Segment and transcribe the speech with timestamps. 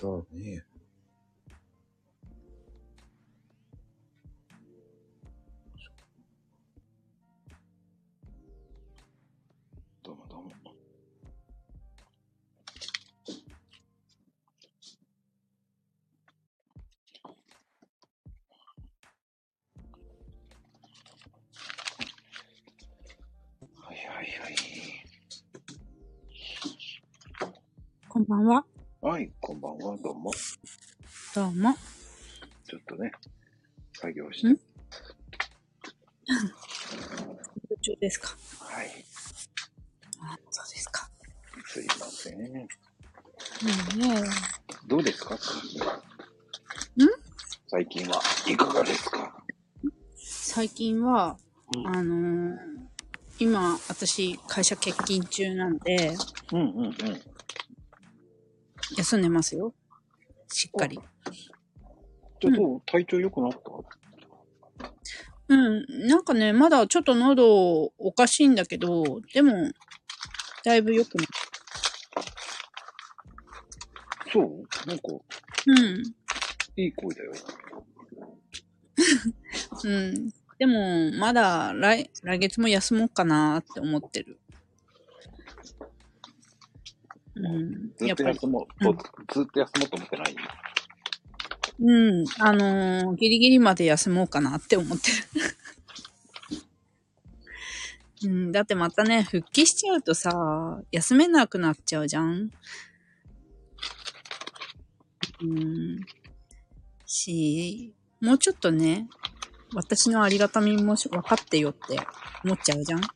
[0.00, 0.64] そうね。
[10.02, 10.48] どうもどうも。
[23.76, 24.56] はいはいはい。
[28.08, 28.69] こんばんは。
[29.10, 30.30] はい、こんばんは、どうも。
[31.34, 31.74] どうも。
[32.68, 33.10] ちょっとね、
[33.94, 34.48] 作業して。
[34.50, 34.56] ん
[37.68, 39.04] 途中ですかはい、
[40.20, 41.10] あ、そうですか。
[41.66, 42.40] すいません。
[42.40, 42.68] うんね
[44.86, 45.34] どうですか？
[45.34, 45.38] ん？
[47.68, 49.42] 最近はいかがですか？
[50.24, 51.36] 最近は、
[51.74, 52.80] うんあのー
[53.40, 56.14] 今、私、会社欠勤中なんで、
[56.52, 56.94] うんうんうん。
[59.00, 59.74] 休んでますよ。
[60.52, 61.00] しっかり。
[62.40, 63.58] じゃあどう、体調良くなった？
[65.48, 66.06] うん。
[66.06, 69.70] なんかね、まだちょっと喉おかしいんだけど、でも、
[70.64, 71.26] だいぶ良くなっ
[74.30, 74.66] そう？
[74.86, 75.04] なんか、
[75.66, 76.02] うん。
[76.76, 77.32] いい声だよ。
[79.84, 80.30] うん。
[80.58, 84.39] でも、まだ来、来月も休もうかなって思ってる。
[87.44, 87.92] うん。
[87.96, 88.22] ずっと。
[88.24, 90.36] 休もう、うんとずっと休もうと思ってない？
[91.82, 92.24] うん。
[92.38, 95.10] あのーギリギリまで休もうかなって思って
[98.22, 98.28] る。
[98.28, 98.52] うん。
[98.52, 102.50] だってまたね、復帰しちゃうとさ、休めなくなっちゃうじゃん。
[105.42, 106.00] うん。
[107.06, 109.08] し、もうちょっとね、
[109.72, 111.98] 私のありがたみもし分かってよって
[112.44, 113.00] 思っちゃうじゃん。
[113.00, 113.06] あ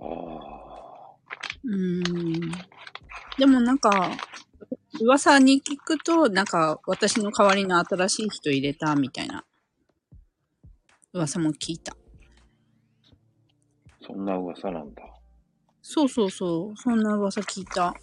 [0.00, 0.55] あ。
[1.66, 2.02] うん。
[3.38, 4.10] でもなんか、
[5.00, 9.44] 噂に聞くと、なんか、私の代わりの新しい人入れたみたいな
[11.12, 11.96] 噂も聞いた。
[14.06, 15.02] そんな噂なんだ。
[15.82, 17.94] そうそうそう、そんな噂聞いた。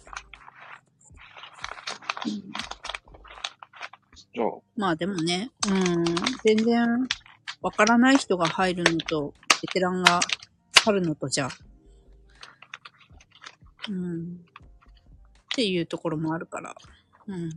[4.34, 4.46] じゃあ、
[4.76, 6.04] まあでもね、うん、
[6.44, 7.08] 全然、
[7.62, 9.32] わからない人が入るのと、
[9.62, 10.20] ベテランが
[10.72, 11.48] 去るのとじゃ、
[13.88, 16.74] うん、っていうところもあるから、
[17.26, 17.50] うん。
[17.50, 17.56] じ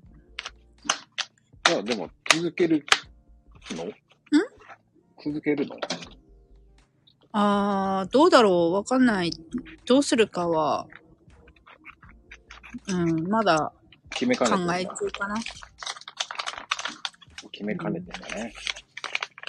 [1.73, 2.85] ゃあでも続ける
[3.71, 3.85] の？
[3.85, 3.91] ん？
[5.23, 5.77] 続けるの？
[7.31, 8.73] あー、どうだろう？
[8.73, 9.31] わかんない。
[9.85, 10.87] どうするかは、
[12.87, 13.73] うん、まだ
[14.09, 14.25] 考
[14.73, 15.35] え中かな。
[17.51, 18.53] 決めかねてんだね。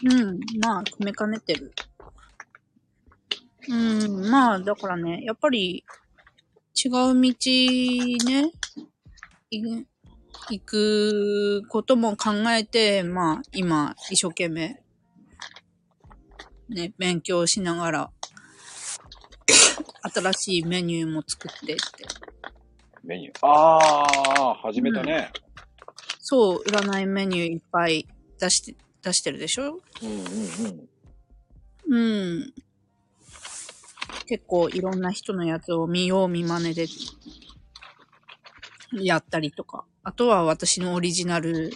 [0.05, 1.73] うん、まあ、決めかねてる。
[3.69, 5.85] うん、まあ、だからね、やっぱり、
[6.85, 8.53] 違う道ね、
[9.51, 9.63] い
[10.51, 14.81] 行くことも考えて、まあ、今、一生懸命、
[16.69, 18.11] ね、勉強しながら、
[20.15, 21.83] 新しいメニューも作ってって。
[23.03, 23.47] メニュー。
[23.47, 25.33] ああ、始めたね。
[26.21, 28.07] そう、占いメニューいっぱい
[28.39, 29.81] 出して、出してるでしょ？
[30.03, 30.19] うんうん
[31.89, 31.95] うん。
[31.95, 31.99] う
[32.41, 32.55] ん。
[34.27, 36.87] 結構いろんな人のやつを見よう見真似で
[38.93, 39.85] やったりとか。
[40.03, 41.71] あとは私のオリジナル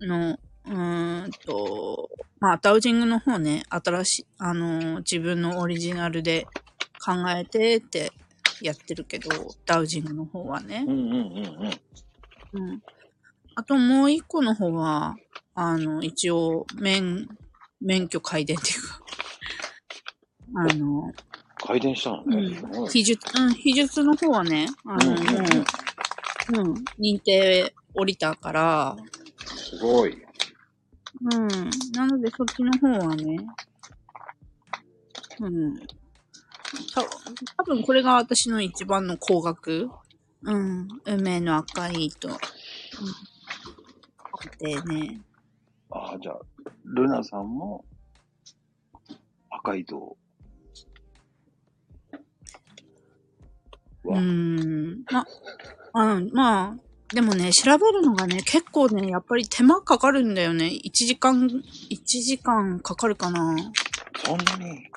[0.00, 2.08] の、うーんと、
[2.40, 6.46] まあ、ダウジングの方ね、新しい、あのー自分のオリジナルで
[7.04, 8.12] 考えてって
[8.62, 9.30] やってるけど、
[9.66, 10.90] ダウジングの方はねう。
[10.90, 11.20] んうんうん
[12.54, 12.70] うん。
[12.70, 12.80] うん。
[13.54, 15.16] あともう一個の方は、
[15.54, 17.28] あの、一応、免、
[17.80, 19.00] 免許改伝っていうか、
[20.58, 21.12] あの、
[21.56, 22.48] 改伝したのうね。
[22.48, 25.18] んすごい秘術、うん、秘術の方はね、あの、うん
[26.48, 28.96] うん認定降りたから、
[29.46, 30.16] すごい。
[31.32, 31.48] うん。
[31.92, 33.36] なので、そっちの方はね、
[35.40, 35.76] うん。
[35.78, 37.02] た
[37.56, 39.90] 多分これが私の一番の高額。
[40.42, 40.88] うん。
[41.04, 42.28] 運命の赤い糸。
[42.28, 42.36] うん。
[44.58, 45.20] でね。
[45.90, 46.38] ああ、じゃあ、
[46.84, 47.84] ルナさんも、
[49.50, 50.25] 赤い道う
[54.06, 55.04] は、ん。
[55.10, 55.26] ま、
[55.94, 56.76] うん、まあ、
[57.14, 60.66] でもね、調べるのがね、結構ね、やっぱり手間かかるんだよね。
[60.66, 61.62] 1時間、1
[62.04, 63.56] 時間かかるかな。
[64.24, 64.88] そんなに？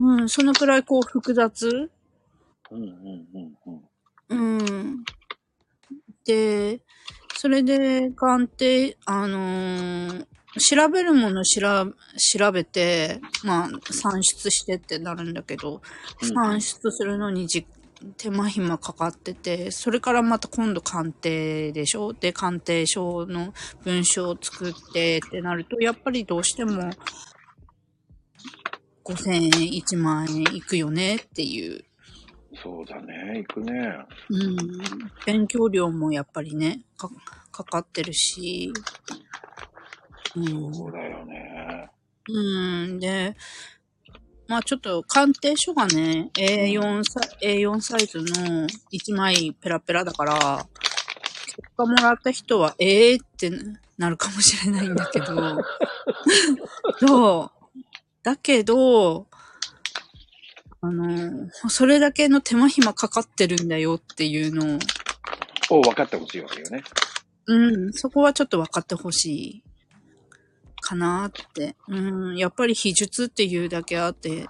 [0.00, 1.90] うん、そのくらいこう複雑？
[2.70, 2.88] うんうん
[4.30, 4.58] うんうん。
[4.58, 5.04] うん。
[6.24, 6.80] で、
[7.34, 10.26] それで、鑑定、あのー
[10.58, 11.86] 調べるものしら
[12.34, 15.82] 調べて、まあ、算出してってなるんだけど、
[16.22, 17.66] うん算出するのにじ
[18.16, 22.12] 手間暇かかってて、それからまた今度鑑定でしょ？
[22.12, 23.52] で、鑑定書の
[23.84, 26.90] 文章を作ってってなると、やっぱりどうしても
[29.04, 31.84] 5000円、1万円いくよねっていう。
[32.62, 33.72] そうだね、行くね。
[34.30, 34.56] うん。
[35.26, 37.10] 勉強料もやっぱりね、か、
[37.50, 38.72] かかってるし。
[40.36, 40.74] うん。
[40.74, 41.90] そうだよね。
[42.28, 42.98] うん。
[42.98, 43.36] で、
[44.48, 50.66] まあちょっと鑑定書がね、A4 サ A4 サイズの1枚ペラペラだから、
[51.44, 53.52] 結果もらった人は、ええー、って
[53.98, 55.26] なるかもしれないんだけど、
[56.98, 57.80] そう。
[58.22, 59.26] だけど、
[60.80, 64.78] あの、それだけの手間暇かかってるんだよっていうの
[65.70, 66.82] を、を分かってほしいわけよね。
[67.46, 69.62] うん、そこはちょっと分かってほしい
[70.88, 71.76] かなって。
[71.88, 74.46] うん、やっぱり秘術っていうだけあって、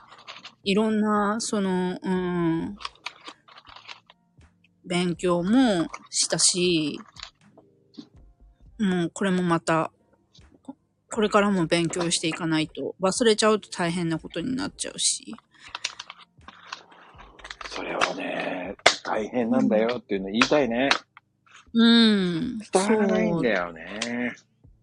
[0.62, 2.76] いろんな、その、うん、
[4.84, 7.00] 勉強もしたし、
[8.78, 9.90] もうこれもまた、
[10.62, 10.76] こ
[11.10, 15.34] これからも勉強していかないと、忘れちゃうと大変なことになっちゃうし。
[17.68, 20.88] それはね、大変なんだよっていうの言いたいね。
[21.74, 22.58] うん。
[22.58, 24.36] 伝わらないんだよね。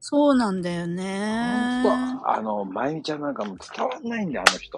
[0.07, 1.81] そうなんだよね。
[2.23, 4.77] あの、まゆみちゃんなんかもう伝わんないんだよ、あの人。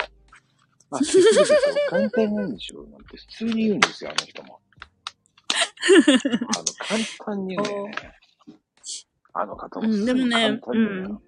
[0.89, 2.83] あ、結局関係ないんでしょ？
[2.83, 4.61] なんて普通に言うんですよ、あの人も。
[6.05, 7.95] あの、簡単に言うね。
[9.33, 11.21] あの方もうんでもねうのよ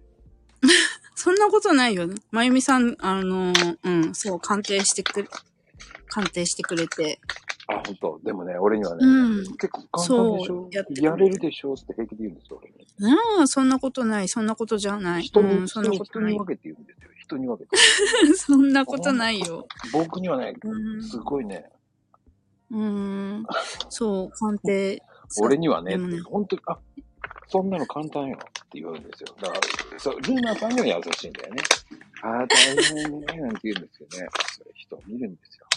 [1.14, 2.08] そんなことないよ。
[2.32, 3.52] まゆみさん、あの、
[3.84, 5.28] うん、そう、鑑定してくれ、
[6.08, 7.20] 鑑定してくれて。
[7.72, 10.70] あ、本当でもね、俺にはね、うん結構簡単でしょ？
[10.72, 12.88] ややれるでしょって平気で言うんですよ、俺に。
[13.40, 15.24] うん、そんなことない、そんなことじゃない。
[15.24, 16.40] 人に、うん、そんなことない人に。
[16.40, 17.12] 分けて言うんですよ。
[17.20, 17.78] 人に分けて。
[18.36, 19.68] そんなことないよ。
[19.94, 21.70] 僕にはね、うんすごいね、
[22.72, 23.46] うん、
[23.90, 25.04] そう、鑑定。
[25.40, 26.80] 俺にはね、ね本当に、あ、
[27.48, 28.40] そんなの簡単よっ
[28.70, 29.36] て言うんですよ。
[29.40, 31.62] だから、そう、ルーナさんには優しいんだよね。
[32.24, 34.28] ああ、大変ね、なんて言うんですよね。
[34.58, 35.69] それ人を見るんですよ。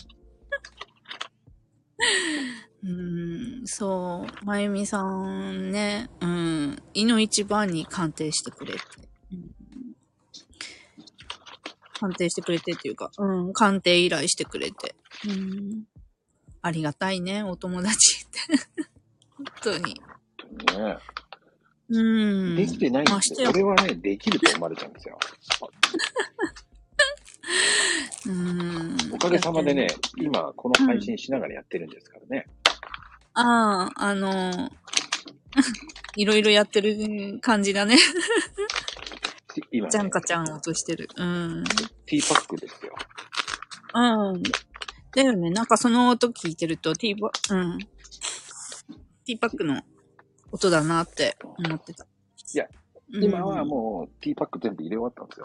[2.85, 8.81] うん、そう、まゆみさんね、うん、いの一番に鑑定してくれて。
[9.33, 9.63] うん
[12.03, 14.97] 鑑定してくれてっていうか、うん、鑑定依頼してくれて。
[15.25, 15.85] うん、
[16.61, 18.39] ありがたいね、お友達って。
[19.37, 19.95] 本当に。
[19.95, 20.99] ね。
[21.91, 22.03] う
[22.55, 22.57] ん。
[22.57, 23.67] できてないんましてやですよ。
[23.69, 25.19] 俺はね、できると思われちゃうんですよ。
[28.27, 28.97] うん。
[29.12, 32.47] おかげさまでね、今、この配信しながらやってるんですからね。
[33.35, 34.71] ああ、あの、
[36.17, 37.97] いろいろやってる感じだね。
[39.71, 41.09] 今、ね、ちゃんかちゃん落としてる。
[41.17, 41.65] うん。
[42.06, 42.94] ティーパックですよ。
[43.94, 44.43] うん。
[45.15, 45.51] だよね。
[45.51, 47.79] なんかその音聞いてると、ティーバ、うん。
[47.79, 49.82] ティーパックの
[50.51, 52.05] 音だなって思ってた。
[52.55, 52.67] いや、
[53.13, 55.44] うん今はもう、ティーパック全部入れ終わったんですよ。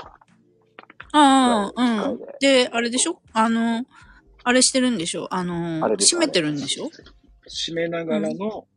[1.11, 2.19] ああ、うん。
[2.39, 3.21] で、あれでしょ？
[3.33, 3.85] あの、
[4.43, 5.27] あれしてるんでしょ？
[5.33, 6.89] あの閉めてるんでしょ？
[6.89, 8.67] 閉めながらの、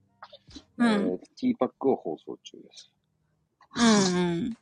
[0.79, 2.91] うんえーティーパックを放送中です。
[3.77, 3.81] う
[4.15, 4.57] んうん。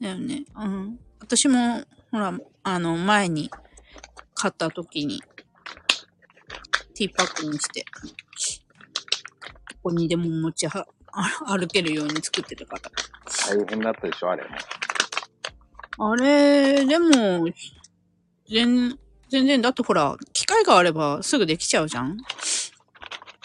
[0.00, 0.44] だよね。
[0.56, 0.98] うん。
[1.20, 2.32] 私も、ほら、
[2.62, 3.50] あの、前に
[4.34, 5.20] 買った時に、
[6.94, 7.84] ティーパックにして、
[9.70, 12.82] どこにでも持ちは、あ歩けるように作ってたから。
[13.48, 14.50] 大変だったでしょ、あれも。
[15.98, 17.46] あれ、でも、
[18.48, 22.18] 全、全然、だってほら、機械があればすぐできちゃうじゃん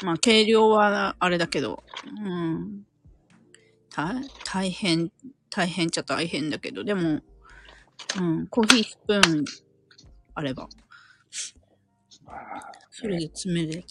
[0.03, 1.83] まあ、軽量はあれだけど、
[2.23, 2.83] うん。
[3.89, 5.11] 大大変、
[5.49, 7.21] 大変っちゃ大変だけど、でも、
[8.19, 9.45] うん、コーヒースプーン
[10.35, 10.69] あれば、
[12.91, 13.83] それで詰める。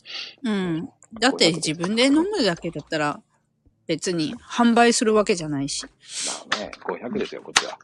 [0.44, 0.88] うん。
[1.20, 3.20] だって自分で飲むだけだったら、
[3.86, 5.84] 別に販売するわけじゃないし。
[6.50, 7.78] まあね、500ですよ、こっちは。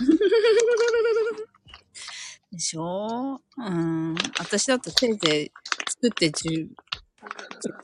[2.52, 3.40] でしょ？
[3.56, 4.14] うん。
[4.38, 5.52] 私だとせいぜい
[5.88, 6.70] 作って10、10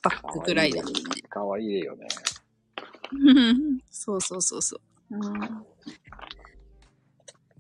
[0.03, 1.01] パックぐらいだもんね。
[1.29, 2.07] かわいいよね。
[3.91, 4.81] そうそうそうそう。
[5.11, 5.67] うん、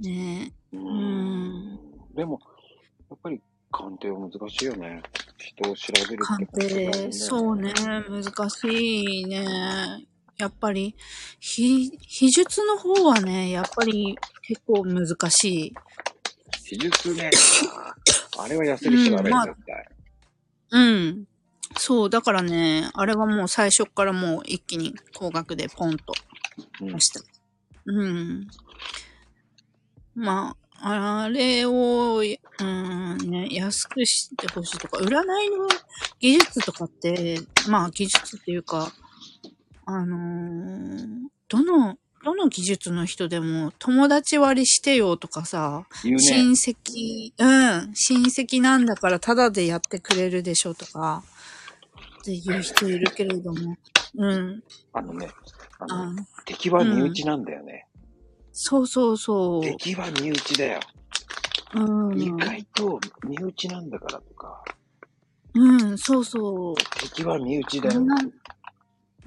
[0.00, 0.78] ねうえ。
[0.78, 1.78] うん。
[2.14, 2.40] でも、
[3.11, 3.40] やっぱり
[3.71, 5.02] 鑑定は難しいよね。
[5.38, 7.73] 人を調べる鑑定、そうね。
[7.75, 10.06] 難しいね。
[10.42, 10.96] やっぱり、
[11.38, 15.75] ひ、秘術の方はね、やっぱり結構難しい。
[16.68, 17.30] 技術ね。
[18.38, 19.88] あれは痩せる人ダメうんまあ絶対。
[20.72, 21.25] うん。
[21.76, 26.12] そう、だからね、あれはもう最初っからもう一気に高額でポンと
[26.80, 27.20] うんました。
[27.87, 28.49] うん。
[30.16, 35.68] まあ、あれを、うん、ね、安くしてほしいとか、占いの
[36.18, 38.92] 技術とかって、まあ技術っていうか、
[39.84, 46.18] あのーどの、どの技術の人でも友達割りしてよとかさ、ね。
[46.18, 51.22] 親戚、うん、親戚なんだからタダでやってくれるでしょとか、
[52.20, 53.76] っていう人いるけれども、
[54.14, 54.62] うん、
[54.94, 55.28] あのね、
[55.78, 57.86] あのあ敵は身内なんだよね。
[58.52, 59.62] そうそうそう。
[59.62, 60.80] 敵は身内だよ。
[61.74, 62.18] うん。
[62.18, 64.62] 意外と身内なんだからとか、
[65.54, 66.74] うん、そうそう。
[67.00, 68.00] 敵は身内だよ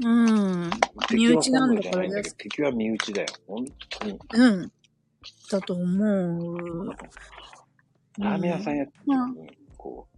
[0.03, 0.69] うん。
[1.11, 3.27] 身内なんだから敵は本能じゃないんだけど敵は身内だよ。
[3.47, 4.19] 本当に。
[4.33, 4.71] うん。
[5.49, 6.89] だと思う。
[8.19, 9.11] ラーメン屋さんやってる時
[9.41, 10.15] に、こう、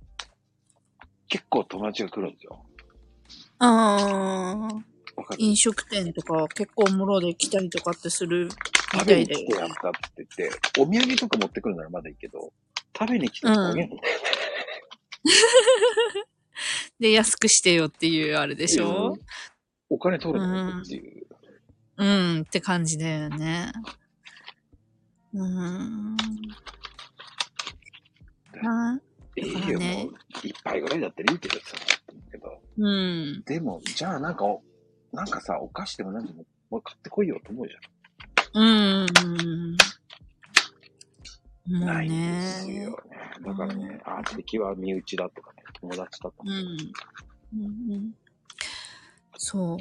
[1.27, 2.65] 結構友達が来るんですよ。
[3.59, 4.75] ああ、
[5.15, 5.43] わかる？
[5.43, 8.45] 飲食店とか結構もろで来たりとかってする
[8.93, 9.45] み食べにたいで。
[9.45, 12.53] 来てやったって言って、お土産とか持ってくるならまだいいけど、
[12.97, 13.97] 食べに来てあげるの？
[16.99, 19.17] で、安くしてよっていうあれでしょ？
[19.89, 21.27] お金取るのっていう。
[21.97, 23.71] うん、って感じだよね。
[25.33, 26.17] うん。
[28.65, 28.99] あ
[29.35, 30.13] ええよ、もう、
[30.43, 31.75] 一杯ぐらいだったらいいけどさ。
[32.31, 33.43] けど、うん。
[33.45, 34.45] でも、じゃあなんか、
[35.11, 37.73] なんかさ、お菓子でも何でも、もう買ってこいよと思うじ
[38.53, 39.05] うん。
[39.05, 39.77] もゃん。
[41.69, 42.83] うないんですね。
[42.83, 43.17] よね。
[43.45, 46.43] だからね、あ、敵は身内だとかね、友達だとか。
[46.45, 46.49] うん。
[46.49, 48.13] うんうん
[49.37, 49.77] そう。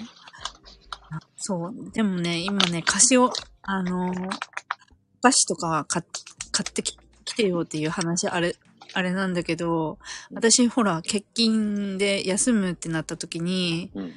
[1.10, 1.90] あそう。
[1.92, 3.32] でもね、今ね、菓子を、
[3.62, 6.04] あのー、お菓子とか買っ
[6.52, 8.56] 買ってき来てよっていう話、あれ、
[8.94, 9.98] あれなんだけど、
[10.32, 14.12] 私ほら、欠勤で休むってなった時に、うん。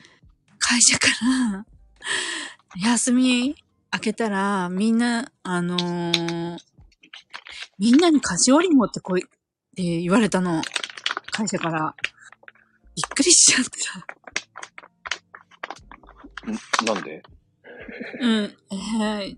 [0.57, 1.65] 会社から、
[2.91, 3.55] 休み
[3.91, 6.57] 明けたら、みんな、あのー
[7.79, 9.29] みんなに菓子折り持ってこいっ
[9.75, 10.61] て言われたの。
[11.31, 11.95] 会社から。
[12.95, 14.18] びっくりしちゃった。
[16.49, 17.23] んなんで？
[18.21, 18.53] うん。
[18.71, 19.37] えー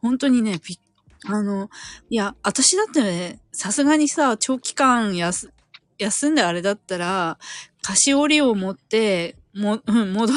[0.00, 0.78] 本当にね、びっ
[1.26, 1.70] あの、
[2.10, 5.50] いや、私だってね、さすがにさ、長期間やす、
[5.96, 7.38] 休んであれだったら、
[7.80, 10.34] 菓子折りを持って、も、うん、戻、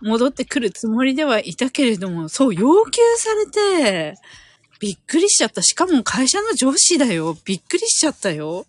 [0.00, 4.16] 戻ってくるつもりではいたけれども、そう、要求されて、
[4.80, 5.60] びっくりしちゃった。
[5.60, 7.36] しかも会社の上司だよ。
[7.44, 8.64] びっくりしちゃったよ。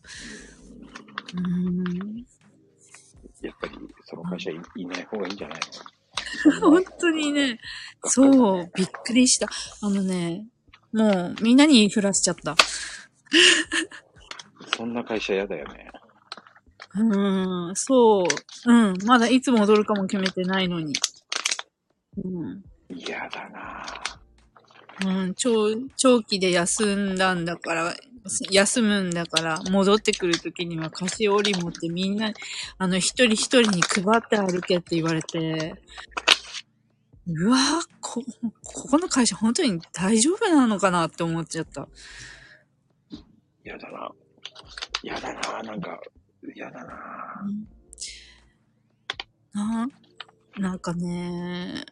[1.34, 2.26] うーん。
[3.42, 5.60] やっぱり、その会社いいない方がいいんじゃない
[6.62, 7.60] 本当にね、
[8.04, 9.48] そう、びっくりした。
[9.82, 10.46] あのね、
[10.94, 12.56] もうみんなに言いふらしちゃった。
[14.78, 15.90] そんな会社嫌だよね。
[16.96, 20.94] うーん、そう、うん、まだいつ戻るかも決めてないのに。
[22.24, 23.86] うん、嫌だな
[25.06, 27.94] うん、長、長期で休んだんだから、
[28.50, 32.34] 休むんだから、戻ってくるときには菓子折り持ってみんな、
[32.78, 35.76] あの、一人一人に配って歩けって言われて、
[37.28, 38.24] うわぁ、こ、
[38.64, 41.88] ここの会社本当に大丈夫なのかなって思っちゃった。
[43.64, 44.12] 嫌だな。
[45.02, 46.00] 嫌だななんか、
[46.56, 46.96] 嫌だな。
[49.54, 49.88] な、
[50.58, 51.86] なんかね、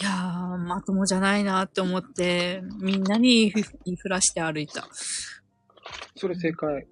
[0.00, 4.88] いやー、まともじゃないなって思って、みんなに言いふ言いふらして歩いた。
[6.14, 6.86] それ正解。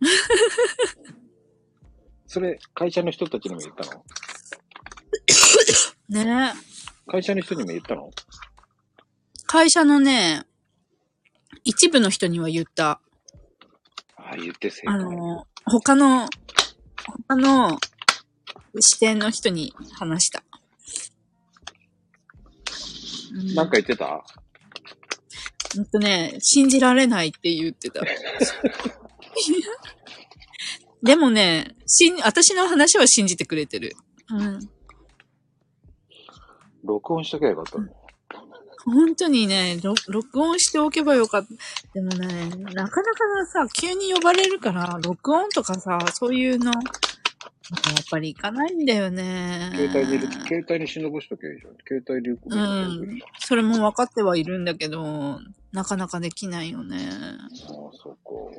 [2.26, 4.04] それ、会社の人たちにも言ったの？
[6.08, 6.52] ね
[7.06, 8.10] 会社の人にも言ったの？
[9.46, 10.44] 会社のね、
[11.64, 13.00] 一部の人には言った。
[14.16, 15.04] ああ、言って正あ解。
[15.04, 16.28] の、他の、
[17.28, 17.78] 他の
[18.80, 20.43] 視点の人に話した。
[23.34, 24.24] うんなんか言ってた？
[25.76, 28.00] ほんとね、信じられないって言ってた。
[31.02, 33.96] でもね、しん、私の話は信じてくれてる。
[34.30, 34.60] うん。
[36.84, 37.88] 録音しとけばよかったの。
[38.84, 41.48] 本当にね、ろ録音しておけばよかった。
[41.94, 46.72] でもね、なかなかさ、急に呼ばれるから、録音とかさ、そういうの、
[47.70, 49.70] やっぱり行かないんだよね。
[49.74, 51.74] 携帯で、携帯に忍ばしとけばいいじゃん。
[51.86, 53.22] 携帯で録うんじ。
[53.38, 55.40] それも分かってはいるんだけど、
[55.72, 57.08] なかなかできないよね。
[57.10, 57.50] ああ、
[57.92, 58.52] そこ。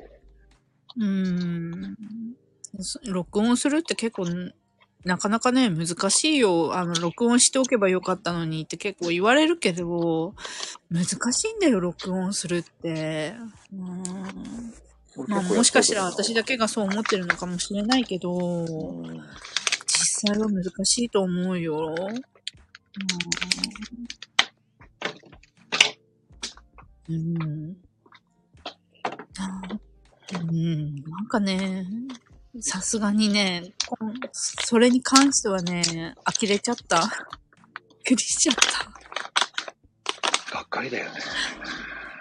[0.96, 1.96] うーん。
[2.80, 4.26] そ録音するって結構、
[5.04, 6.76] なかなかね、難しいよ。
[6.76, 10.34] あの、録音しておけばよかったのにって結構言われるけど、
[10.90, 13.34] 難しいんだよ、録音するって。
[13.72, 14.85] うーん。
[15.28, 19.02] まあ、もしかしたら私だけがそう思ってるのかもしれないけど、うん。
[19.86, 21.94] 実際は難しいと思うよ。
[27.08, 27.14] うん。
[27.14, 27.76] うん。
[30.50, 31.86] うん、なんかね、
[32.60, 33.72] さすがにね、
[34.32, 37.00] それに関してはね、呆れちゃった。
[37.00, 37.08] びっ
[38.04, 40.54] くりしちゃった。
[40.54, 41.10] がっかりだよね。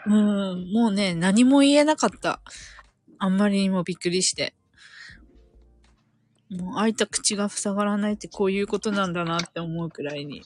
[0.08, 2.42] うん、もうね、何も言えなかった。
[3.20, 4.56] あんまりにもびっくりして。
[6.50, 10.44] もう開いた口が塞がらないってこういうことなんだなって思うくらいに。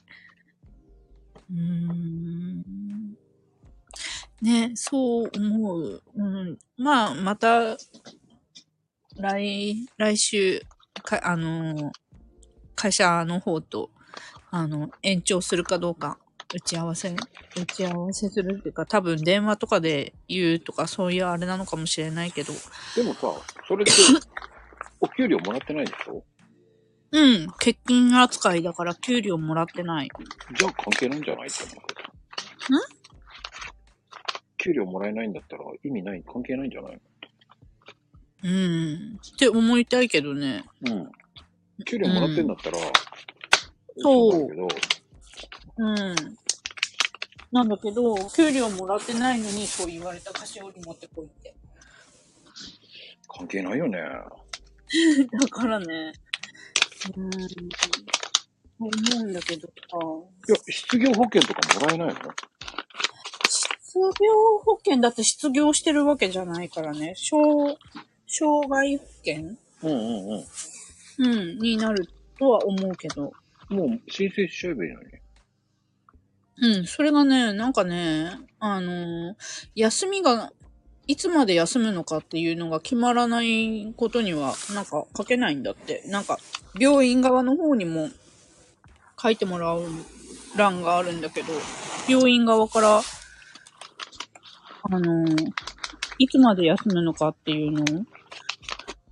[1.52, 3.16] うーん。
[4.42, 6.04] ね、そう思う。
[6.16, 6.58] うん。
[6.78, 7.78] まあ、また、
[9.18, 10.62] 来、来週、
[11.04, 11.92] か、あの、
[12.76, 13.92] 会社の方と、
[14.52, 16.18] あの、延長するかどうか、
[16.54, 22.54] 打ち合わせ、打ち合わせするっていうか、多分電話とかで言うとか、そういうあれなのかもしれないけど、
[22.96, 23.32] でもさ、
[23.68, 23.92] それって、
[25.00, 26.24] お給料もらってないでしょ？
[27.12, 30.10] うん、欠勤扱いだから給料もらってない。
[30.58, 32.10] じゃあ関係ないんじゃないって思うけど。
[34.58, 37.02] 給料もらえないんだったら意味ない、関係ないんじゃない
[38.44, 40.66] うん、って思いたいけどね。
[40.86, 41.12] うん。
[41.86, 42.78] 給料もらってんだったら、
[43.98, 44.68] そうだけど、
[45.78, 46.16] うん。
[47.52, 51.56] なんだけど、給料もらってないのにそう言われた菓子折り持ってこいって。
[53.28, 54.00] 関係ないよね。
[55.40, 56.14] だからね、
[57.16, 57.30] うん、
[58.80, 58.92] 思
[59.22, 59.74] うんだけどさ、
[60.48, 62.14] いや、失業保険とかもらえないの？
[63.82, 67.78] 失業保険だって失業してるわけじゃないからね、障、
[68.28, 69.58] 障害保険？
[69.82, 70.46] うんうんうん。
[71.18, 72.08] うん、になる
[72.38, 73.32] とは思うけど。
[73.70, 75.10] もう申請しちゃえばいいのに。
[76.62, 79.36] うん、それがね、なんかね、あのー
[79.76, 80.52] 休みが、
[81.08, 86.04] いつまで休むのかっていうのが決まらないことには、なんか書けないんだって。
[86.08, 86.38] なんか、
[86.80, 88.10] 病院側の方にも
[89.22, 89.84] 書いてもらう
[90.56, 91.54] 欄があるんだけど、
[92.08, 93.02] 病院側から、
[94.84, 95.52] あのー
[96.22, 97.86] いつまで休むのかっていうの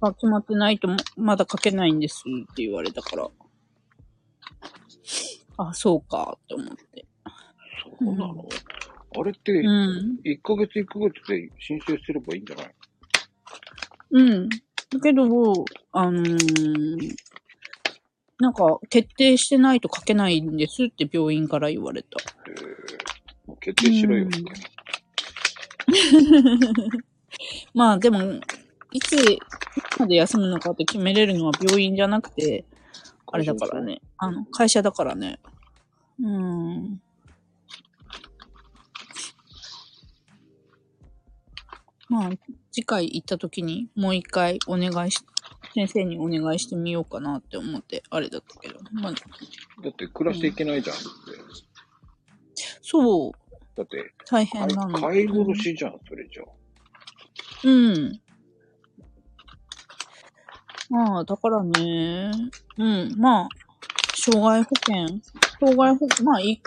[0.01, 3.29] が決まってないと、まだ書けないんですって言われたから。
[5.57, 7.05] あ、そうか、って思って。
[7.99, 8.47] そうなの、
[9.19, 10.19] あれって、うん。
[10.23, 12.71] 1ヶ月1ヶ月で申請すればいいんじゃない？
[14.11, 14.49] うん。
[14.49, 14.57] だ
[15.01, 15.23] けど、
[15.91, 17.15] あのー
[18.39, 22.09] なんか、決定してないと書けないんですって病院から言われた。
[22.47, 24.37] えー、もう決定しろよって。
[27.73, 28.21] まあでも、
[28.91, 29.39] いつ、い
[29.89, 32.65] つまで休むのかって決めれるのは病院じゃなくて、
[33.25, 34.01] あれだからね。
[34.17, 35.39] あの、会社だからね。
[36.21, 37.01] うん。
[42.09, 42.29] まあ、
[42.71, 45.19] 次回行った時にもう一回お願いし、
[45.73, 48.79] 先生にお願いしてみようかなって思って、あれだったけど。
[48.93, 51.05] まあ、だって暮らしていけないじゃんって。
[52.81, 53.31] そう、
[53.75, 54.99] だって、大変なの。
[54.99, 56.43] 買い殺しじゃん、それじゃ。
[57.65, 58.21] うん。
[60.89, 62.31] まあ、だからね、
[62.77, 63.49] うん、まあ、
[64.15, 65.19] 障害保険、
[65.59, 66.61] 障害保険、まあ、い、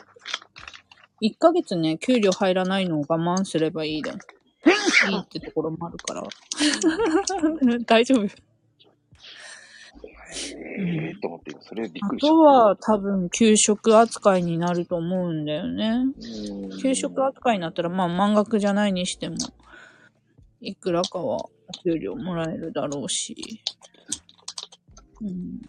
[1.23, 4.15] 1ヶ月ね、給料入らないのを我慢すればいいだ。
[4.67, 6.23] いいってところもあるから。
[7.87, 8.25] 大丈夫。
[10.33, 12.17] ええー、と思って今、それびっあ。
[12.17, 16.05] とは多分給食扱いになると思うんだよね。
[16.63, 19.37] うん給食扱いになったら、まあ満額じゃないにしても、
[20.61, 21.51] いくらかはお
[21.83, 23.35] 給料もらえるだろうし。
[25.21, 25.61] うん、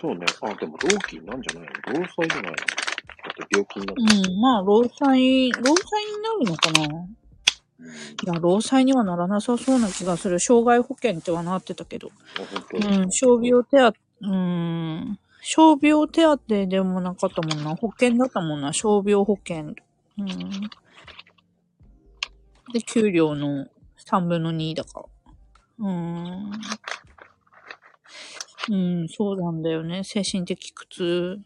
[0.00, 0.26] そうね。
[0.42, 2.00] あ、でも、老金なんじゃないの？
[2.00, 2.52] 労災じゃないの？
[2.52, 4.30] だって病気になって。
[4.30, 7.06] うん、まあ、労災、労災になるのかな？
[8.24, 10.38] いや、労災にはならなさそうな気がする。
[10.40, 12.10] 障害保険ってはなってたけど。
[12.74, 17.74] うん、傷病手当、うん、傷病手当でもなかったもんな。
[17.74, 18.72] 保険だったもんな。
[18.72, 19.74] 傷病保険。
[20.18, 20.26] うん。
[22.72, 23.66] で、給料の
[24.06, 25.06] 3分の2だから。
[25.78, 26.52] うん。
[28.70, 30.04] うん、そうなんだよね。
[30.04, 31.40] 精神的苦痛。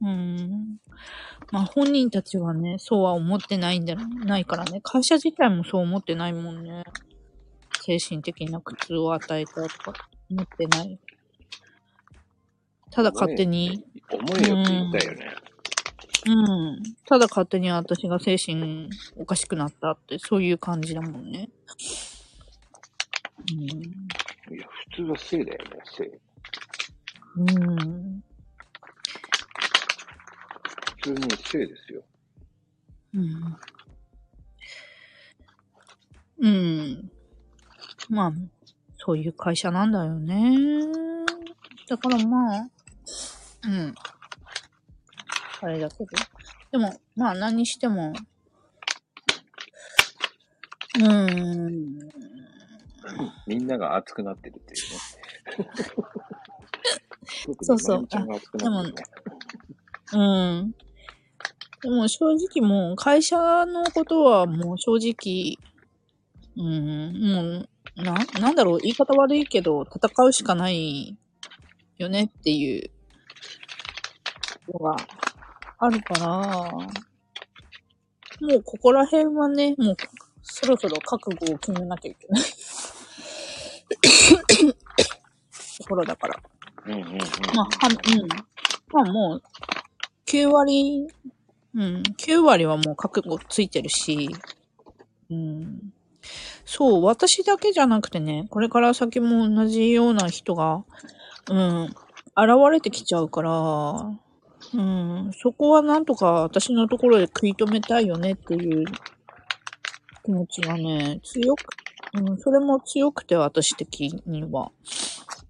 [0.00, 0.78] うん。
[1.52, 4.80] まあ本人たちはね、そうは思ってないんじゃないからね。
[4.82, 6.82] 会社自体もそう思ってないもんね。
[7.82, 9.92] 精神的な苦痛を与えたとか
[10.30, 10.98] 思ってない。
[12.90, 15.26] ただ勝手に、重いよって言ったよね。
[16.26, 16.82] うん。
[17.06, 21.50] ただ勝手に私が精神おかしくなったって、そういう感じだもんね。
[23.50, 23.66] い
[24.56, 26.20] や、普通は性だよね、性。
[27.36, 28.24] うん。
[31.02, 32.02] 通に性ですよ。
[33.14, 33.56] うん。
[36.38, 37.10] うん。
[38.08, 38.32] まあ、
[38.98, 40.52] そういう会社なんだよね。
[41.88, 42.68] だからまあ、
[43.64, 43.94] うん。
[45.60, 46.06] あれだけど。
[46.70, 48.12] でも、まあ何にしても、
[50.96, 51.98] うーん。
[53.46, 54.98] みんなが熱くなってるっていうね。
[57.64, 59.04] そうそう特にまゆみちゃんが熱くなってるね。
[60.12, 60.74] うん。
[61.82, 65.58] でも正直もう会社のことはもう正直、
[66.56, 71.18] うん、もう、な、なんだろう、言い方悪いけど、戦うしかない
[71.98, 72.90] よねっていう
[74.72, 74.96] のが
[75.78, 79.96] あるから、もうここら辺はね、もう
[80.42, 82.42] そろそろ覚悟を決めなきゃいけない
[85.78, 86.40] ところだから。
[86.86, 87.18] うんうんうん。
[87.54, 88.28] まあ、は、うん。
[88.28, 89.42] まあもう、
[90.26, 91.08] 9割、
[91.74, 94.28] うん、9割はもう覚悟ついてるし、
[95.30, 95.92] うん。
[96.64, 100.84] そう、私だけじゃなくてね、これから先も同じような人が、
[101.50, 101.96] うん、現
[102.70, 103.50] れてきちゃうから、
[104.74, 108.84] うん、そこはなんとか私のところで食い止めたいよねっていう
[110.24, 111.64] 気持ちがね、強く、
[112.14, 114.70] うん、それも強くて私的には。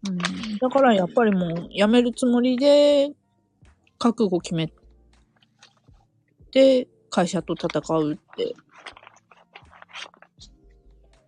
[0.08, 0.18] うん、
[0.58, 3.12] だからやっぱりもう辞めるつもりで
[3.98, 4.81] 覚悟決めて
[6.52, 8.54] て会社と戦うって。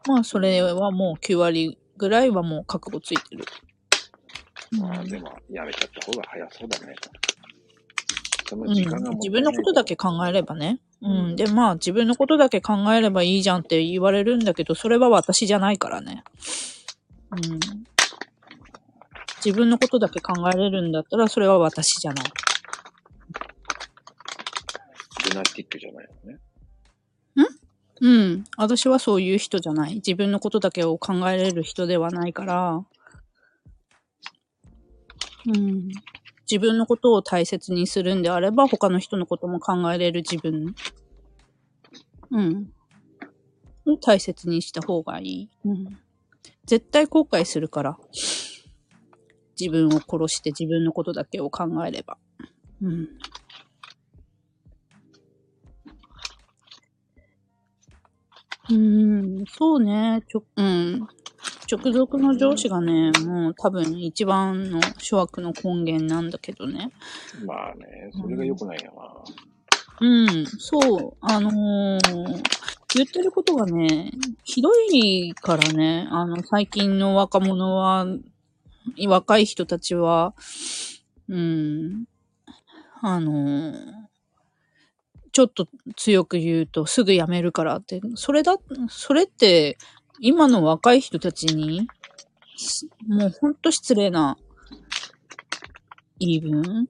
[0.06, 3.44] まあそれはもう9割ぐらいはもう覚悟ついてる。
[4.78, 6.94] まあでも、やめちゃった方が早そうだね。
[8.46, 10.80] そのうん、自分のことだけ考えればね。
[11.00, 11.36] うん。
[11.36, 16.24] で、まあ自分のことだけ考えればいいじゃんって言われるんだけど、それは私じゃないからね。
[17.30, 17.60] うん。
[19.44, 22.26] 自分のことだけ考えれるんだったら、それは私じゃない。
[25.30, 26.38] ナティックじゃないのね。
[28.00, 28.44] うん。
[28.56, 29.96] 私はそういう人じゃない。
[29.96, 32.84] 自分のことだけを考えれる人ではないから、
[35.46, 35.88] うん。
[36.50, 40.74] 自分のことを大切にするんであれば、他の人のことも考えれる自分。
[42.30, 42.72] うん。
[43.86, 45.50] を大切にした方がいい。
[45.64, 45.98] うん。
[46.66, 47.98] 絶対後悔するから。
[49.58, 52.18] 自分を殺して自分のことだけを考えれば。
[52.82, 53.08] うん。
[58.70, 60.22] うーん、そうね。
[60.28, 61.06] ちょ、うん。
[61.70, 66.90] 直属の上司がね、もう多分一番の諸悪の根源なんだけどね。
[67.46, 69.24] まあね、それが良くないよ
[70.00, 72.42] うん、そう、あのー
[72.96, 74.12] 言ってることがね、
[74.44, 78.06] ひどいからね、あの、最近の若者は、
[79.08, 80.32] 若い人たちは、
[81.28, 82.04] うん、
[83.02, 84.03] あのー
[85.34, 85.66] ちょっと
[85.96, 88.56] 強く言うとすぐ辞めるからって、それだ、
[88.88, 89.76] それって、
[90.20, 91.88] 今の若い人たちに、
[92.56, 94.38] すもうほんと失礼な
[96.20, 96.88] 言い分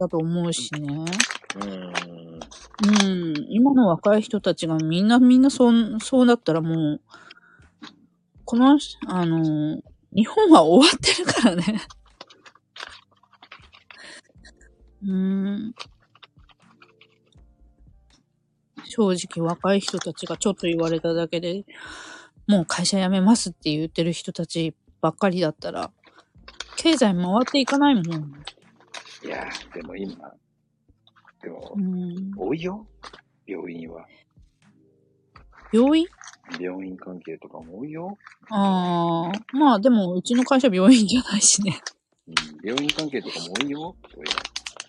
[0.00, 0.96] だと思うしね。
[0.96, 1.04] な。
[1.64, 1.92] うん。
[3.04, 3.46] うん。
[3.50, 7.00] 今の若い人たちがみんなみんなそう、そうだったらもう、
[8.44, 9.80] この、あの、
[10.12, 11.82] 日本は終わってるからね。
[15.06, 15.74] うん。
[18.96, 21.64] 正直若い人たちがちょっと言われただけで、
[22.46, 25.90] もう会社辞めますって言ってる人たちばっかりだったら、
[26.76, 28.04] 経済回っていかないもん。
[28.04, 30.14] いやー、でも今、
[31.42, 32.32] でもう、ん。
[32.38, 32.86] 多いよ。
[33.46, 34.06] 病院は。
[35.72, 36.06] 病院？
[36.60, 38.16] 病院関係とかも多いよ。
[38.50, 41.80] ああ、まあでも、うちの会社病院じゃないしね。
[42.28, 43.96] うん、病院関係とかも多いよ。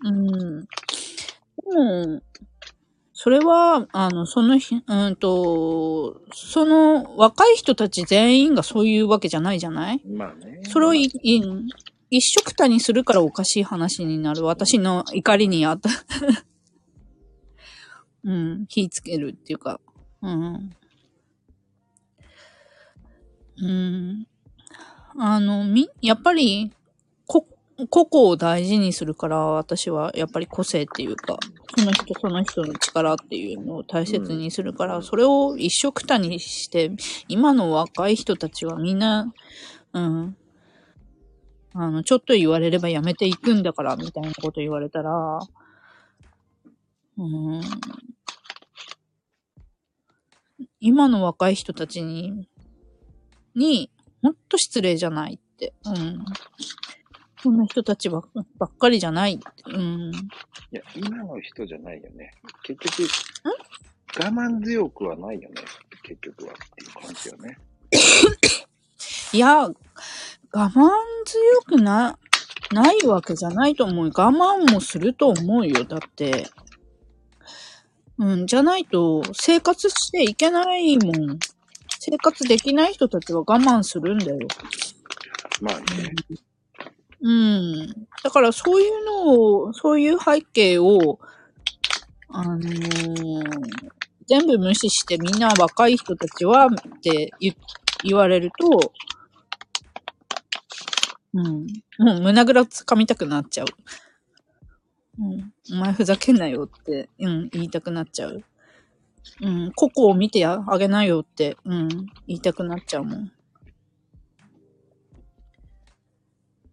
[0.03, 0.61] うん。
[0.61, 0.67] で
[1.73, 2.21] も、
[3.17, 10.01] それは、あの、その日、うんと、その若い人たち全員がそういうわけじゃないじゃない？
[10.05, 10.59] やまあね。
[10.63, 11.41] それをい、い
[12.09, 14.43] 一緒くたにするからおかしい話になる。
[14.43, 15.89] 私の怒りにあった。
[18.25, 19.79] うん、火つけるっていうか。
[20.21, 20.75] うん。
[23.57, 24.27] うん。
[25.17, 26.75] あの、み、やっぱり、こ、
[27.89, 31.37] 個々を大事にするから、私はやっぱり個性っていうか、
[31.77, 36.91] その人その人の力っていうのを大切にするから、それを一緒くたにして、
[37.27, 39.33] 今の若い人たちはみんな、
[39.93, 40.37] うん、
[41.73, 45.39] あの、ちょっと言われればやめていくんだから、みたいなこと言われたら、
[47.17, 47.61] うん、
[50.79, 52.47] 今の若い人たちに、
[53.53, 55.73] に、ほんと失礼じゃないって。
[55.83, 56.25] うん。
[57.41, 58.23] そんな人たちば
[58.57, 59.39] ばっかりじゃない。
[59.67, 60.11] うん。
[60.11, 60.13] い
[60.71, 62.31] や、今の人じゃないよね。
[62.63, 63.03] 結局、
[64.17, 65.55] 我慢強くはないよね。
[66.03, 67.57] 結局はっていう感じよね。
[69.33, 69.73] いや、我
[70.53, 70.89] 慢
[71.25, 72.17] 強くな、
[72.71, 74.05] ないわけじゃないと思う。
[74.05, 75.83] 我慢もすると思うよ。
[75.83, 76.47] だって、
[78.17, 81.39] うん、じゃないと生活していけないもん。
[81.99, 84.47] 生活できない人たちは我慢するんだよ。
[85.61, 86.13] まあね。
[86.29, 86.37] うん。
[87.25, 89.33] うんだからそういうの
[89.63, 91.19] を、そういう背景を、
[92.29, 93.95] あのー
[94.27, 96.69] 全部無視してみんな若い人たちはっ
[97.01, 97.55] て言
[98.03, 98.91] 言われると、
[101.33, 101.67] うん。
[101.99, 103.67] もう胸ぐら掴みたくなっちゃう。
[105.19, 105.53] うん。
[105.73, 108.43] お前ふざけんなよって、うん、言いたくなっちゃう。
[109.41, 109.71] うん。
[109.75, 111.87] 個々を見てあげなよって、うん、
[112.27, 113.31] 言いたくなっちゃうもん。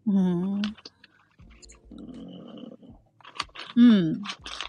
[0.06, 0.62] うん。
[3.76, 4.20] うん。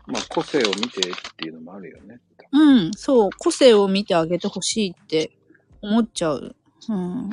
[0.07, 2.19] まあ、個性を見てっていうのもあるよね。
[2.51, 2.91] うん。
[2.95, 3.29] そう。
[3.37, 5.31] 個性を見てあげてほしいって
[5.81, 6.55] 思っちゃう。
[6.89, 7.29] うん。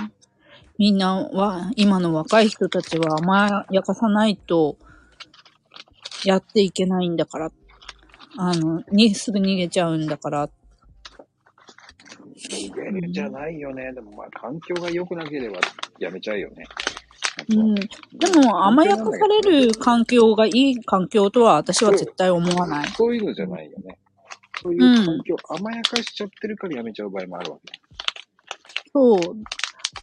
[0.79, 4.79] みんなは、今の若い人たちは甘やかさないと、
[6.25, 7.53] やっていけないんだから。
[8.39, 10.49] あの、に、すぐ逃げちゃうんだから。
[12.49, 13.93] 逃げるじゃないよね。
[13.93, 15.61] でもまあ、環境が良くなければ
[15.99, 16.65] やめちゃうよね。
[17.49, 17.75] うん。
[17.75, 17.87] で
[18.43, 22.89] も、甘やかされる環境がいい環境とは私は絶対思わない。
[22.89, 23.99] そういうのじゃないよね。
[24.63, 27.81] そういう環境、甘やかしちゃってるからやめちゃう場合もあるわけ。
[28.93, 29.19] そう。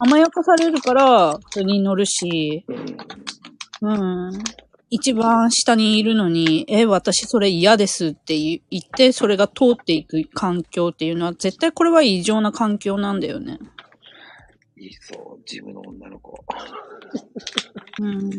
[0.00, 2.64] 甘やかされるから、それに乗るし、
[3.80, 4.28] うん。
[4.28, 4.44] うん。
[4.90, 13.58] 一番下にいるのに、え、私それ嫌ですって言言って、それが通っていく環境っていうのは、絶対これは異常な環境なんだよね。
[14.86, 16.38] いそう、ジムの女の子。
[18.00, 18.30] うん。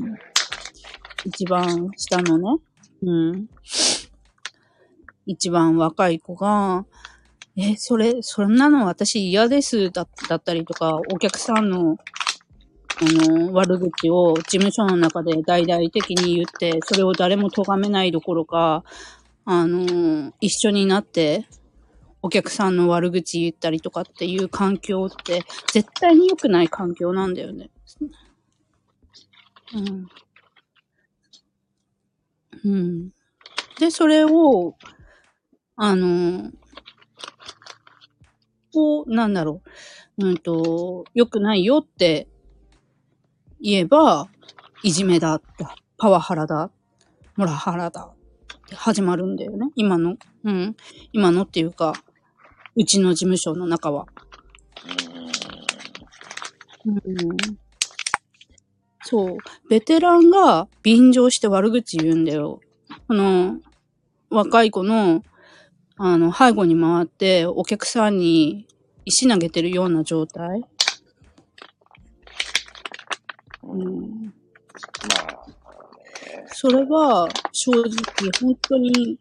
[1.26, 2.62] 一番下のね、
[3.04, 3.48] うん。
[5.26, 6.86] 一番若い子が、
[7.58, 11.98] え、それ、そんなの私嫌ですだだったりとか、お客さんの、
[13.02, 18.84] あの、悪口を事務所の中で大々的に言って、それを誰も咎めないどころか、
[19.46, 21.46] あの、一緒になって、
[22.22, 27.70] お客さんの悪口言ったりとかっていう環境って、絶対に良くない環境なんだよね。
[29.74, 30.08] うん。
[32.66, 33.10] うん。
[33.80, 34.76] で、それを、
[35.76, 36.52] あの、
[38.74, 39.62] こう、なんだろ
[40.18, 42.28] う、うんと、良くないよって
[43.62, 44.28] 言えば、
[44.84, 45.42] いじめだ、
[45.98, 46.72] パワハラだ、
[47.38, 48.14] モラハラだ
[48.76, 49.72] 始まるんだよね。
[49.76, 50.76] 今の、うん。
[51.14, 51.94] 今のっていうか、
[52.80, 54.08] うちの事務所の中は。
[56.86, 56.98] うん。
[59.04, 59.38] そう。
[59.70, 62.62] ベテランが便乗して悪口言うんだよ。
[63.10, 63.60] この、
[64.30, 65.24] 若い子の、
[65.98, 68.66] あの、背後に回って、お客さんに
[69.04, 70.64] 石投げてるような状態。
[73.64, 74.24] うん。
[74.24, 74.32] ま
[75.28, 75.46] あ、
[76.54, 77.88] それは、正直、
[78.40, 79.20] 本当に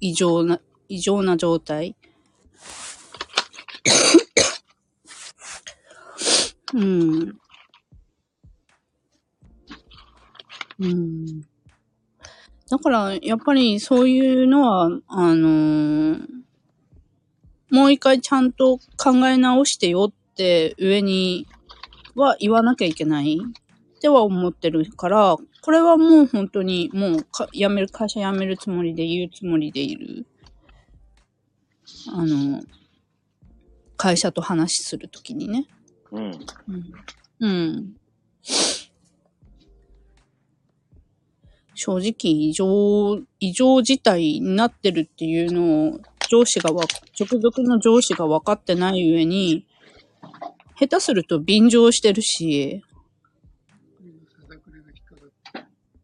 [0.00, 1.94] 異常な、異常な状態。
[6.74, 7.38] うん。
[10.80, 11.42] うん。
[12.70, 16.44] だから、やっぱりそういうのは、あのー
[17.74, 21.48] もう一回ちゃんと考え直してよって上に
[22.14, 30.24] は言わなきゃいけないっては思ってるから、これはもう本当にもうか辞める、会社辞めるつもりで言うつもりでいる。
[32.12, 32.62] あの、
[34.04, 35.64] 会社と話するときにね。
[36.12, 36.20] うん。
[36.20, 36.38] うん。
[37.40, 37.96] うん。
[41.74, 46.84] 正直異常、異常事態になってるっていうのを上司がわ、
[47.18, 49.66] 直属の上司が分かってない上に、
[50.78, 52.84] 下手すると便乗してるし、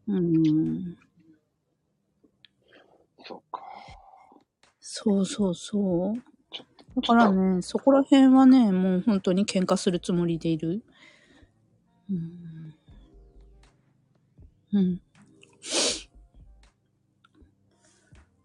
[0.07, 0.97] うん。
[3.27, 3.61] そっか。
[4.79, 6.30] そうそうそう。
[6.95, 10.83] だからね、そこら辺はね、もう本当に喧嘩するつもりでいる。
[12.09, 12.73] うん。
[14.73, 15.01] うん。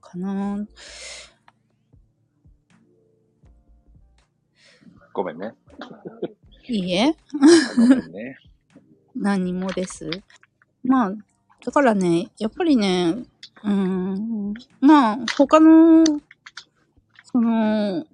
[0.00, 0.66] かな
[5.12, 5.54] ごめんね。
[6.68, 8.38] いいえ、あごめんね。
[9.16, 10.08] 何もです。
[10.84, 11.14] まあ、
[11.64, 13.24] だからね、やっぱりね、
[13.64, 16.04] うん、まあ、他の、
[17.24, 18.06] その、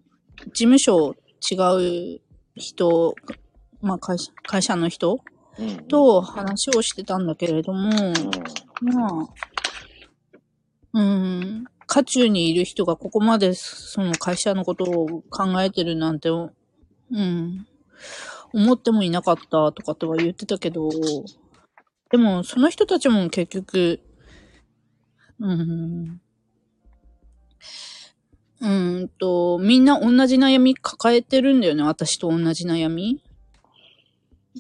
[0.47, 1.15] 事務所
[1.51, 2.21] 違う
[2.57, 3.15] 人、
[3.81, 5.21] まあ会社、会社の人
[5.59, 5.77] うん。
[5.87, 8.95] と話をしてたんだけれども、うん。
[8.95, 9.29] まあ、
[10.95, 16.51] うん、渦中にいる人がここまでその会社のことを考えてるなんて、う
[17.13, 17.67] ん、
[18.53, 20.89] 思ってもいなかったとかとは言ってたけど、
[22.11, 24.01] でもその人たちも結局、
[25.39, 26.21] うん、
[28.63, 31.83] うんと、みんな同じ悩み抱えてるんだよね。
[31.83, 33.21] 私と同じ悩み。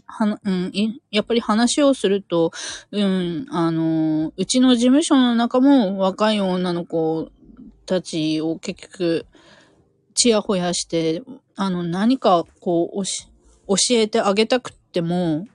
[0.06, 0.72] はな、うん、
[1.10, 2.50] やっぱり話をすると、
[2.90, 7.30] うん、あの、うちの事務所の中も若い女の子
[7.86, 9.26] たちを結局、
[10.14, 11.22] ちやほやして、
[11.54, 15.46] あの、何かこう、教えてあげたくっても、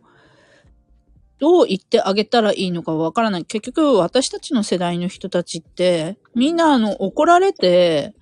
[1.39, 3.45] どう言ってあげたらいいのかわからない。
[3.45, 8.15] 結局、私たちの世代の人たちって、みんなあの、怒られて、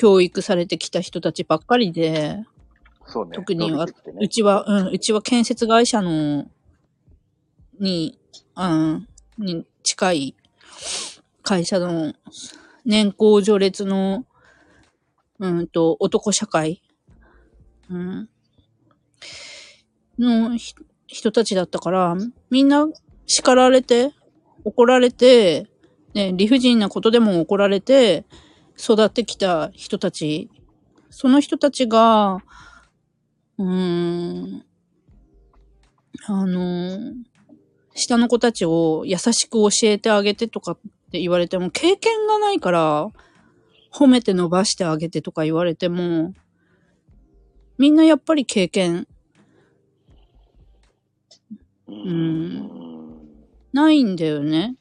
[0.00, 2.38] 教育されてきた人たちばっかりで、
[3.04, 3.32] そうね。
[3.34, 6.46] 特には伸びてきてねうちは、うん、うちは建設会社の、
[7.78, 8.18] に、
[8.56, 10.34] うん、に近い
[11.42, 12.14] 会社の
[12.86, 14.24] 年功序列の、
[15.38, 16.82] うんと、男社会、
[17.90, 18.28] うん、
[20.18, 20.74] のひ
[21.08, 22.16] 人たちだったから、
[22.48, 22.88] みんな
[23.26, 24.14] 叱られて、
[24.64, 25.66] 怒られて、
[26.14, 28.24] ね、理不尽なことでも怒られて、
[28.80, 30.50] 育ってきた人たち、
[31.10, 32.38] その人たちが、
[33.58, 34.64] うーん。
[36.26, 37.12] あの、
[37.94, 40.78] 下の子たちを優しく教えてあげてとかっ
[41.12, 43.10] て言われても、経験がないから、
[43.92, 46.32] 褒めて伸ばしてあげてとか言われても、
[47.76, 49.06] みんなやっぱり経験
[51.88, 52.70] ううん
[53.72, 54.76] ないんだよね。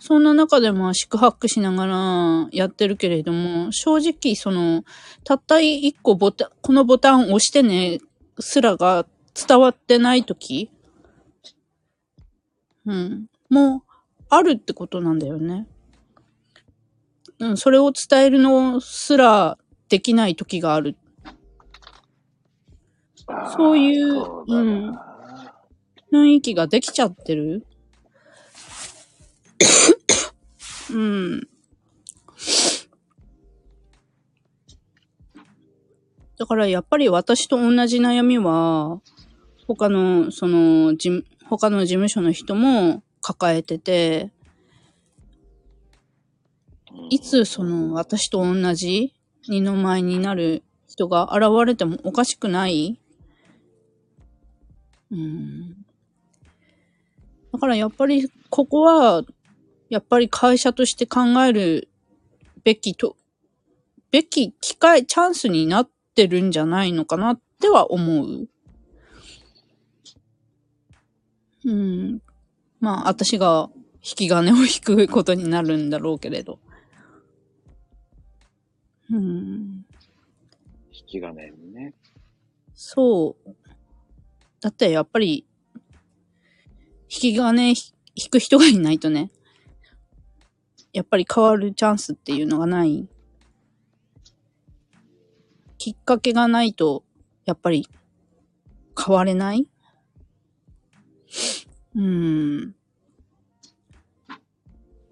[0.00, 4.82] そんな中でも宿泊しながらやってるけれども、正直その、
[5.24, 8.00] たった一個ボタン、このボタン押してね、
[8.38, 10.70] すらが伝わってないとき、
[12.86, 13.82] うん、もう、
[14.30, 15.66] あるってことなんだよね。
[17.38, 19.58] うん、それを伝えるのすら
[19.90, 20.96] できないときがある。
[23.54, 25.06] そういうそうだな
[26.10, 27.66] 雰囲気ができちゃってる。
[30.90, 31.48] うん。
[36.38, 39.00] だからやっぱり私と同じ悩みは、
[39.66, 44.30] 他の、その、事務他の事務所の人も抱えてて、
[47.10, 49.14] いつその私と同じ
[49.48, 53.00] 二の舞になる人が現れてもおかしくない？
[55.10, 55.84] うん。
[57.52, 59.24] だからやっぱりここは、
[59.90, 61.88] やっぱり会社として考える
[62.62, 63.16] べきと、
[64.12, 68.48] べき機会、チャンスになってるんじゃないのかなっては思う。
[71.64, 72.22] うん。
[72.78, 76.60] まあ、私が引き金を引くことになるんだろうけれど。
[79.10, 79.84] うん。
[80.92, 81.94] 引き金にね。
[82.74, 83.56] そう。
[84.60, 85.46] だってやっぱり、
[87.12, 89.32] 引き金ひ引く人がいないとね、
[90.92, 93.08] やっぱり変わるチャンスっていうのがない。
[95.78, 97.04] きっかけがないと、
[97.44, 97.88] やっぱり
[98.98, 99.68] 変われない？
[101.94, 102.74] うん。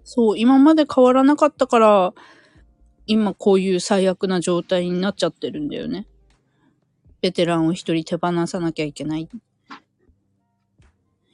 [0.03, 2.13] そう、今まで変わらなかったから、
[3.05, 6.07] 今こういう最悪な状態になっちゃってるんだよね。
[7.21, 9.27] ベテランを一人手放さなきゃいけない。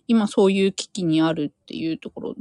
[0.07, 2.35] 今そういう危機にあるっていうところ。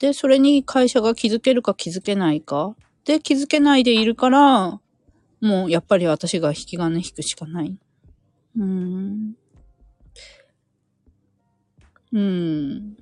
[0.00, 2.74] で、それに会社が気づけるか気づけないか。
[3.04, 4.80] で、気づけないでいるから、
[5.42, 7.76] もうやっぱり私が引き金引くしかない。
[8.56, 9.34] うーん。
[12.12, 12.96] うーん。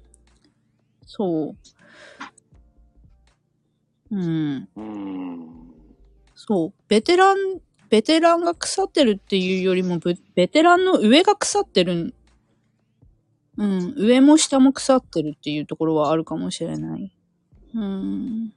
[1.07, 1.57] そう。
[4.11, 4.69] うん。
[6.35, 6.73] そう。
[6.89, 7.37] ベテラン、
[7.91, 12.15] ベテランが腐ってるっていうよりも、ベベテランの上が腐ってる。
[13.59, 13.95] うん。
[13.97, 17.13] 上も下も腐ってるっていうところはあるかもしれない。
[17.75, 18.53] うん。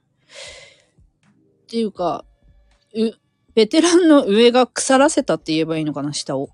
[1.64, 2.24] っていうか、
[2.94, 3.10] う、
[3.54, 6.50] ベテランの上が腐らせたって言えばいいのかな、下を。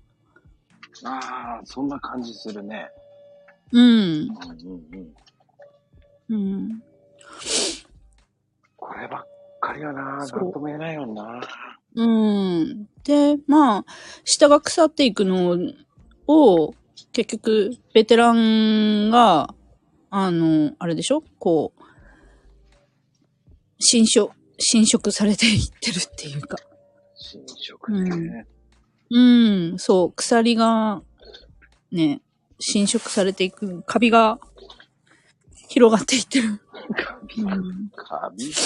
[1.03, 2.89] ああ、そんな感じするね。
[3.71, 3.81] うん。
[3.81, 4.29] うん
[6.27, 6.35] うんうん。
[6.35, 6.83] うん。
[8.75, 9.27] こればっ
[9.61, 11.41] かりはな、なんとも言えないよな。
[11.95, 12.87] うん。
[13.03, 13.85] で、まあ、
[14.23, 15.57] 下が腐っていくの
[16.27, 16.73] を、
[17.11, 19.53] 結局、ベテランが、
[20.09, 21.23] あの、あれでしょ？
[21.37, 21.83] こう、
[23.79, 26.57] 侵食、侵食されていってるっていうか。
[27.15, 28.47] 新色ね。
[29.11, 31.01] うん、そう、鎖が、
[31.91, 32.21] ね、
[32.59, 34.39] 侵食されていく、カビが
[35.69, 36.59] 広がっていってる。
[36.95, 37.51] カビが、
[37.95, 38.57] カビが。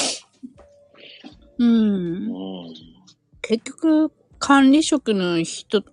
[1.59, 2.69] うんう。
[2.69, 2.73] ん。
[3.41, 5.83] 結局、管理職の人、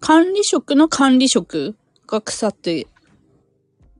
[0.00, 2.86] 管理職の管理職が腐って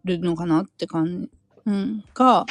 [0.05, 1.31] るのかなって感じ、
[1.67, 2.47] うん、が、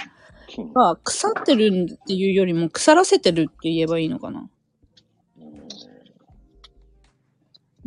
[0.47, 0.73] 金。
[0.73, 4.49] が腐ってるっていうよりも腐らせてるって言えばいいのかな。
[5.39, 5.43] う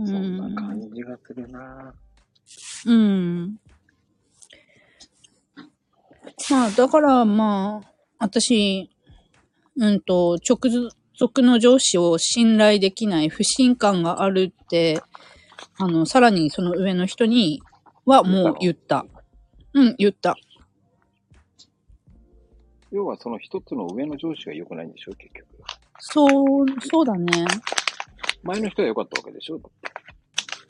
[0.03, 0.05] ん。
[0.05, 0.55] うそんん。
[0.55, 1.95] な感じがするな
[2.87, 3.57] うん。
[6.51, 8.91] まあ、だからまあ、私、
[9.77, 10.71] うんと、直
[11.17, 15.01] 属の上司を信頼できない不信感があるって、
[15.79, 17.63] あの、さらにその上の人に
[18.05, 19.07] はもう言った。
[19.73, 20.37] うん、言った。
[22.91, 25.47] 要はその一つの上の上司が良くないんでしょ結局。
[25.99, 26.27] そ
[26.63, 27.45] う、そうだね。
[28.43, 29.61] 前の人は良かったわけでしょ？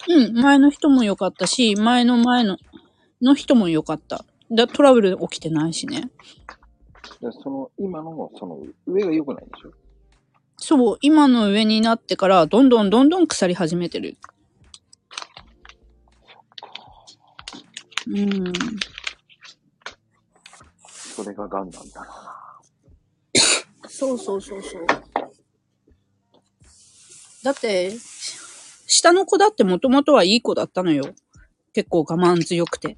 [0.09, 2.57] うん、前の人も良かったし、前の前の、
[3.21, 4.25] の人も良かった。
[4.51, 6.11] だトラブル起きてないしね。
[7.21, 9.73] でその、今の、その、上が良くないんでしょ？
[10.67, 14.17] そう、今の上になってから、どんどんどんどん腐り始めてる。
[18.07, 18.51] うん。
[20.89, 23.91] それが癌なんだろうな。
[23.91, 24.87] そうそうそうそう。
[27.43, 27.93] だって、
[28.87, 31.05] 下の子だってもともとはいい子だったのよ。
[31.75, 32.97] 結構我慢強くて。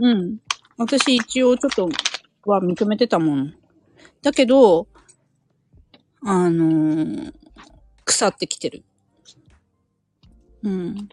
[0.00, 0.08] うん。
[0.10, 0.38] うん。
[0.78, 1.88] 私一応ちょっと
[2.50, 3.54] は認めてたもん。
[4.20, 4.88] だけど、
[6.24, 7.34] あのー
[8.04, 8.84] 腐ってきてる。
[10.62, 11.08] うん。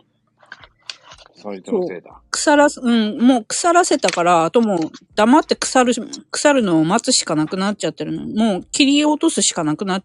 [1.36, 2.22] その人のせいだ。
[2.30, 4.80] 腐らす、うん、もう腐らせたから、あともう
[5.16, 5.93] 黙って腐る、
[6.32, 8.26] 腐るのを待つしかなくなっちゃってるの。
[8.26, 10.03] もう切り落とすしかなくな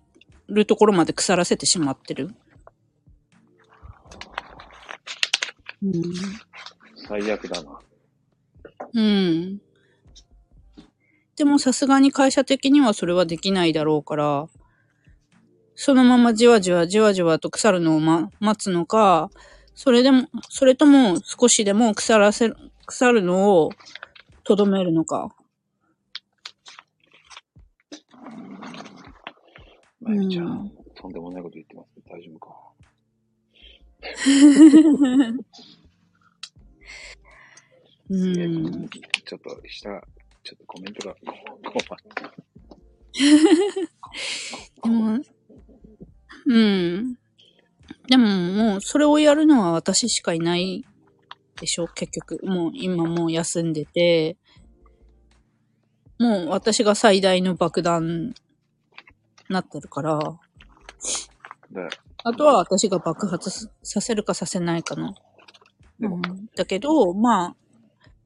[0.49, 2.35] るところまで腐らせてしまってる。
[5.83, 6.03] うん。
[7.09, 7.79] 最悪だな。
[8.95, 9.61] うん。
[11.37, 14.49] でもさすがに会社的にはそれはできないだろうから、
[15.77, 19.31] そのままじわじわじわじわと腐るのを、ま、待つのか、
[19.75, 22.57] それでも、それとも少しでも腐らせる、
[22.87, 23.71] 腐るのを
[24.45, 25.35] とどめるのか。
[30.01, 32.57] まゆちゃん、うんとんでもないこと言ってますけど大丈夫か。
[38.11, 38.89] うん。
[38.89, 40.03] ちょっと下、
[40.43, 41.21] ちょっとコメントが、こ
[44.83, 45.21] でも、
[46.47, 47.19] うん。
[48.09, 50.85] でももう、それをやるのは私しかいない
[51.61, 52.41] でしょ、結局。
[52.45, 54.37] もう今もう休んでて、
[56.19, 58.35] もう私が最大の爆弾
[59.49, 60.19] なってるから、
[61.71, 61.89] で、
[62.23, 65.15] あとは私が爆発すさせるかさせないかの。
[66.01, 66.23] うん、
[66.57, 67.57] だけど、まあ、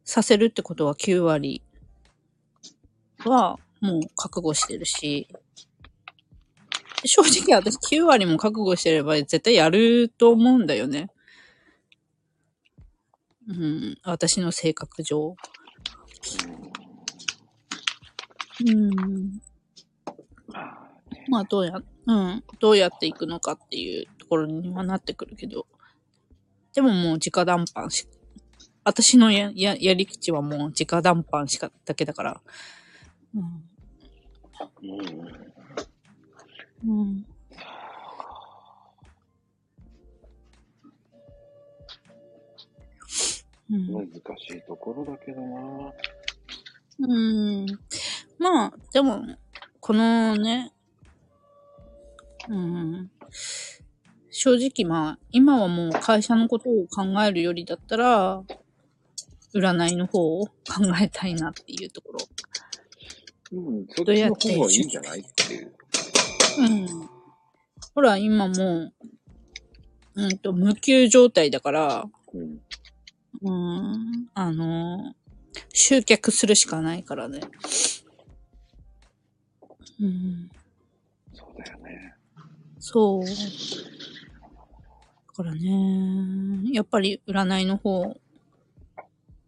[0.04, 1.62] させるってことは9割
[3.24, 5.28] はもう覚悟してるし、
[7.04, 11.10] 正直私9割も覚悟してれば絶対やると思うんだよね。
[13.48, 15.34] うん、私の性格上。
[18.66, 18.90] うん。
[21.30, 25.66] まあ、どうや、うん、どうやっていくのかっていうところにはなってくるけど。
[26.74, 28.06] でももう直談判し、
[28.84, 32.40] 私のや、や、やり口はもう直談判しか、だけだから。
[33.34, 33.62] うん。
[36.86, 37.26] うん、
[43.70, 43.90] うん。
[43.90, 45.92] うん難しいところだけどな。
[47.00, 47.66] うん。
[48.38, 49.22] まあ、でも、
[49.80, 50.72] このね、
[52.48, 53.10] うん。
[54.30, 58.42] 正直まあ、今はもう会社のことを考えるよりだったら、
[59.54, 60.52] 占いの方を考
[61.00, 62.18] えたいなっていうところ。
[63.52, 65.74] うん、そっちの方がいいんじゃないっていう。
[66.58, 67.08] うん。
[67.94, 68.92] ほら、今もう、
[70.14, 72.04] うんと、無給状態だから、
[72.34, 72.60] うん。
[73.40, 75.14] うん、あの、
[75.72, 77.40] 集客するしかないからね。
[80.00, 80.50] うん。
[81.34, 82.14] そうだよね。
[82.80, 83.24] そう。
[83.24, 83.30] だ
[85.34, 88.16] からね、やっぱり占いの方、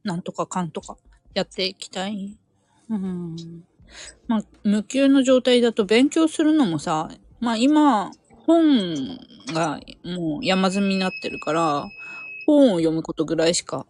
[0.05, 0.97] なんとかかんとか
[1.35, 2.37] やっていきたい。
[2.89, 3.37] うん。
[4.29, 7.11] まあ、無給の状態だと勉強するのもさ、
[7.41, 8.11] まあ今、
[8.47, 9.19] 本
[9.53, 11.85] がもう山積みになってるから、
[12.47, 13.87] 本を読むことぐらいしか、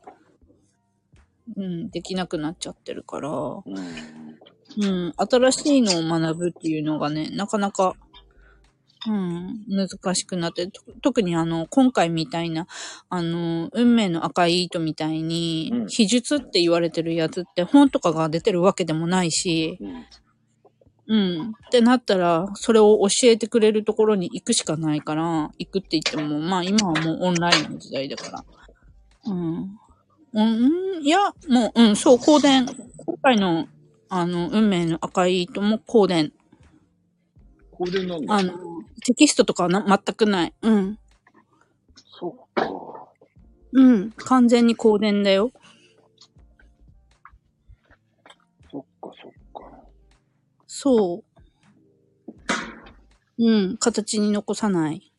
[1.57, 3.63] うん、できなくなっちゃってるから、うん。
[4.79, 7.97] うん、新しいのを学ぶっていうのがね、なかなか、
[9.07, 12.67] うん、難しくなって、と特にあの、今回みたいな、
[13.09, 19.79] あの、運命の赤い糸みたいにうん、秘術って言われてるやつって本とかが出てるわけでもないし、
[21.09, 21.43] うん。
[21.43, 21.49] うん。
[21.51, 28.45] ってなったら、それを教えてくれるところに行くしかないから、行くって言っても、まあ今はもうオンラインの時代だから。
[29.27, 29.79] うん。
[30.33, 32.67] うん、いや、もう、うん、そう、香典。
[32.67, 33.67] 今回の
[34.13, 36.33] あの、運命の赤い糸も香典。
[37.81, 38.35] 香典なんだ。
[38.35, 38.53] あの、
[39.07, 40.55] テキストとかはな全くない。
[40.61, 40.99] うん。
[41.97, 42.71] そっか。
[43.73, 44.13] うん。
[44.13, 45.51] 完全に香典だよ。
[48.71, 49.71] そっかそっか。
[50.67, 51.25] そ
[53.39, 53.43] う。
[53.43, 53.77] うん。
[53.79, 55.11] 形に残さない。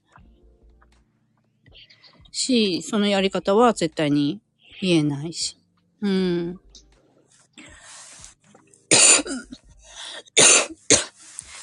[2.31, 4.39] し、そのやり方は絶対に
[4.81, 5.57] 言えないし。
[6.01, 6.59] うん。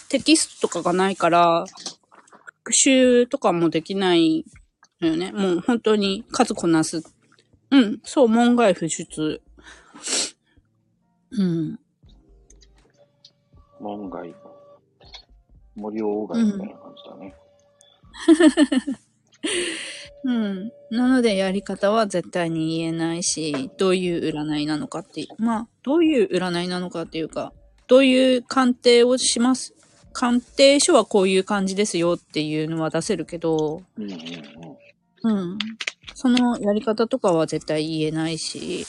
[0.08, 1.64] テキストとかがないから、
[2.64, 4.44] 復習とかもできない
[5.00, 5.32] のよね。
[5.32, 7.02] もう本当に数こなす。
[7.70, 8.00] うん。
[8.04, 9.40] そう、門外不出。
[11.32, 11.78] うん。
[13.80, 14.34] 門外。
[15.76, 17.34] 森鴎外みたいな感じだね。
[20.24, 20.72] うん。
[20.90, 27.52] なのでやり方は絶対に言えないし、どういう占いなのかっていう、まあ、どういう占いなのかっていうか、
[27.86, 29.77] どういう鑑定をします。
[30.12, 34.20] 鑑定書はこういう感じですよっていうのは出せるけど、うんうん
[35.22, 35.38] うん。
[35.50, 35.58] うん。
[36.14, 38.84] そのやり方とかは絶対言えないし、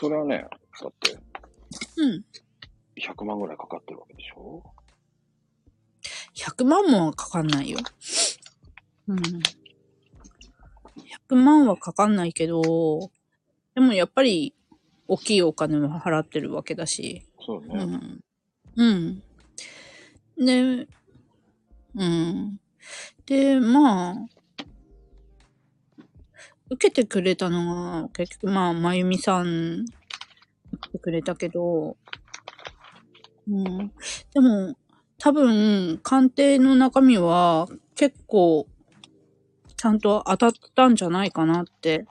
[0.00, 0.46] それはね、
[0.80, 1.18] だって
[1.96, 2.24] うん。
[3.00, 4.62] 100万ぐらいかかってるわけでしょ
[6.36, 7.78] ？100万もはかかんないよ。
[9.08, 9.18] うん。
[11.28, 12.62] 100万はかかんないけど、
[13.74, 14.54] でもやっぱり、
[15.06, 17.26] 大きいお金も払ってるわけだし。
[17.40, 17.68] そうね。
[17.74, 18.20] うん。
[18.78, 19.22] うん。
[20.38, 20.86] で、
[21.96, 22.60] うん。
[23.26, 24.14] で、まあ、
[26.70, 29.88] 受けてくれたのが、結局、まあ、まゆみさん、受
[30.80, 31.96] けてくれたけど、
[33.48, 33.92] うん。
[34.32, 34.76] でも、
[35.18, 37.66] 多分、鑑定の中身は、
[37.96, 38.68] 結構、
[39.76, 42.06] ちゃんと当たったんじゃないかなって、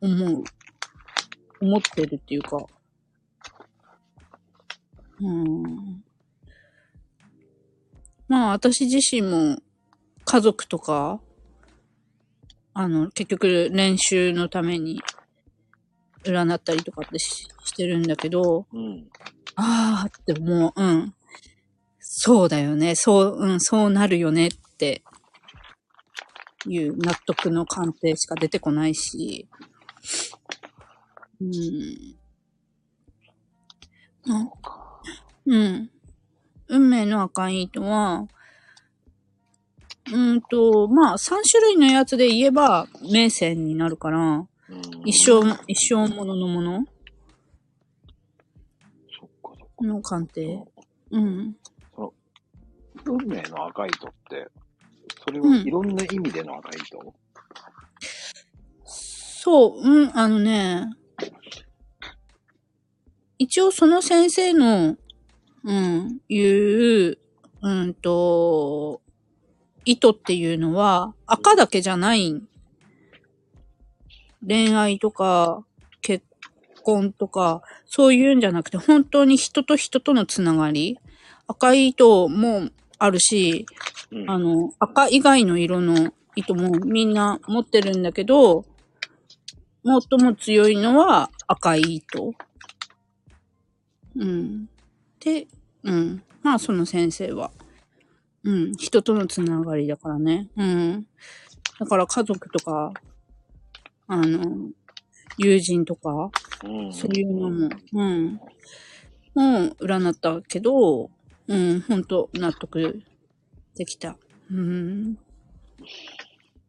[0.00, 0.42] 思う。
[1.60, 2.66] 思ってるっていうか。
[5.20, 6.02] うん。
[8.28, 9.58] まあ、私自身も
[10.24, 11.20] 家族とか、
[12.74, 15.00] あの、結局練習のために
[16.24, 19.08] 占ったりとかってししてるんだけど、うん。
[19.54, 21.14] あーってもう、うん。
[21.98, 22.94] そうだよね。
[22.94, 25.02] そう、うん、そうなるよねって
[26.66, 29.48] いう納得の鑑定しか出てこないし、
[31.40, 32.16] うん。
[34.28, 34.50] あ
[35.46, 35.90] うん。
[36.68, 38.26] 運命の赤い糸は、
[40.08, 44.46] うーんと、まあ、3種類のやつで言えば、名線になるから、うん
[45.04, 46.84] 一生、一生もののもの
[49.18, 49.84] そっかそっか。
[49.84, 50.64] の鑑定。
[51.12, 51.56] うん。
[53.04, 54.48] 運命の赤い糸って、
[55.24, 57.14] それうんはいろんな意味での赤い糸、
[58.84, 60.90] そう、うん、あのね、
[63.38, 64.96] 一応その先生の、
[65.66, 67.18] うん、言う、
[67.60, 69.00] うんと、
[69.84, 72.40] 意図っていうのは赤だけじゃない。
[74.46, 75.64] 恋愛とか、
[76.02, 76.24] 結
[76.84, 81.00] 婚とか、そういうんじゃなくて、本当に人と人とのつながり。
[81.48, 83.66] 赤い糸もあるし、
[84.12, 88.64] うんあの、赤以外の色の糸もみんな持ってるんだけど、
[89.84, 92.34] 最も強いのは赤い糸。
[94.16, 94.68] うん。
[95.26, 95.48] で、
[95.82, 96.22] うん。
[96.44, 97.50] まあその先生は。
[98.44, 98.72] うん。
[98.74, 100.48] 人とのつながりだからね。
[100.56, 101.06] うん。
[101.80, 102.92] だから家族とか、
[104.06, 104.70] あの、
[105.36, 106.30] 友人とか、
[106.64, 108.40] うんそういうのも、うん。
[109.34, 111.10] もう占ったけど、
[111.48, 113.02] うん、ほんと納得
[113.74, 114.16] できた。
[114.48, 115.18] うん。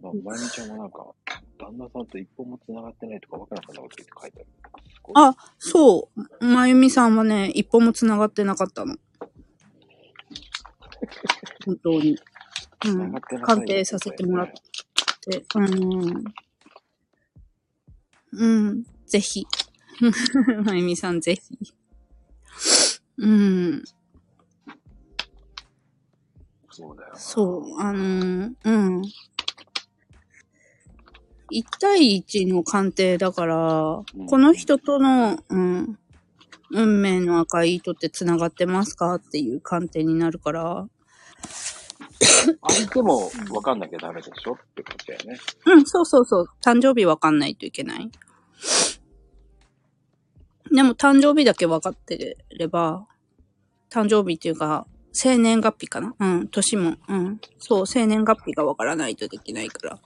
[0.01, 1.05] まあ、まゆみちゃんもなんか、
[1.59, 4.66] 旦那さんと一歩も繋がってないとか、わからなくなこと言って書いてある。
[5.15, 6.45] あ、そう。
[6.45, 8.95] まゆみさんはね、一歩も繋がってなかったの。
[11.65, 12.17] 本当に。
[12.85, 14.47] うん鑑定させてもらっ
[15.21, 15.45] て。
[15.55, 16.23] うん。
[18.31, 18.83] うん。
[19.07, 19.47] ぜひ。
[20.63, 21.73] まゆみさんぜひ。
[23.17, 23.83] うん。
[26.69, 27.13] そうだよ。
[27.15, 29.01] そう、あのーうん。
[31.51, 35.99] 1対1の鑑定だから、うんこの人との、うん、
[36.71, 40.87] 運命の赤い糸って繋がってますかっていう鑑定になるから、
[42.67, 45.39] 相手もわかんなきゃダメでしょってことだよね。
[45.65, 48.09] うん、そうそうそう、誕生日わかんないといけない。
[50.69, 53.07] でも誕生日だけ分かってれば、
[53.89, 56.13] 誕生日っていうか、生年月日かな？
[56.19, 57.39] うん、年も、うん。
[57.59, 59.99] そう、生年月日が分からないとできないから。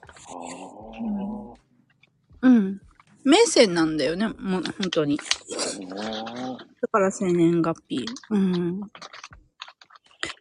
[2.42, 2.82] うん。
[3.24, 5.18] 名線なんだよね、もう、本当に。
[5.18, 8.06] だから生年月日。
[8.30, 8.82] うん。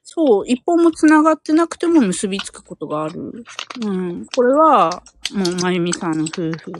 [0.02, 3.44] そう、一本も繋がってなくても結びつくことがある。
[3.84, 4.26] うん。
[4.34, 6.72] これは、もう、まゆみさんの夫婦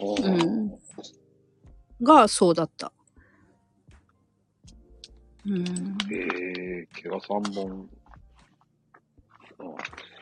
[0.00, 0.84] うん
[2.02, 2.92] がそうだった。
[5.46, 5.62] うん。
[6.12, 7.88] えー、毛が3本。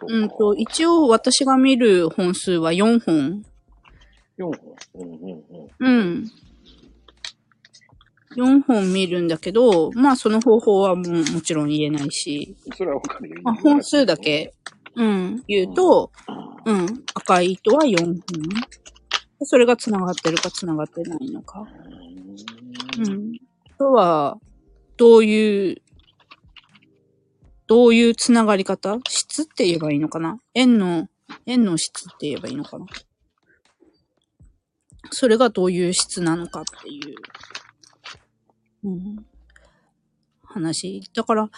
[0.08, 3.42] うんと、一応私が見る本数は4本。
[4.38, 4.56] 4本。
[4.94, 5.44] うんうん
[5.80, 6.00] うん。
[6.00, 6.30] うん。
[8.36, 13.36] 4本見るんだけど、まあその方法はもうもちろん言えないし、それはわかるよ。
[13.42, 14.54] まあ、本数だけ、
[14.96, 16.10] うん、言うと、
[16.64, 18.22] うん、赤い糸は4本。
[19.44, 21.66] それが繋がってるか繋がってないのか。
[22.98, 23.02] う。
[23.02, 23.32] うんん。
[23.74, 24.38] あとは、
[24.96, 25.81] どういう、
[27.66, 28.98] どういう繋がり方？
[29.08, 30.38] 質って言えばいいのかな？
[30.54, 31.08] 円の、
[31.46, 32.86] 円の質って言えばいいのかな？
[35.10, 37.16] それがどういう質なのかっていう、
[38.84, 39.26] うん、
[40.44, 41.02] 話。
[41.14, 41.50] だから、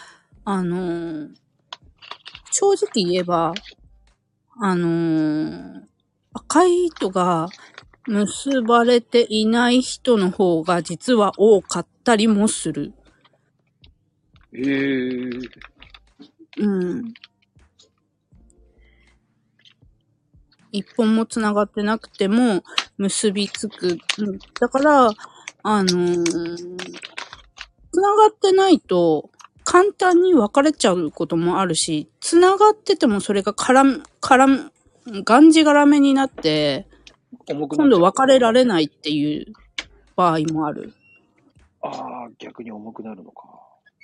[0.44, 1.28] あのー
[2.56, 3.52] 正直言えば、
[4.60, 5.82] あのー
[6.32, 7.48] 赤い糸が
[8.06, 12.92] 結ばれていない人の方が実は多かったりもする。
[14.52, 15.50] えー、
[16.58, 17.14] うん。
[20.72, 22.64] 一本も繋がってなくても
[22.98, 23.98] 結びつく。
[24.18, 25.10] うんだから、
[25.62, 27.04] あのー
[27.94, 29.30] 繋がってないと
[29.62, 36.86] 簡単に分かれちゃうこともあるし、繋がっててもそれが絡む、絡む、がんじがらめになって、
[37.46, 39.52] 今度別れられないっていう
[40.16, 40.92] 場合もある。
[41.82, 43.48] ああ、逆に重くなるのか。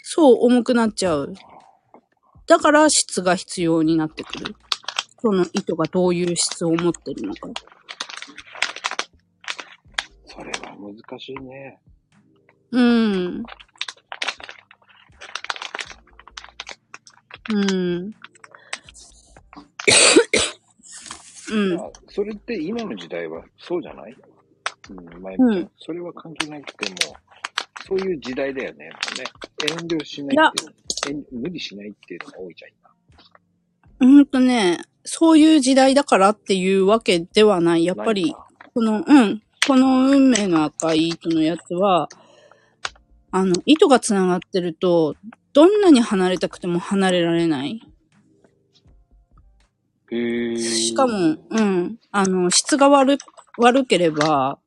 [0.03, 1.34] そう、重くなっちゃう。
[2.51, 4.57] だから質が必要になってくる。
[5.20, 7.48] その糸がどういう質を持ってるのか。
[10.26, 11.78] それは難しいね。
[12.72, 13.44] うん。
[17.51, 18.14] うん。
[21.53, 21.76] うん。
[21.76, 24.16] まあ、それって今の時代はそうじゃない？
[24.90, 27.14] うん、前うんそれは関係なくても、
[27.87, 28.87] そういう時代だよね。
[28.87, 30.53] やっぱね遠慮しないっ
[31.03, 32.70] ていう無理しないっていうのが多いじゃん、
[34.01, 34.16] 今。
[34.18, 37.85] うんとね、そういう時代だからっていうわけではない。
[37.85, 38.35] やっぱり
[38.74, 39.43] この、うん。
[39.66, 42.09] この運命の赤い糸のやつは、
[43.31, 45.16] あの、糸が繋がってると、
[45.53, 47.81] どんなに離れたくても離れられない。
[50.12, 51.99] へーしかも、うん。
[52.11, 53.18] あの、質が悪、
[53.59, 54.59] 悪ければ、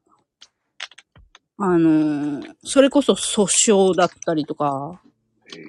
[1.66, 4.99] あの、それこそ訴訟だったりとか、
[5.55, 5.61] へ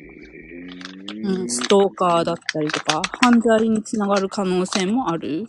[1.12, 5.47] うん、ーストーカーだったりとか、犯罪につながる可能性もある。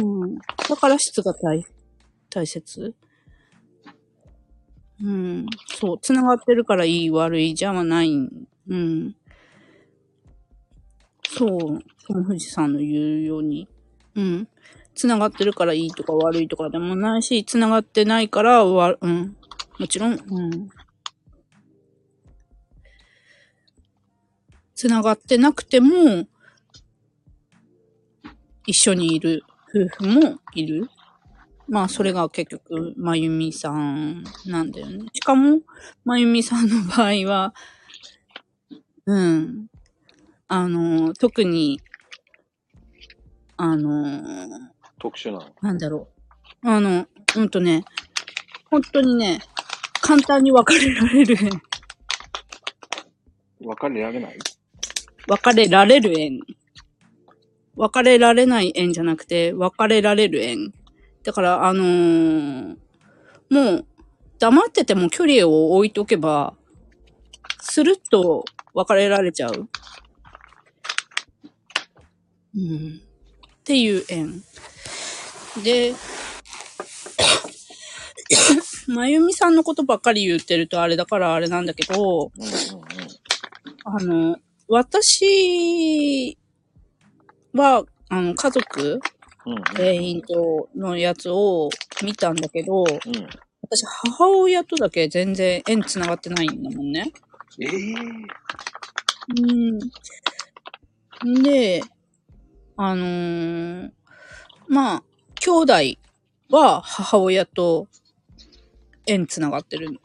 [0.00, 0.36] うん。
[0.36, 1.66] だから質が大、
[2.30, 2.94] 大切。
[5.02, 5.46] うん。
[5.66, 5.98] そう。
[6.00, 8.12] 繋がってるからいい悪いじゃない。
[8.12, 9.16] うん。
[11.28, 11.58] そう。
[12.06, 13.68] その富士山の言うように。
[14.14, 14.48] うん。
[14.94, 19.36] 繋がってるからいいとか悪いとかでもないし、繋がってないからわ、うん。
[19.78, 20.68] もちろん、うん。
[24.74, 26.26] 繋がってなくても、
[28.66, 30.88] 一緒にいる夫婦もいる。
[31.68, 35.06] まあ、それが結局、まゆみさんなんだよね。
[35.12, 35.60] しかも、
[36.04, 37.54] まゆみさんの場合は、
[39.06, 39.66] うん。
[40.48, 41.80] あの、特に、
[43.56, 44.71] あの、
[45.02, 45.46] 特殊なの？
[45.60, 46.06] なんだろ
[46.62, 46.68] う。
[46.68, 47.84] あの、うんとね、
[48.70, 49.40] 本当にね、
[50.00, 51.50] 簡単に別れられる縁。
[53.64, 54.38] 別れられない？
[55.26, 56.40] 別れられる縁。
[57.74, 60.72] 別れられない縁じゃなくて、別れられる縁。
[61.24, 62.76] だから、あのー
[63.50, 63.86] もう、
[64.38, 66.54] 黙ってても距離を置いとけば、
[67.60, 69.68] スルッと別れられちゃう。
[72.54, 73.00] うん。
[73.62, 74.42] っていう縁。
[75.62, 75.94] で、
[78.88, 82.32] まゆみさんのことばっかり言ってるとあれだからあれなんだけど。
[83.84, 84.36] あの、
[84.66, 86.36] 私
[87.52, 89.00] は、あの、家族
[89.76, 91.70] 全員とのやつを
[92.02, 92.88] 見たんだけど、うん。
[93.62, 97.12] 私、母親とだけ全然縁繋がってないんだもんね。
[97.60, 97.68] ええ
[101.24, 101.42] うん。
[101.42, 101.82] で、
[102.76, 103.90] あのー
[104.68, 105.02] まあ、
[105.34, 105.72] 兄弟
[106.50, 107.88] は母親と
[109.06, 110.00] 縁繋がってる。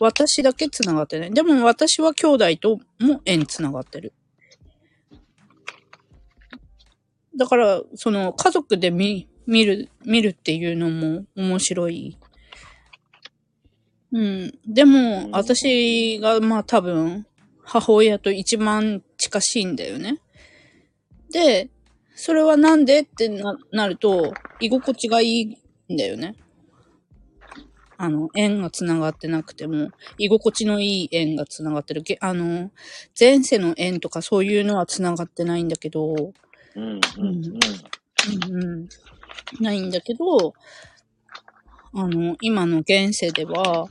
[0.00, 1.30] 私だけ繋がってない。
[1.32, 4.12] でも私は兄弟とも縁繋がってる。
[7.36, 12.16] だから、その家族で見、見る、見るっていうのも面白い。
[14.12, 14.58] うん。
[14.66, 17.26] でも、私が、まあ多分、
[17.62, 20.20] 母親と一番近しいんだよね。
[21.34, 21.68] で、
[22.14, 25.26] それはなんでってな、なると、居心地がい
[25.88, 26.36] いんだよね。
[27.96, 32.02] あの、縁が繋がってなくても、居心地のいい縁が繋がってる。
[32.02, 32.70] げあの、
[33.18, 36.14] 前世の縁とかそういうのは繋がってないんだけど、
[36.76, 37.34] うん、うん、うん。
[38.52, 38.88] うんうん、
[39.60, 40.54] ないんだけど、
[41.94, 43.88] あの、今の現世では、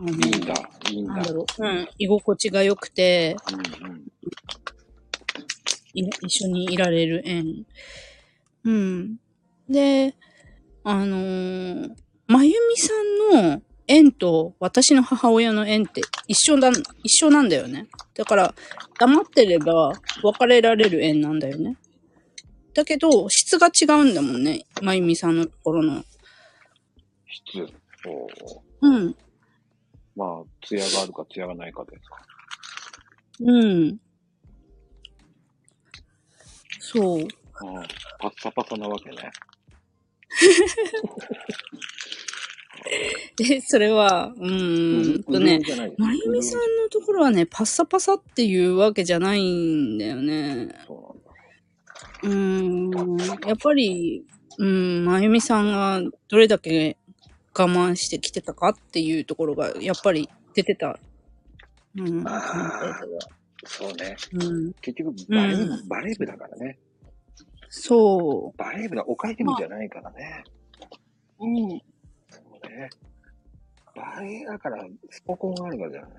[0.00, 0.54] いいんだ、
[0.90, 1.14] いいんだ。
[1.14, 3.36] なんだろう、うん、居心地が良くて、
[3.82, 4.08] うん、うん。
[6.00, 7.64] い一緒にいられる縁。
[8.64, 9.16] うん。
[9.68, 10.14] で、
[10.84, 11.94] あのー
[12.28, 12.92] まゆみさ
[13.40, 16.70] んの縁と私の母親の縁って一緒だ、
[17.02, 17.88] 一緒なんだよね。
[18.14, 18.54] だから、
[18.98, 19.92] 黙ってれば
[20.22, 21.78] 別れられる縁なんだよね。
[22.74, 24.66] だけど、質が違うんだもんね。
[24.82, 26.04] まゆみさんのところの。
[27.26, 27.66] 質。
[28.82, 29.16] うん。
[30.14, 32.22] まあ、艶があるか艶がないかですか。
[33.40, 33.98] うん。
[36.90, 37.18] そう。
[37.18, 37.28] うん。
[38.18, 39.30] パッサパサなわけね。
[43.36, 45.60] で、それは、うーんとね、
[45.98, 50.74] まゆみさんのところはね、パッサパサっていうわけじゃないんだよね。
[50.86, 51.14] そ
[52.22, 52.90] うーん、
[53.46, 54.24] やっぱり、
[54.56, 56.96] うん、まゆみさんがどれだけ
[57.54, 60.98] 我慢してきてたかっていうところが、やっぱり出てた。
[61.96, 62.40] うん、あ
[63.68, 64.16] そうね。
[64.32, 64.38] う
[64.68, 66.78] ん、結局バレー部、うんバレー部だからね。
[67.68, 70.42] そバレー部だ、おかえり部じゃないからね。
[71.38, 71.46] う。
[71.46, 71.68] うん。
[72.30, 72.88] そうね。
[73.94, 76.10] バレーだから、スポコンがあるからじゃない。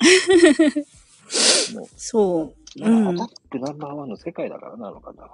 [1.74, 2.54] もう、そう。
[2.80, 5.30] うんアタックナンバーワンの世界だからなのかな。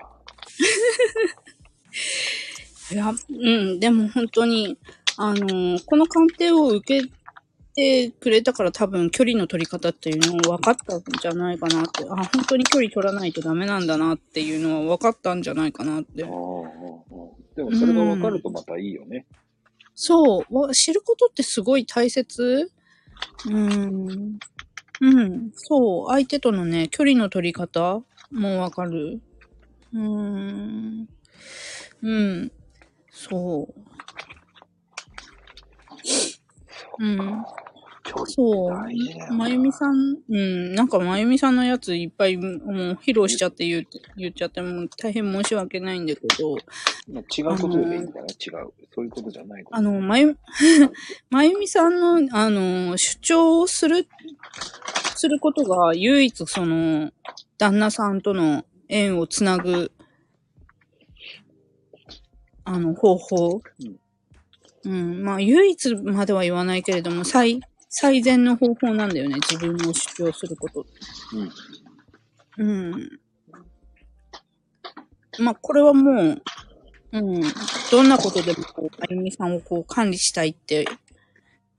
[2.93, 3.33] いや、う
[3.75, 4.79] ん、でも本当に、
[5.17, 7.11] あのーこの鑑定を受け
[7.75, 16.31] てくれたから多分距離の取り方っていうのを分かったんじゃないかなって、あ、本当に距離取らないとダメなんだなっていうのは分かったんじゃないかなってああ。
[16.31, 16.35] ああ
[17.57, 19.27] でもそれが分かるとまたいいよね。
[19.95, 22.71] そう、わ知ることってすごい大切
[23.47, 24.39] うん。
[25.01, 25.51] うん。
[25.55, 26.09] そう。
[26.09, 28.03] 相手とのね、距離の取り方
[28.33, 29.21] もわかる。
[29.93, 31.09] うーん。
[32.03, 32.53] うん。
[33.11, 33.94] そう。
[36.99, 37.45] うん。
[38.27, 43.87] そうまゆみさん、うん、なんかまゆみさんのやついっぱいもう披露しちゃって言う
[44.17, 46.55] 言っちゃってもう大変申し訳ないんだけど、
[47.11, 48.27] まあ違うことでいいんだね。
[48.47, 48.73] 違う。
[48.95, 49.65] そういうことじゃない。
[49.71, 50.37] あの、まゆ、
[51.31, 54.07] まゆみさんの、あの、主張をする、
[55.17, 57.11] することが唯一その、
[57.57, 59.91] 旦那さんとの縁をつなぐ、
[62.65, 63.61] あの、方法。
[63.81, 63.97] うん。
[64.85, 69.37] うんまあ、唯一までは言わないけれども、最、最善の方法なんだよね。
[69.37, 70.87] 自分を主張すること。
[72.59, 72.67] うん。
[72.67, 73.21] うん。
[75.39, 76.43] まあ、これはもう、
[77.13, 77.43] うん。
[77.91, 80.85] どんなことでも、こう、あゆみさんをこう管理したいって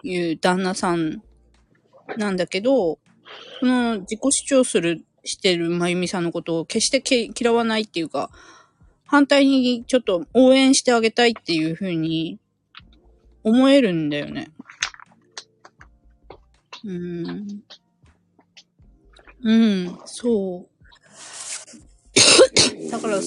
[0.04, 1.22] いう旦那さん
[2.18, 3.00] なんだけど、
[3.60, 7.04] その自己主張する、してるまゆみさんのことを決して
[7.38, 8.30] 嫌わないっていうか、
[9.06, 12.40] 反対にちょっと応援してあげたいっていうふうに
[13.46, 14.48] 思えるんだよね。
[16.84, 17.64] うん。
[19.44, 20.70] うん、そう。
[22.90, 23.20] だから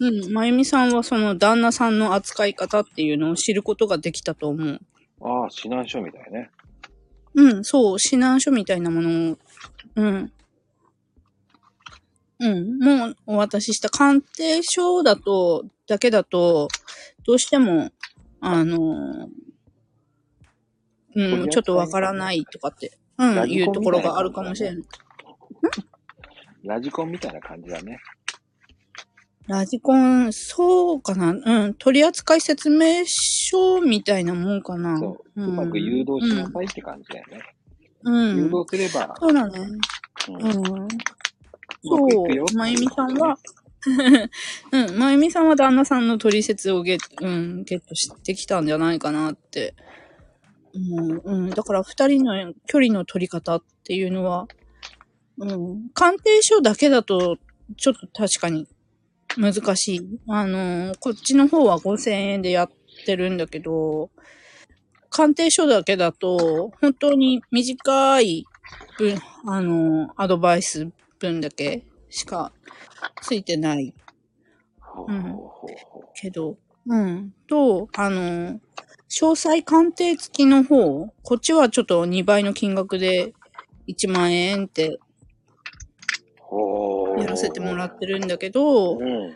[0.00, 4.80] うん、まゆみさんはその旦那さんの扱い方っていうのを知ることができたと思う。
[5.20, 6.50] ああ、指南書みたいね。
[7.34, 9.38] うん、そう、指南書みたいなものを、
[9.94, 10.32] うん。
[12.40, 16.66] うん、もうお渡しした鑑定書だと、だけだと、
[17.24, 17.90] どうしても、
[18.40, 19.28] あの、
[21.14, 24.84] うん、ちょっとわからないとかって、うん、いうところがあるかもしれない。
[26.64, 27.98] ラジコンみたいな感じだね。
[29.46, 34.98] ラジコン、そうかなうん、取扱説明書みたいなもんかな。
[34.98, 35.40] そう。
[35.40, 37.40] んうまく誘導しなさいって感じだよね。
[38.04, 38.36] うん。
[38.36, 39.58] 誘うん導すれば、そうだね。
[39.58, 40.88] うん
[41.82, 42.56] そう。
[42.56, 43.36] まゆみさんは、
[44.72, 49.74] うん、まゆみさんは旦那さんの取説をゲッ,、うん、ゲットしてきたんじゃないかなって。
[50.74, 51.50] うん、うん。
[51.50, 54.46] だから二人の距離の取り方っていうのは、
[55.38, 57.38] うん、鑑定書だけだと、
[57.76, 58.68] ちょっと確かに
[59.36, 60.20] 難しい。
[60.28, 62.70] あの、こっちの方は5000円でやっ
[63.06, 64.10] てるんだけど、
[65.08, 68.44] 鑑定書だけだと、本当に短い
[68.98, 72.52] 分、あの、アドバイス分だけしか
[73.22, 73.94] ついてない。
[75.08, 75.40] うん
[76.14, 77.34] けど、うん。
[77.48, 78.60] と、あの、
[79.08, 83.32] 詳細鑑定付きの方、こっちはちょっと2倍の金額で
[83.88, 84.98] 1万円って。
[87.18, 89.34] やらせてもらってるんだけど、うん。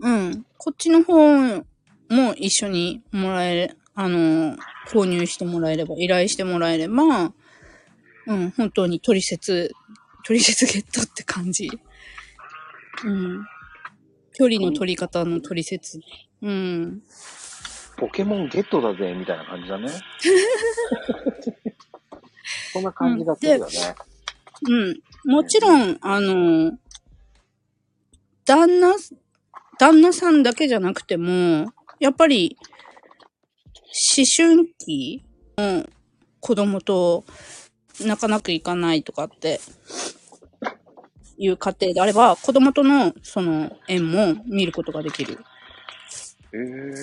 [0.00, 0.46] うん。
[0.56, 1.64] こっちの方も
[2.36, 4.56] 一緒にもらえ、あの、
[4.88, 7.32] 購入してもらえれば、依頼してもらえれば、
[8.26, 9.72] うん、本当に取説、
[10.24, 11.70] 取説ゲットって感じ。
[13.04, 13.46] うん。
[14.34, 16.00] 距離の取り方の取説。
[16.42, 17.02] うん。
[17.96, 19.88] ポケモンゲットだぜ、みたいな感じだね。
[22.72, 23.94] そんな感じがするよね。
[24.68, 25.32] うん。
[25.32, 26.78] もちろん、あの、
[28.44, 28.94] 旦那、
[29.78, 32.56] 旦那さんだけじゃなくても、やっぱり、
[34.16, 35.24] 思春期
[35.56, 35.86] の
[36.40, 37.24] 子供と
[38.00, 39.60] 仲なくいかないとかって
[41.38, 45.38] いう家庭であれば、子供とのその縁も見ることができる。
[46.52, 46.94] えー、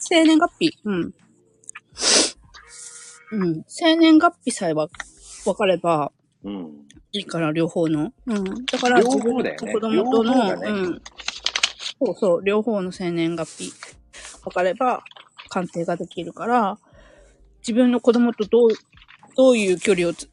[0.00, 0.78] 生年月日。
[0.84, 1.14] うん。
[3.32, 3.64] うん。
[3.68, 4.88] 生年月日さえは
[5.44, 6.12] 分かれば
[6.44, 6.86] うん。
[7.12, 8.12] いいから、両方の。
[8.26, 8.44] うん。
[8.66, 11.02] だから、両方だよねと子供との、両方だねうん。
[12.06, 13.72] そうそう、両方の生年月日
[14.44, 15.02] 分かれば
[15.48, 16.78] 鑑定ができるから、
[17.60, 18.68] 自分の子供とどう、
[19.36, 20.30] どういう距離をつ、つ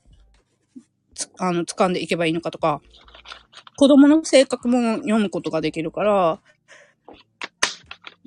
[1.38, 2.82] あの、掴んでいけばいいのかとか、
[3.78, 6.42] 子供の性格も読むことができるから、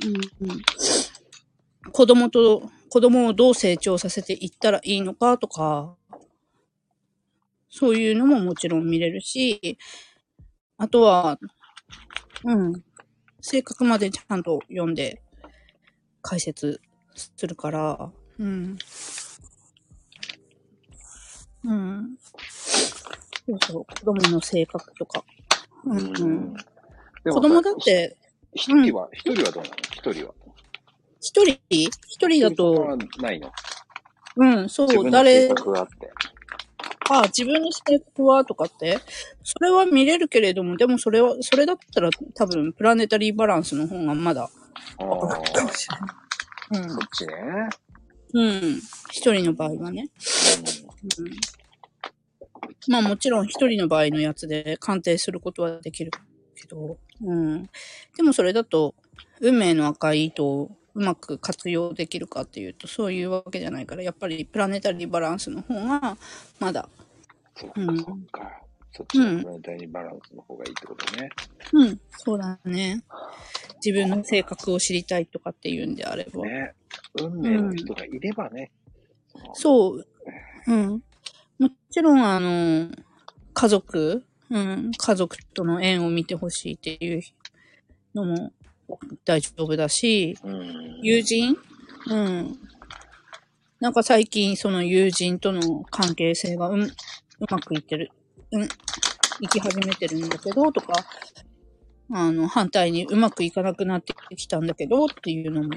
[0.04, 0.62] うんうん、
[1.92, 5.96] 子供と、子供をどう成長させていったらいいのかとか、
[7.68, 9.78] そういうのももちろん見れるし、
[10.76, 11.38] あとは、
[12.44, 12.84] うん、
[13.40, 15.22] 性格までちゃんと読んで
[16.22, 16.80] 解説
[17.14, 18.76] するから、うん。
[21.64, 22.16] うん。
[23.46, 25.24] そうそう、子供の性格とか。
[25.84, 26.56] うん、うん。
[27.24, 28.16] 子供だっ、て、
[28.54, 29.76] 一人は、一人はどうなの？
[29.92, 30.34] 一人は。
[31.20, 31.58] 一人？
[31.70, 31.90] 一
[32.28, 33.50] 人だと、はないの？
[34.36, 36.12] うん、そう、誰、あって。
[37.10, 38.44] あ、自分の性格は？
[38.44, 38.98] とかって、
[39.42, 44.48] それは見れるけれども、でもそれは、それだったら多分、プラネタリーバランスの方がまだ、
[44.98, 45.88] あわかるかもーし
[46.72, 46.90] れない。
[46.90, 47.34] そっちね。
[48.32, 48.42] うん。
[48.42, 48.80] うん。
[49.10, 50.08] 一人の場合はね。
[51.18, 51.30] うん。
[52.88, 56.10] まあもちろん一人の場合のやつで鑑定することはできる
[56.54, 57.62] けど、うん。
[58.16, 58.94] でもそれだと、
[59.40, 66.16] 運命の赤い糸をうまく活用できるかっていうと、そういうわけじゃないから、やっぱりプラネタリーバランスの方が、
[66.60, 66.88] まだ、
[67.56, 68.60] そっか、うんそっか。
[68.96, 71.28] そっちのプラネタリーバランスの方がいいってことね。
[71.72, 73.02] うん、そうだね。
[73.84, 76.44] 自分の性格を知りたいとかっていうんであれば。
[76.46, 76.74] ね。
[77.20, 78.70] 運命の人がいればね。
[79.54, 80.06] そう。
[80.68, 81.02] うん。
[81.58, 82.90] もちろん、あの、
[83.52, 87.22] 家族、うん、家族との縁を見てほしいっていう
[88.14, 88.52] のも
[89.24, 91.00] 大丈夫だし、うん。
[91.02, 91.56] 友人？
[92.08, 92.58] うん。
[93.80, 96.90] なんか最近その友人との関係性がうん、う
[97.50, 98.10] まくいってる。
[98.52, 98.68] うん、
[99.40, 100.92] 生き始めてるんだけど、とか、
[102.12, 105.70] あの、反対にうまくいかなくなってきたんだけど、っていうのも、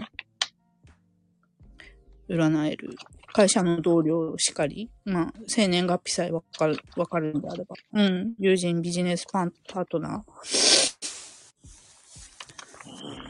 [2.29, 2.95] 占える。
[3.37, 7.75] 会社の同僚しかり、まあ、生年月日さえわかる、わかるんであれば。
[7.93, 8.33] うん。
[8.39, 10.97] 友人、ビジネスパンパートナー。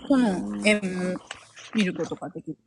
[0.08, 0.80] との縁
[1.12, 1.16] も
[1.76, 2.58] 見ることができる。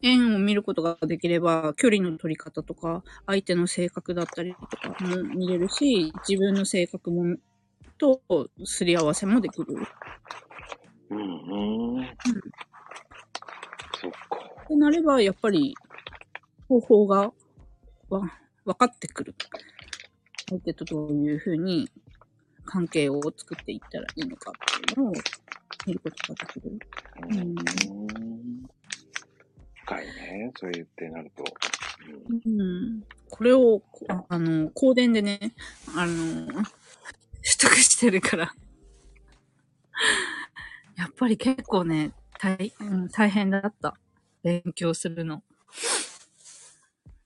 [0.00, 7.36] 縁を見ることができれば、距離の取り方とか、相手の性格だったりとかも見れるし、自分の性格も、
[7.98, 8.22] と
[8.64, 9.66] すり合わせもできる。
[11.10, 11.18] うん。
[11.18, 12.06] うん。
[14.00, 14.38] そっか。
[14.64, 15.74] ってなれば、やっぱり、
[16.70, 17.32] 方法が、
[18.10, 18.22] わ、
[18.64, 19.34] 分かってくる。
[20.48, 21.90] 相手とどういうふうに
[22.64, 25.12] 関係を作っていったらいいのかっていうのを
[25.84, 26.78] 見ることができる。
[27.22, 27.56] うんうん
[29.84, 30.52] 深いね。
[30.60, 31.42] そう言ってなると。
[32.46, 33.02] うん。
[33.28, 35.52] これを、こああの、香典でね、
[35.96, 36.62] あの、取
[37.60, 38.54] 得してるから。
[40.96, 43.98] やっぱり結構ね、大、うん、大変だった。
[44.44, 45.42] 勉強するの。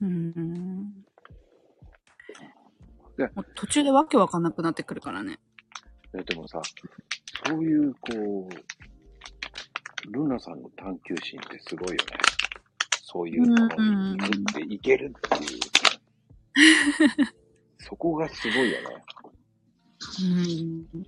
[0.05, 0.93] うん。
[3.17, 5.39] で途中でわけわかんなくなってくるからね。
[6.17, 6.61] えでもさ、
[7.47, 12.01] そういう、こう、ルナさんの探求心ってすごいよね。
[13.03, 13.67] そういうもの
[14.17, 15.61] に行っていけるっていう。
[17.79, 19.05] そこがすごいよね。
[20.23, 21.03] うん。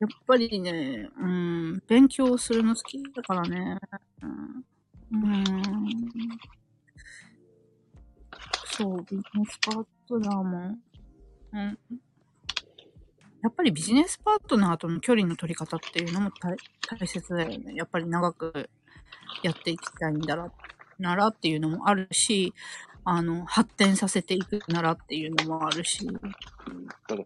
[0.00, 3.78] やっぱりね、うん、勉強するの好きだからね。
[4.22, 4.64] うん。
[5.10, 5.44] うん
[8.78, 10.78] そう、ビジネスパートナーも。
[11.52, 11.78] うん。
[13.42, 16.56] やっぱりビジネスパートナーとの距離の取り方っていうのも大
[16.88, 17.74] 大切だよね。
[17.74, 18.70] やっぱり長く
[19.42, 20.52] やっていきたいんだら、
[21.00, 22.54] ならっていうのもあるし、
[23.04, 26.06] あの、発展させていくならっていうのもあるし。
[26.06, 26.20] うん
[27.08, 27.24] ただ、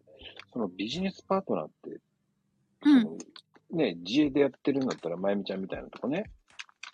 [0.53, 2.01] そのビジネスパートナーって、
[2.85, 3.77] うん。
[3.77, 6.31] ね、自営でやってるんだったら、まゆみちゃんみたいなとこね。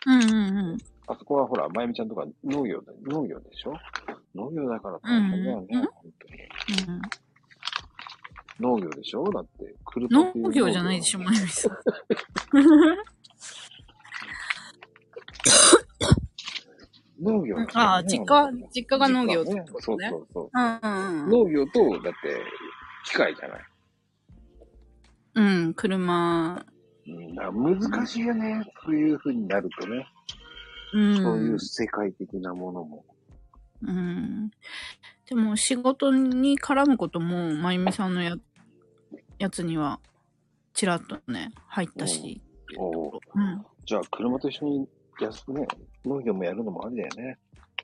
[0.06, 0.78] うんうんうん。
[1.10, 3.72] あそこはほら、まゆみちゃんとか農業だ、農業でしょ？
[4.34, 6.94] 農業だから大変だよね、うんうん本当に。
[6.94, 7.00] うん
[8.60, 9.22] 農業でしょ？
[9.32, 11.72] だって、車っていう農業じゃないでしょ、まゆみさん。
[17.22, 20.50] 農業、ああ実家実家が農業ってねそうことねそうそう。
[20.52, 20.78] うん
[21.22, 22.42] うん農業と、だって、
[23.06, 23.60] 機械じゃない。
[25.34, 25.46] うん。
[25.46, 26.64] うん、車、
[27.06, 28.64] 難しいよね。
[28.84, 30.06] そういう風になるとね。
[30.92, 31.16] うん。
[31.16, 33.04] そういう世界的なものも。
[33.82, 34.50] うん。
[35.28, 38.36] でも仕事に絡むことも、まゆみさんのや、
[39.38, 40.00] やつには、
[40.74, 42.40] ちらっとね、入ったし。
[42.76, 43.66] おううん。
[43.84, 44.88] じゃあ、車と一緒に
[45.20, 45.66] やす、ね、
[46.04, 47.38] 農業もやるのもありだよね。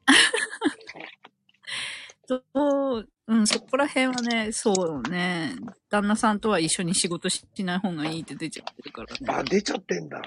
[2.27, 2.37] そ
[2.99, 5.57] う、うん、そこら辺はね、そうね、
[5.91, 9.19] 旦那さんとは一緒に仕事しない方がいいって出ちゃってるからね。
[9.29, 10.23] あ、出ちゃってんだ。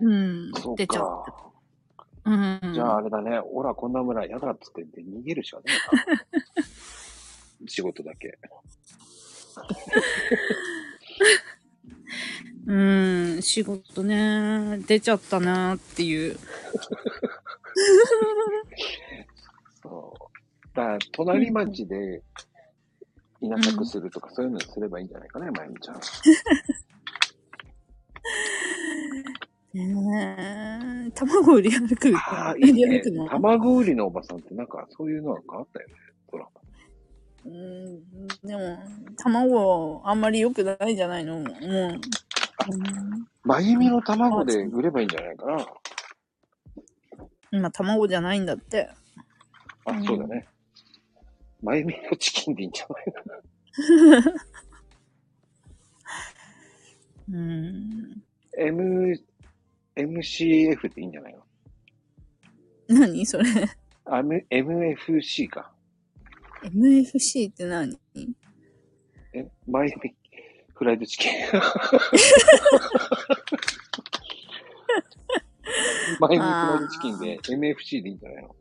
[0.00, 1.24] うん出ちゃっか。
[1.26, 1.53] て。
[2.24, 2.60] うん。
[2.72, 3.38] じゃあ、あれだね。
[3.52, 5.72] オラ、こんな村嫌だっつって言って逃げるしかねえ
[7.60, 7.66] な。
[7.68, 8.38] 仕事だけ。
[12.66, 16.38] うん、仕事ね、出ちゃったなっていう。
[19.82, 20.22] そう。
[20.74, 22.22] だから、隣町で、
[23.40, 26.00] 稲作するとか、そういうのすればいいんじゃないかね、まゆみちゃん。
[29.74, 32.12] ねえ、卵売り歩く。
[32.16, 33.02] ああ、売いいね。
[33.28, 35.94] 卵売りのおばさんってなんか、そういうのが変わったよね。
[36.28, 36.48] ほら。
[37.44, 38.78] うん、でも、
[39.16, 41.40] 卵、あんまり良くないんじゃないの？
[41.40, 41.44] もう。
[41.44, 41.48] う
[41.90, 42.00] ん
[43.42, 45.66] まゆみの卵で売ればいいんじゃないかな。
[47.50, 48.88] 今、卵じゃないんだって。
[49.84, 50.46] あ、うんそうだね。
[51.62, 53.12] まゆみのチキンでいいんじゃない？
[53.12, 53.22] か
[54.22, 54.32] な。
[57.32, 58.22] うん。
[58.56, 59.20] M、
[59.96, 61.40] MCF でいいんじゃないの？
[62.88, 63.24] 何？
[63.26, 63.44] それ。
[64.06, 65.72] あ M ?MFC か。
[66.64, 67.96] MFC って何？
[69.32, 70.14] え、マイミ、
[70.74, 71.32] フライドチキン。
[76.20, 78.54] マイミフライドチキンで MFC でいいんじゃないの？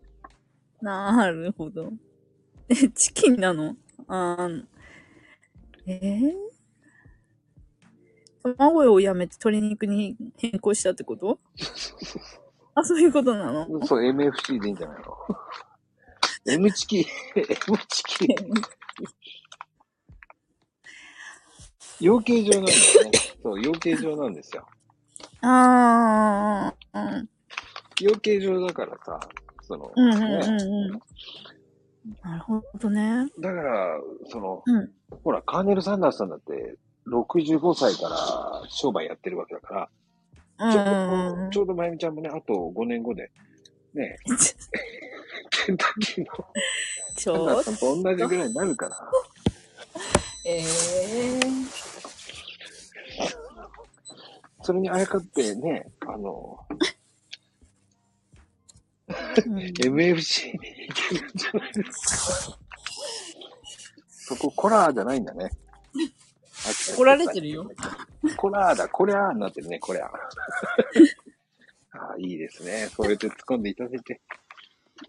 [0.81, 1.91] なるほど。
[2.69, 3.75] え、チキンなの？
[4.07, 4.63] あー
[5.85, 6.31] えー、
[8.43, 11.39] 卵をやめて鶏肉に変更したってこと？
[12.75, 13.85] あ、そういうことなの？
[13.85, 15.17] そう、MFC でいいんじゃないの
[16.53, 17.47] ?M チキン、M
[17.87, 18.27] チキン。
[21.99, 23.11] 養鶏場なんですよね。
[23.41, 24.67] そう、養鶏場なんですよ。
[25.41, 27.29] ああ、うん。
[28.01, 29.19] 養鶏場だからさ、
[29.61, 31.01] その、うんうんねうんうん。
[32.21, 33.27] なるほどね。
[33.39, 34.91] だから、その、うん
[35.23, 36.75] ほら、カーネル・サンダースさんだって、
[37.07, 39.89] 65歳から商売やってるわけだか
[40.59, 43.31] ら、ちょちょうどまゆみちゃんもね、あと5年後で、
[43.93, 44.17] ね、
[45.49, 46.45] ケンタッキーの
[47.15, 49.11] ちょっースさんと同じぐらいになるから、
[50.45, 50.63] ええ
[54.63, 56.57] それにあやかってね、あの、
[59.09, 59.57] うん。
[59.57, 62.57] MFC に行けるんじゃないですか。
[64.07, 65.51] そこ、コラーじゃないんだね。
[66.95, 67.69] 怒られてるよ。
[68.37, 69.67] コラーだ、こりゃーになってる。
[69.67, 70.05] ね、こりゃ。
[71.91, 72.89] ああ、いいですね。
[72.95, 74.21] そうやって突っ込んでいただいて。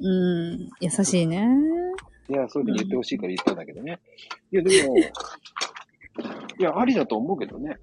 [0.00, 1.46] うん、優しいね。
[2.28, 4.00] いや、そういうふうに言ってほしいから言ったんだけどね。
[4.50, 5.02] いや、でも、い
[6.58, 7.78] や、ありだと思うけどね。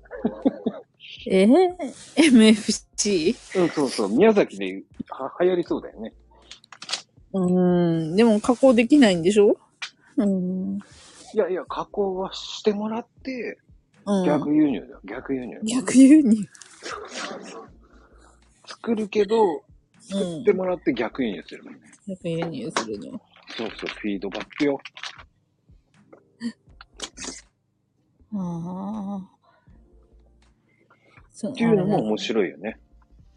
[1.27, 1.75] えー、
[2.15, 3.35] MFC?
[3.59, 4.09] うん、そうそう。
[4.09, 4.83] 宮崎で流
[5.39, 6.13] 行りそうだよね。
[7.33, 9.57] うん、でも加工できないんでしょ
[10.17, 10.79] うん。
[11.33, 13.59] いやいや、加工はしてもらって、
[14.05, 14.25] うん。
[14.25, 14.99] 逆輸入だよ。
[15.03, 15.59] 逆輸入。
[15.63, 16.37] 逆輸入。
[18.65, 19.61] 作るけど、うん
[20.01, 20.53] 作って。
[20.53, 21.71] もらって逆輸入するの。
[22.07, 23.21] 逆輸入するの。
[23.55, 24.81] そうそう、フィードバックよ。
[28.33, 29.29] ああ。
[31.31, 32.79] そうっていうのも面白いよね。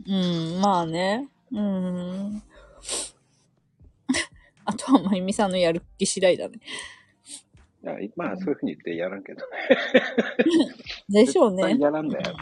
[0.07, 1.28] うん、まあね。
[1.53, 2.42] うん。
[4.64, 6.59] あとは、まゆみさんのやる気次第だね。
[7.85, 9.47] いやまあ、そういうふうに言ってやらんけどね。
[11.26, 11.76] でしょうね。
[11.78, 12.35] やらんだよ。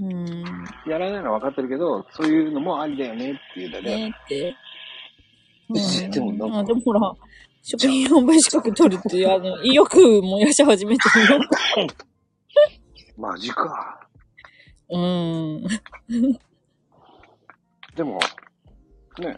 [0.00, 0.44] うん。
[0.86, 3.84] やらないのは分かってるけど、そういうのもありだよねっていうだけ。
[3.84, 4.56] ねって。
[5.68, 5.72] う
[6.08, 7.00] んでもなんかあでもほら、
[7.62, 11.40] 食品販売資格取るっていう、あの、意欲燃やし始めてるよ。
[13.16, 14.08] マジか。
[14.90, 15.64] うん。
[17.96, 18.18] でも、
[19.18, 19.36] ね、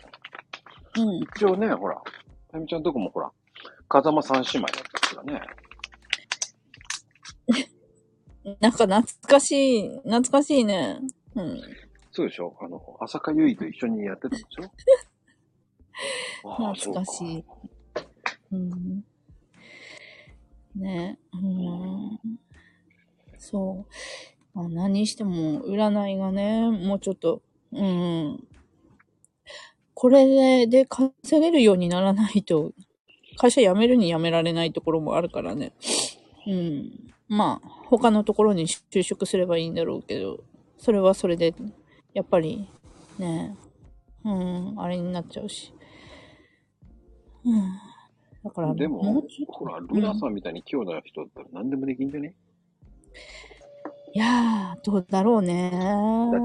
[0.96, 1.16] うん。
[1.16, 2.00] 一応ね、ほら、
[2.50, 3.30] タミちゃんとこもほら、
[3.88, 5.40] 風間三姉妹だったからね。
[8.60, 10.98] なんか懐かしい、懐かしいね。
[11.34, 11.60] うん。
[12.12, 12.56] そうでしょ？
[12.60, 14.70] あの、浅香唯と一緒にやってたでしょ？
[16.74, 17.44] 懐かしい。
[18.52, 19.04] うん。
[20.76, 22.18] ねうん。
[23.38, 23.86] そ
[24.54, 24.58] う。
[24.58, 28.48] まあ、何しても、占いがね、もうちょっと、うん。
[29.94, 32.72] これで、で稼げるようにならないと、
[33.36, 35.72] 会社辞めるに辞められないところもあるからね。
[36.46, 37.14] うん。
[37.28, 40.44] まあ、他のところに就職すればいいんだろうけど、
[40.78, 41.54] それはそれで、
[42.14, 42.68] やっぱり、
[43.18, 43.56] ね、
[44.24, 45.72] うん、あれになっちゃうし。
[47.44, 47.62] うん。
[48.44, 52.34] だから、でもうちょっとほら、ルナさんみたいに器用な人だったら何でもできんじゃね、
[54.14, 55.70] いやー、どうだろうね。
[55.70, 55.80] だっ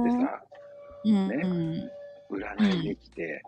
[0.03, 0.43] てさ、
[1.05, 3.43] うん、ねうん、占いできて、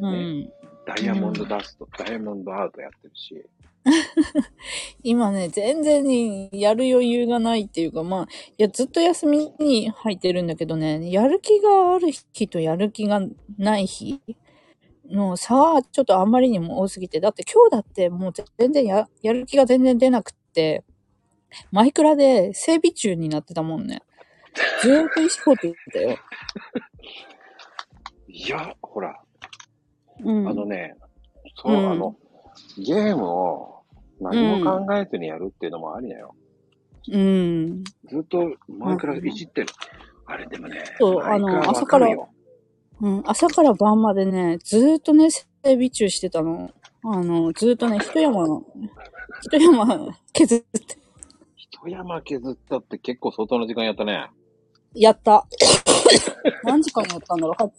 [0.00, 0.52] うん。
[0.96, 3.46] ダイヤモンドダスト、ダイヤモンドアートやってるし、
[5.04, 8.28] 今ね、全然にやる余裕がないっていうか、まあ、
[8.58, 13.22] いや、ずっと休みに入ってるんだけどね、やる気がある日とやる気が
[13.56, 14.20] ない日
[15.08, 20.84] の差はちょっとあんまりにも多すぎて、だって今日だってもう全然や、やる気が全然出なくって、
[21.70, 24.02] マイクラで整備中になってたもんね。
[24.82, 26.18] ずーっと意って言ってたよ。
[28.26, 29.22] いや、ほら、
[30.24, 30.48] うん。
[30.48, 30.96] あのね、
[31.56, 32.16] そう、うんあの、
[32.78, 33.82] ゲームを
[34.20, 36.34] 何も考えずにやるっていうのもありだよ。
[37.10, 37.84] うん。
[38.08, 39.68] ずっとマイクラいじってる。
[40.26, 42.28] あれでもね、そうあのわかるよ。
[43.00, 46.70] うん、朝から晩までね、ずーっとね、整備中してたの。
[47.02, 48.44] あの、ずーっとね、一山、
[49.42, 50.98] 一山削って、
[51.56, 54.30] 一山削ったって結構相当な時間やったね。
[54.94, 55.46] やった。
[56.64, 57.70] 何時間やったんだろう？8,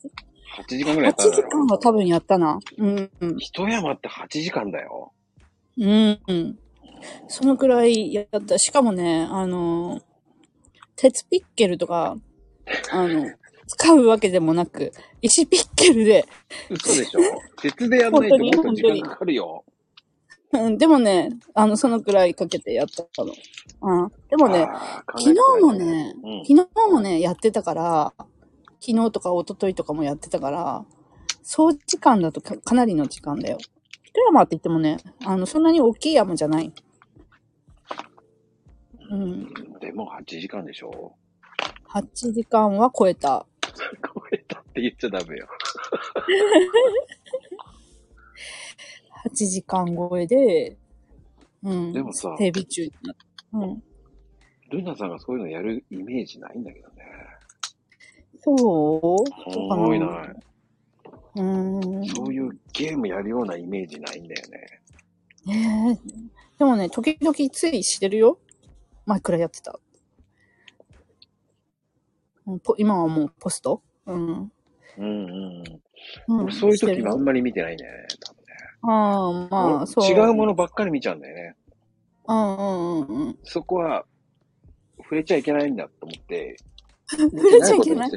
[0.58, 2.60] 8時間ぐらいや8ったんだ時間は多分やったな。
[2.78, 3.38] うん、うん。
[3.40, 5.14] 一山って8時間だよ。
[5.78, 6.60] うん、うん。
[7.28, 8.58] そのくらいやった。
[8.60, 10.02] しかもね、あの、
[10.96, 12.16] 鉄ピッケルとか、
[12.92, 13.26] あの、
[13.68, 14.92] 使うわけでもなく、
[15.22, 16.26] 石ピッケルで、
[16.70, 17.22] 嘘でしょ？
[17.62, 19.64] 鉄でやんないともっと時間かかるよ。
[20.54, 23.32] うん、でもね、あの、そのくらいかけてやったの。
[23.82, 24.12] うん。
[24.30, 28.14] でもね、あー昨日もね、うん昨日もね、やってたから、
[28.82, 30.84] 昨日とか一昨日とかもやってたから、
[31.44, 33.60] 総時間だとかかなりの時間だよ。
[34.04, 36.74] 一山って言ってもね、あの、そんなに大きい山じゃない。
[39.12, 39.54] うん。
[39.80, 41.16] でも8時間でしょ
[41.94, 43.46] ？8時間は超えた。
[44.16, 45.48] 超えたって言っちゃダメよ。
[49.26, 50.78] 8時間超えで、
[51.62, 51.94] うん。
[51.94, 53.26] でもさ整備中になった。
[53.60, 53.84] うん。
[54.72, 56.91] ルナさんがそういうのやるイメージないんだけどね。
[58.42, 58.58] そう？
[58.58, 60.26] そうか思いなな。
[60.26, 60.36] い。
[61.36, 62.06] うん。
[62.08, 64.82] そういうゲームやるようなイメージないんだよね。
[65.46, 66.10] ねえ。
[66.60, 68.40] でもね、時々ついしてるよ。
[69.06, 69.80] マイクラやってた。
[72.48, 73.82] うんポ今はもうポスト？
[74.06, 74.28] うん。
[74.28, 74.52] うん
[74.98, 75.64] うん。
[76.28, 78.08] うん、俺そういうしてるよ時はあんまり見てないんだよね。
[78.20, 78.46] 多分ね
[78.82, 80.06] ああ、まあ、俺そう。
[80.06, 81.56] 違うものばっかり見ちゃうんだよね。
[82.28, 83.40] うんうんうんうん。
[83.44, 84.06] そこは、
[84.98, 86.58] 触れちゃいけないんだと思って、
[87.12, 88.12] 触れちゃいけない。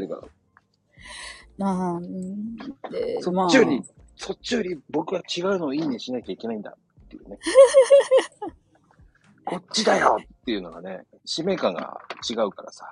[1.56, 2.56] なん
[2.90, 3.82] で、そまあっちより、
[4.16, 7.38] そっちより僕は違うのをいいねしなきゃいけないんだっていうね。
[9.44, 11.98] こっちだよっていうのがね、使命感が
[12.28, 12.86] 違うからさ。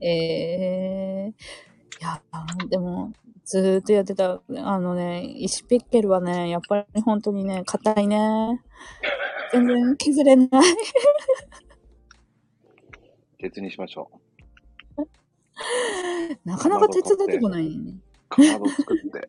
[0.00, 1.34] ええ
[2.00, 2.20] いや、
[2.68, 3.12] でも、
[3.44, 8.60] ずーっとやってた、あのね、石ピッケルはね、やっぱり本当にね、硬いね。
[9.52, 10.48] 全然削れない。
[13.38, 14.10] 鉄にしましょ
[16.44, 17.94] なかなか鉄出てこない、ね。
[18.30, 18.34] う。
[18.34, 19.28] かまど作って、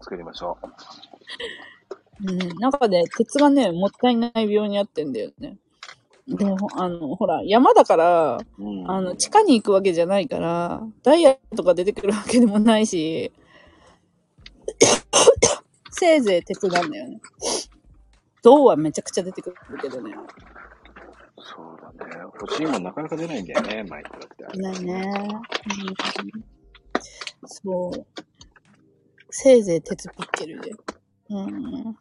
[0.00, 0.58] 作りましょ
[2.24, 5.58] うん、なんかね、鉄がね、もったいない病にあってんだよね。
[6.28, 8.64] でも、あの、ほら、山だから、う。
[8.64, 8.90] うん。
[8.90, 13.32] あの、地下に行くわけじゃないから、ダイヤとか出てくるわけでもないし、
[15.90, 17.20] せいぜい鉄なんだよね。
[18.42, 20.14] 銅はめちゃくちゃ出てくるけどね。
[22.04, 22.16] ね。
[22.40, 24.58] 欲しいもんなかなか出ないんだよね、マイクラってあれ。
[24.58, 25.12] ないね。
[27.42, 28.06] うん、そう。
[29.30, 30.72] せいぜい鉄ピッケルで。
[31.30, 31.96] うん。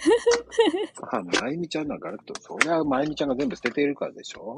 [1.12, 4.56] あ、まゆみちゃんなんかあると、そりゃまゆみちゃんが全部捨てているからでしょ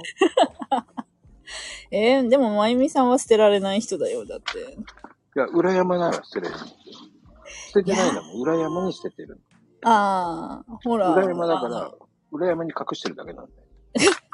[1.91, 4.59] えー、でも、まゆみさんは捨てられない人だよ、だって。
[4.59, 4.65] い
[5.35, 6.55] や、裏山なら捨てれる。
[6.57, 8.41] 捨ててないんだもん。
[8.43, 9.41] 裏山に捨ててる。
[9.85, 11.13] ああ、ほら。
[11.13, 11.95] 裏山だかあら、
[12.31, 13.63] 裏山に隠してるだけなんだよ。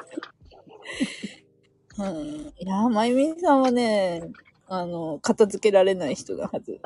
[2.03, 2.27] のうん。
[2.27, 4.29] いや、まゆみさんはね、
[4.67, 6.79] あの、片付けられない人だはず。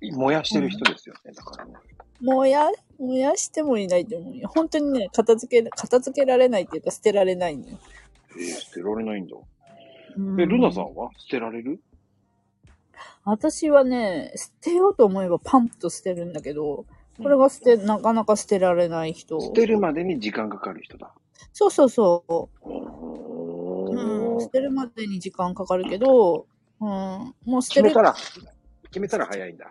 [0.00, 1.74] 燃やしてる人ですよね、だからね。
[2.20, 2.68] 燃や、
[2.98, 4.48] 燃やしてもいないと思うよ。
[4.54, 7.78] 本当にね、片付け、片付けられないっていうか捨てられないのよ。
[8.36, 9.36] えー、捨てられないんだ。
[10.16, 11.10] うんえ、ルナさんは？
[11.18, 11.80] 捨てられる？
[13.24, 16.86] 私はね、捨てようと思えばパンと捨てるんだけど、
[17.22, 19.40] これが捨て、なかなか捨てられない人。
[19.40, 21.12] 捨てるまでに時間かかる人だ。
[21.52, 22.68] そうそうそう。
[23.98, 26.46] おうん、捨ーてるまでに時間かかるけど、
[26.80, 26.88] うん、
[27.44, 28.16] もう捨てる決めた、ら、
[28.84, 29.66] 決めたら早いんだ。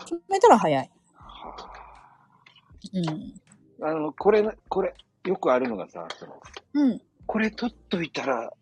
[0.00, 0.90] 決めたら早い。
[1.14, 1.56] は
[2.92, 3.34] うん。
[3.84, 4.94] ああの、これ、これ、
[5.24, 6.40] よくあるのがさ、その、
[6.74, 7.00] うん。
[7.26, 8.52] これ取っといたら、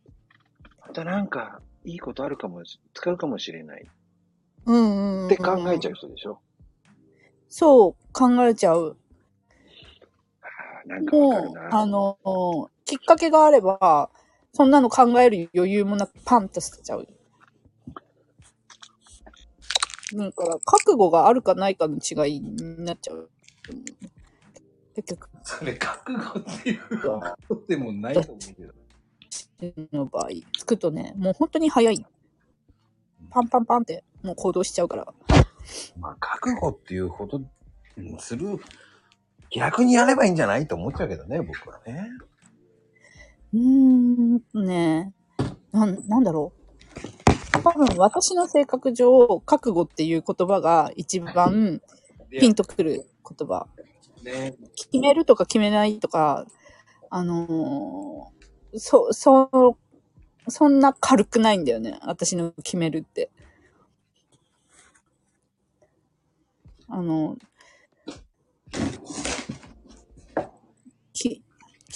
[0.86, 3.86] またなんか、いいことあるかもし、使うかもしれない
[4.66, 5.26] うんうん、うん。
[5.26, 6.40] って考えちゃう人でしょ。
[7.48, 8.96] そう、考えちゃう。
[10.42, 10.46] あ
[10.84, 11.80] あ、なんかわかるもう、な。
[11.80, 14.10] あの、きっかけがあれば、
[14.56, 17.06] そんなの考える余裕もなくパンと捨てちゃう。
[20.14, 23.28] だから、覚悟があるかないかの違いになっちゃう。
[24.94, 27.02] 結局、それ覚悟っていう
[27.46, 28.72] ことでもないと思うけど。
[29.92, 32.06] の場合、つくとね、もう本当に早い。
[33.28, 35.06] パンパンパンって、もう行動しちゃうから。
[36.00, 37.42] まあ、覚悟っていうほど
[37.98, 38.58] うんする、
[39.50, 42.08] 逆にやればいいんじゃないと思っちゃうけどね、僕はね。
[43.52, 45.12] うーんとね、
[45.72, 47.62] なん、なんだろう。
[47.62, 51.80] 多分私の性格上、覚悟っていう言葉が一番
[52.30, 53.66] ピンとくる言葉。
[54.22, 54.54] ね。
[54.76, 56.46] 決めるとか決めないとか、
[57.10, 58.36] あのー
[58.78, 59.78] そ、そ、
[60.48, 61.98] そんな軽くないんだよね。
[62.02, 63.30] 私の決めるって。
[66.88, 67.36] あの、
[68.70, 69.35] き、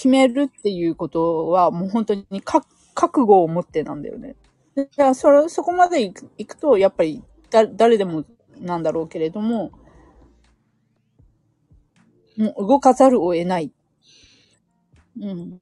[0.00, 2.64] 決めるっていうことはもう本当にか
[2.94, 4.34] 覚悟を持ってなんだよね。
[4.74, 8.24] だからそれ、そこまで行く行くと、やっぱりだ誰でも
[8.60, 9.72] なんだろうけれども、
[12.38, 13.70] もう動かざるを得ない。
[15.20, 15.60] うん。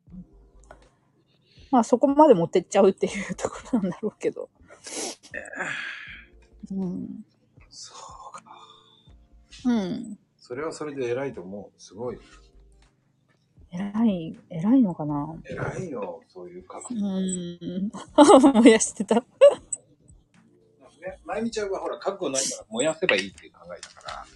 [1.73, 4.51] まあそこまで持ってっちゃうっていうところなんだろうけど。
[6.71, 7.25] うん。
[7.71, 8.45] そうか。
[9.65, 10.19] うん。
[10.39, 11.83] それはそれで偉いと思う。
[11.83, 12.19] すごい。
[13.71, 15.35] 偉い、偉いのかな？
[15.45, 17.07] 偉いよ、そういう覚う悟。
[17.07, 18.63] ん。
[18.63, 19.17] 燃やしてた。
[21.01, 24.27] ね、まゆみちゃんはほら、覚悟ないから燃やせばいいっていう考えだから。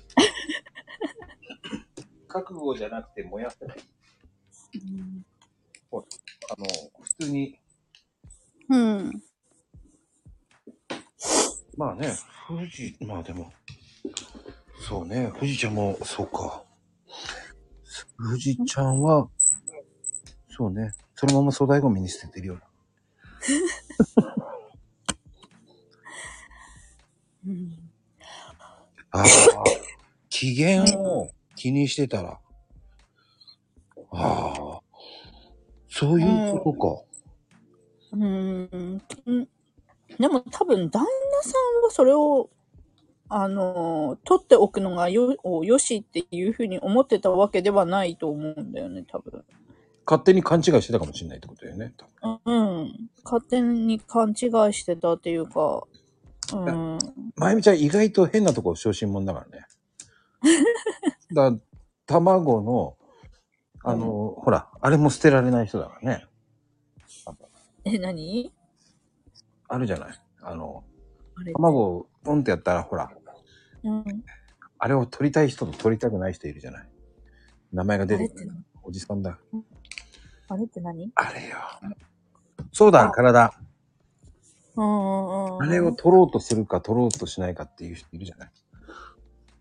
[2.28, 3.82] 覚悟じゃなくて燃やせばいい。
[5.92, 6.04] あの、
[7.02, 7.58] 普通に、
[8.68, 9.22] うん。
[11.76, 12.12] まあね、
[12.48, 13.52] 富士、まあでも、
[14.88, 16.64] そうね、富士ちゃんも、そうか。
[18.18, 19.28] 富士ちゃんは、
[20.48, 22.62] そうね、そのまま粗大ゴミに捨ててるような。
[27.46, 27.78] うん
[29.14, 29.24] ああ、
[30.30, 32.40] 機嫌を気にしてたら、
[34.10, 34.80] ああ、
[35.88, 38.16] そういうことか。
[38.16, 39.00] うん。
[39.26, 39.48] うん
[40.18, 42.50] でも多分旦那さんはそれを、
[43.34, 49.42] あの、取っておくのがよ、およしっていうふうに思ってたわけではないと思うんだよね、多分。
[50.04, 51.94] 勝手に勘違いしてたかもしれないってことだよね。
[52.20, 53.08] 多分うん。
[53.24, 54.36] 勝手に勘違い
[54.74, 55.84] してたっていうか、
[56.52, 56.98] うん。
[57.36, 59.64] まゆみちゃん意外と変なとこ小心者だからね。
[61.34, 61.56] だ
[62.04, 62.98] 卵の、
[63.82, 66.26] あの、ほら、あれも捨てられない人だからね。
[67.86, 68.52] え、何？
[69.68, 70.22] あるじゃない。
[70.42, 70.84] あの。
[71.54, 73.10] 卵をポンってやったら、ほら、
[73.84, 74.04] うん。
[74.78, 76.88] あれを取りたい人と取りたくない人いるじゃない。
[77.72, 78.50] 名前が出てくる。
[78.82, 79.38] おじさんだ。
[80.48, 81.10] あれって何？
[81.14, 81.56] あれよ。
[82.72, 83.52] そうだ、体。
[84.76, 85.62] うんうんうん。
[85.62, 88.50] あれを取ろうとするか取ろうとしないかっていう人いるじゃない？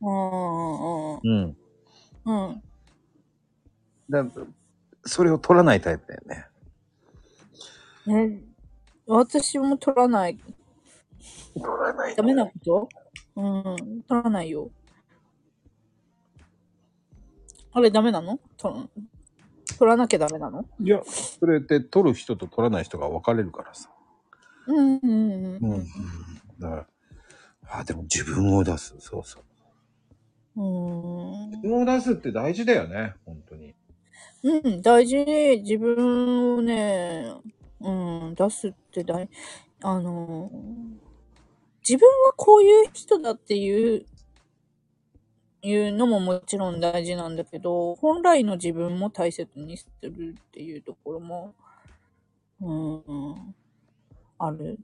[0.01, 1.55] うんうんうん
[2.25, 2.43] うん。
[2.49, 2.63] うん。
[4.09, 4.25] だ
[5.05, 6.45] それを取らないタイプだよね。
[8.07, 8.43] え、
[9.05, 10.37] 私も取らない。
[11.53, 12.89] 取らないダメなこと？
[13.35, 14.03] うん。
[14.07, 14.71] 取らないよ。
[17.73, 18.39] あれダメなの？
[18.57, 18.89] 取ら
[19.79, 20.65] 取らなきゃダメなの？
[20.79, 23.89] いや、それって取る人と取らない人が分かれるからさ。
[24.67, 25.57] うんうんうん。
[25.57, 25.85] うん。
[26.59, 26.87] だから、
[27.69, 28.95] あ、でも自分を出す。
[28.99, 29.43] そうそう。
[30.57, 31.49] うん。
[31.51, 33.15] 自分を出すって大事だよね。
[33.25, 33.73] 本当に。
[34.43, 35.25] うん、大事。
[35.63, 37.33] 自分をね、
[37.79, 39.29] うん、出すって大、
[39.81, 40.51] あの、
[41.81, 44.05] 自分はこういう人だっていう、
[45.63, 51.53] いうのももちろん大事なんだけど、本来の自分も大切にするっていうところも、
[52.61, 53.55] うん、
[54.37, 54.79] ある。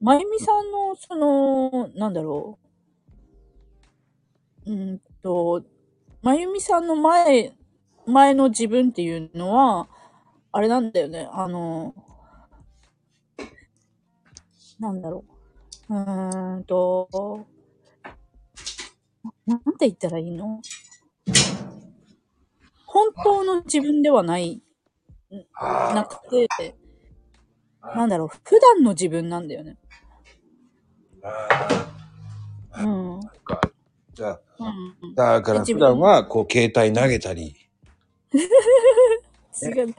[0.00, 2.58] まゆみさんの、その、なんだろ
[4.66, 4.72] う。
[4.72, 5.62] うんと、
[6.22, 7.54] まゆみさんの前、
[8.06, 9.88] 前の自分っていうのは、
[10.52, 11.28] あれなんだよね。
[11.32, 11.94] あの、
[14.78, 15.37] なんだろう。
[15.88, 17.46] うーんと、
[19.46, 20.60] なんて言ったらいいの？
[22.86, 24.62] 本当の自分ではない、
[25.94, 26.76] なくて、
[27.94, 29.76] なんだろう、普段の自分なんだよね。
[32.76, 33.14] うん。
[33.16, 33.22] うん。
[34.14, 34.40] じゃあ、
[35.14, 37.54] だから普段は、こう、携帯投げたり、
[39.62, 39.94] 違う。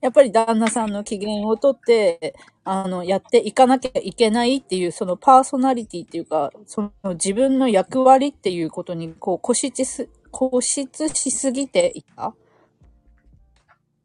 [0.00, 12.34] やっぱり旦那さんの機嫌をとって、あの、やっていかなきゃいけないっていう、そのパーソナリティっていうか、その自分の役割っていうことに、こう、固執す、固執しすぎていた。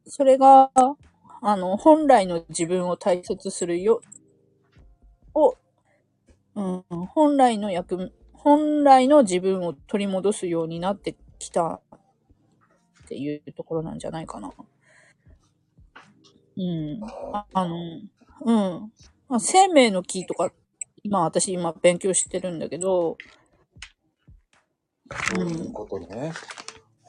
[0.05, 0.69] それが、
[1.41, 4.01] あの、本来の自分を大切するよ、
[5.33, 5.55] を、
[6.55, 11.81] うん、本来の役、本来の自分を取り戻すようになってきた
[13.05, 14.51] っていうところなんじゃないかな。
[16.57, 16.99] うん。
[17.33, 17.75] ああの、
[18.41, 18.91] うん。
[19.27, 20.51] まあ生命の木とか、
[21.03, 23.17] 今私今勉強してるんだけど、
[25.11, 26.31] そういうことね。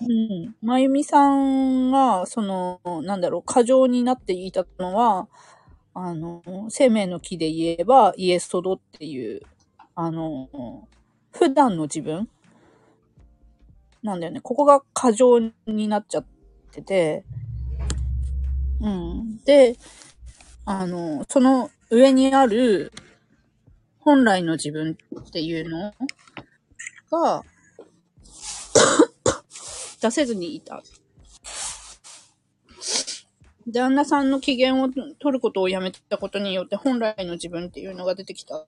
[0.03, 0.55] うん。
[0.61, 5.29] まゆみさんが、その、なんだろう、過剰になっていたのは、
[5.95, 9.41] あの、生命の木で言えば、イエストドっていう、
[9.95, 10.51] あの、
[11.33, 12.29] 普段の自分
[14.03, 14.41] なんだよね。
[14.41, 16.27] ここが過剰になっちゃっ
[16.71, 17.25] てて、
[18.81, 19.39] うん。
[19.45, 19.77] で、
[20.65, 22.93] あの、その上にある
[24.01, 25.95] 本来の自分っていうの
[27.11, 27.43] が、
[30.01, 30.83] 出せずにいた。
[33.67, 38.65] 旦那さんの機嫌を取ることをやめたことによって本来の自分っていうのが出てきた。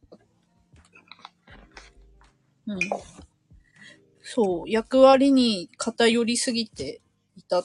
[2.66, 2.78] うん。
[4.20, 7.00] そう、役割に偏りすぎて
[7.36, 7.62] いた。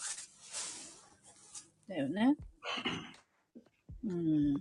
[1.93, 2.35] だよね。
[4.03, 4.55] うん。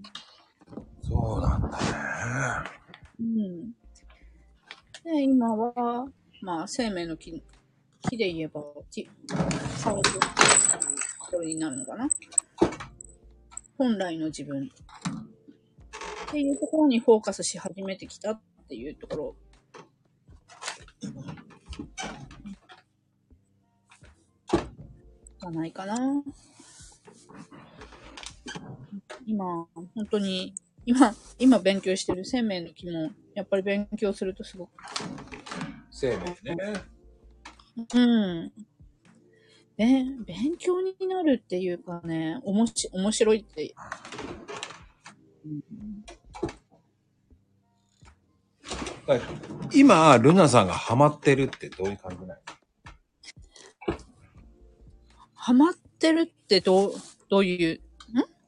[1.02, 1.78] そうなんだ
[2.64, 2.70] ね。
[3.20, 3.72] うん。
[5.02, 6.06] で、今は、
[6.42, 7.42] まあ、生命の木、
[8.02, 9.09] 木で言えば、木、
[9.78, 10.10] サウンド
[11.30, 12.06] これになるのかな
[13.78, 14.70] 本来の自分。
[16.28, 19.36] っていうところにフォーカスし始めてきたっていうところ。
[25.40, 26.22] じゃないかな。
[29.27, 30.55] 今、本当に、
[30.85, 34.70] 今、今勉強してる生命の木も、やっぱり勉強するとすごく、
[35.90, 36.82] 生命ね。
[37.94, 37.99] う
[38.47, 38.53] ん。
[39.77, 39.86] べ
[40.27, 43.74] 勉強になるっていうかね、おもし、面白いって。
[49.73, 52.40] 今、ルナさんがハマってるってどういう感じなの？
[55.35, 56.94] ハマってるってどう、
[57.28, 57.81] どういう、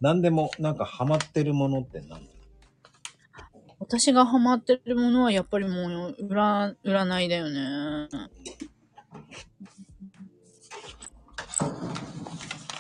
[0.01, 2.29] 何でも、なんかハマってるものって何
[3.79, 8.09] 私がハマってるものはやっぱりもう、占、占いだよね。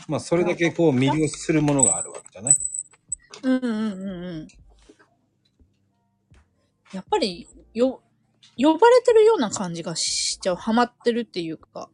[0.06, 2.56] まあ、それだけこう魅了するものがあるわけじゃない？
[3.42, 4.48] うんうんうんうん。
[6.92, 8.02] やっぱり、よ、
[8.58, 10.56] 呼ばれてるような感じがしちゃう。
[10.56, 11.88] ハマってるっていうか、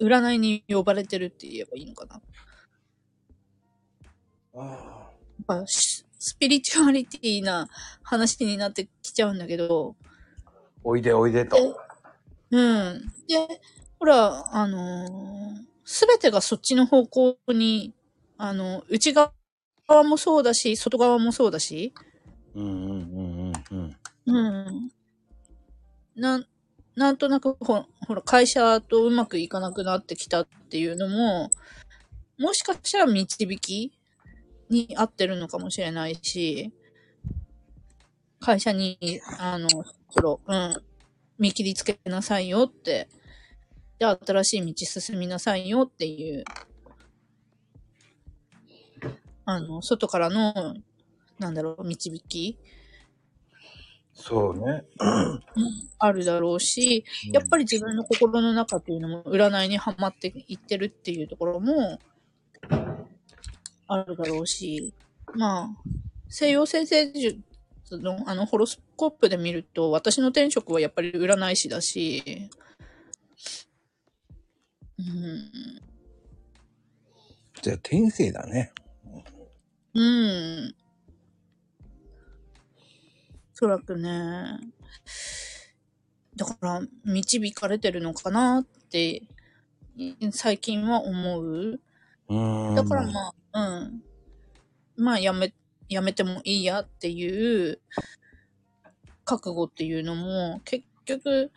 [0.00, 2.22] 占いに呼ばれてるって言えばいいのかな。
[4.56, 7.68] あやっぱススピリチュアリティな
[8.02, 9.94] 話になってきちゃうんだけど、
[10.82, 11.56] おいでおいでと。
[12.50, 13.12] うん。
[13.28, 13.60] で、
[13.98, 15.54] ほら、あの
[15.84, 17.92] すべてがそっちの方向に、
[18.38, 19.32] あの、内側
[20.04, 21.92] もそうだし、外側もそうだし、
[22.54, 24.34] うんうんうんうんうん。
[24.34, 24.90] うん。
[26.16, 26.46] なん、
[26.96, 31.50] なんとなくほ、ほら、会社とうまくいかなくなってきたっていうのも、
[32.38, 33.92] もしかしたら導き
[34.70, 36.72] に合ってるのかもしれないし、
[38.40, 38.98] 会社に、
[39.38, 39.68] あの、
[40.10, 40.76] そろ、うん、
[41.38, 43.08] 見切りつけなさいよって、
[43.98, 46.44] で、新しい道進みなさいよっていう、
[49.44, 50.74] あの、外からの、
[51.38, 52.58] なんだろう、導き
[54.14, 54.84] そうね。
[55.98, 61.98] あるだろうし、やっぱり自分の心の中っていうのも占いにはまっていってるっていうところも
[63.94, 64.92] あるだろうし、
[65.34, 65.68] まあ、
[66.28, 67.38] 西洋先生術
[67.84, 72.50] つの、あの、ホロスコープで見ると、私の転職はやっぱり占い師だし、
[74.98, 75.50] うん、
[77.62, 78.72] じゃあ、天性だね。
[79.94, 80.74] うん。
[83.52, 84.58] おそらくね、
[86.34, 89.22] だから、導かれてるのかなって、
[90.32, 91.80] 最近は思う。
[92.28, 94.02] だからまあ、うん。
[94.96, 95.52] まあ、やめ、
[95.88, 97.80] やめてもいいやっていう、
[99.24, 101.50] 覚悟っていうのも、結局、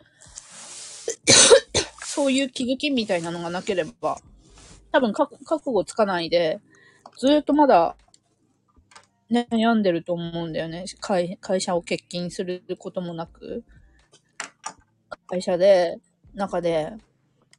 [2.04, 4.18] そういう気づきみたいなのがなければ、
[4.92, 6.60] 多分か覚悟つかないで、
[7.18, 7.96] ずっとまだ、
[9.30, 10.86] 悩んでると思うんだよね。
[11.00, 13.62] 会会社を欠勤することもなく、
[15.26, 15.98] 会社で、
[16.34, 16.92] 中で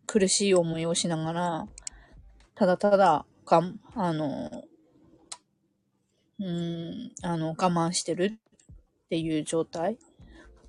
[0.08, 1.68] 苦しい思いをしながら、
[2.60, 4.66] ただただ、がん、あの、
[6.40, 8.38] うーん、あの、我慢してるっ
[9.08, 9.98] ていう状態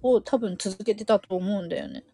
[0.01, 2.05] を多分続けてたと思うんだよね。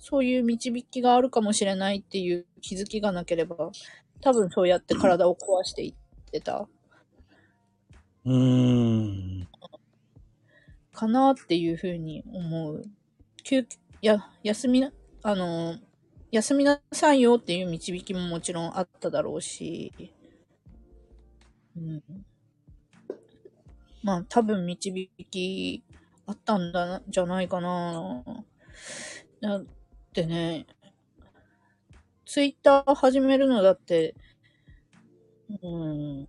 [0.00, 3.70] そういう導きがあるかもしれないっていう気づきがなければ、
[4.22, 5.94] 多分そうやって体を壊していっ
[6.32, 6.66] てた
[8.24, 9.48] うーん。
[10.92, 12.82] かなっていうふうに思う。
[13.44, 13.68] 休、
[14.02, 14.90] や、休みな、
[15.22, 15.76] あの、
[16.30, 19.92] 休みなさいよっていう導きももちろんあっただろうし、
[21.76, 22.02] うん。
[24.02, 25.84] まあ多分導き
[26.26, 28.24] あったんだ、じゃないかな。
[29.40, 29.64] だっ
[30.12, 30.66] てね、
[32.24, 34.14] ツイッター始めるのだって、
[35.62, 36.28] うん。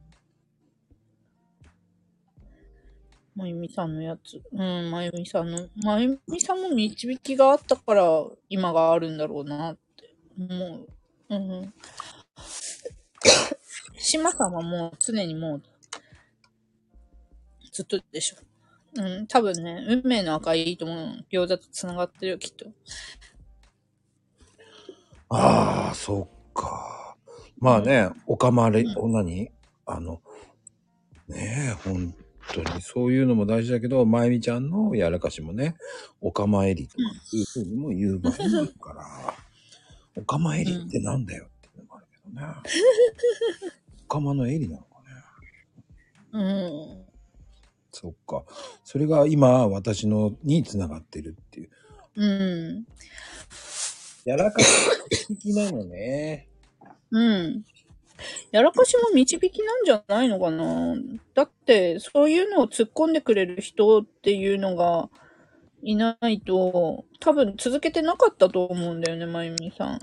[3.35, 4.41] まゆみさんのやつ。
[4.51, 9.77] うん、まゆみさんの、まゆみさんも導きがあったから今があるんだろうなっ
[10.37, 10.87] て思う。
[11.29, 11.73] うん。
[13.99, 15.63] 島さんはもう常にもう、
[17.71, 18.37] ずっとでしょ。
[18.95, 21.25] うん、多分ね、運命の赤いと思う。
[21.31, 22.71] 餃子と繋がってるよ、きっと。
[25.29, 27.15] ああ、そっか。
[27.59, 29.51] まあね、おかまれ、お何
[29.85, 30.21] あの、
[31.27, 32.15] ねえ、本
[32.53, 35.75] 当にそういうのも大事だけど、まゆみちゃんのやらかしもね、
[36.21, 37.03] おかまえりとか
[37.33, 39.03] いうふうにも言う場合もあるから、
[40.17, 42.41] おかまえりってなんだよっていうのもあるけどね。
[44.05, 45.01] おかまのえりなのか
[46.33, 46.43] ね。
[46.43, 47.05] うん。
[47.91, 48.43] そっか。
[48.83, 51.69] それが今、私のに繋がってるっていう。
[52.15, 52.85] うん。
[54.25, 56.47] やらかし的なのね。
[57.11, 57.63] うん。
[58.51, 60.95] やらかしも導きなんじゃないのかな
[61.35, 65.09] だって、そういうのを突っ込んでくれる人っていうのが
[65.81, 69.99] いないと、多分続けてなかったと思うんだよね、まゆみさん。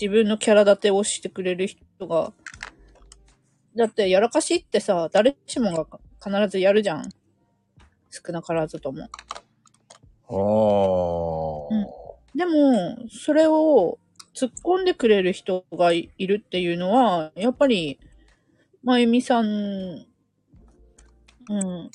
[0.00, 2.32] 自分のキャラ立てをしてくれる人が。
[3.76, 5.86] だって、やらかしってさ、誰しもが
[6.22, 7.08] 必ずやるじゃん。
[8.10, 9.08] 少なからずとも。
[10.28, 10.34] あ
[11.72, 11.86] あ、うん
[12.34, 13.98] でも、それを
[14.34, 17.98] 突っ込んでくれる人がいるっていうのは、やっぱり、
[18.82, 20.06] まゆみさん、う
[21.58, 21.90] ん、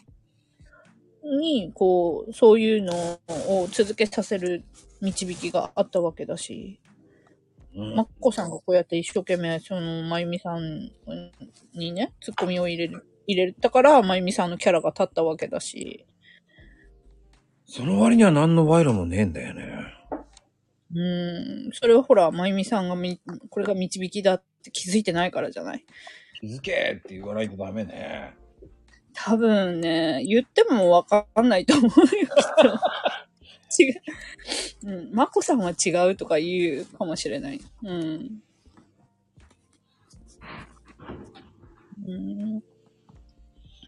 [1.25, 2.93] に、こう、そういうの
[3.47, 4.63] を続けさせる
[5.01, 6.79] 導きがあったわけだし、
[7.75, 7.95] うん。
[7.95, 10.91] まっこさんがこうやって一生懸命、その、まゆみさん
[11.73, 16.05] にね、ツッコミを入れる、入れたから、まゆみさんのキャラが立ったわけだし、
[17.67, 19.65] その割には何の賄賂もねえんだよね。
[20.93, 23.19] うーん、それはほら、まゆみさんがみ、
[23.49, 25.83] これが導きだって気づいてないからじゃない？
[26.39, 28.35] 気づけって言わないとダメね。
[29.15, 32.27] 多分ね、言ってもわかんないと思うよ、きっ
[32.61, 32.79] と。
[33.81, 34.01] 違う。
[34.83, 37.61] うん、まこさんは違うとか言うかもしれない。
[37.83, 38.41] うん。
[42.07, 42.59] うん、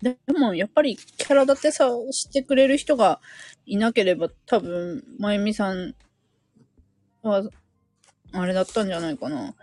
[0.01, 3.19] でも、やっぱりキャラ立てさ、してくれる人が
[3.65, 5.93] いなければ、多分、まゆみさん
[7.21, 7.47] は、
[8.31, 9.53] あれだったんじゃないかな。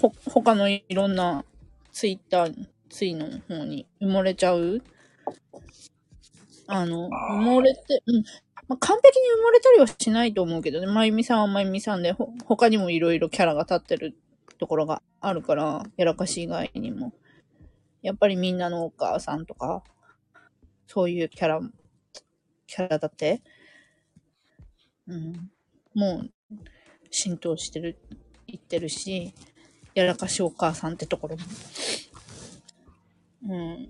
[0.00, 1.44] ほ、他のいろんな
[1.92, 4.82] ツイッター、ツイの方に埋もれちゃう
[6.66, 8.24] あの、埋もれて、うん。
[8.68, 10.86] まあ、完璧に埋もれたりはしないと思うけどね。
[10.86, 14.16] まゆみさんはまゆみさんで、ほ、他にもいろいろキャラが立ってる
[14.58, 17.12] ところがあるから、やらかし以外にも。
[18.00, 19.82] やっぱりみんなのお母さんとか、
[20.86, 21.60] そういうキャラ、
[22.66, 23.42] キャラ立て、
[25.06, 25.50] うん。
[25.94, 26.30] もう、
[27.10, 27.98] 浸透してる、
[28.46, 29.34] 言ってるし、
[29.94, 31.42] やらかしお母さんってところも。
[33.48, 33.88] うん。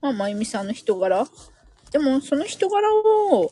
[0.00, 1.26] まあ、まゆみさんの人柄
[1.90, 3.50] でも、その人柄を、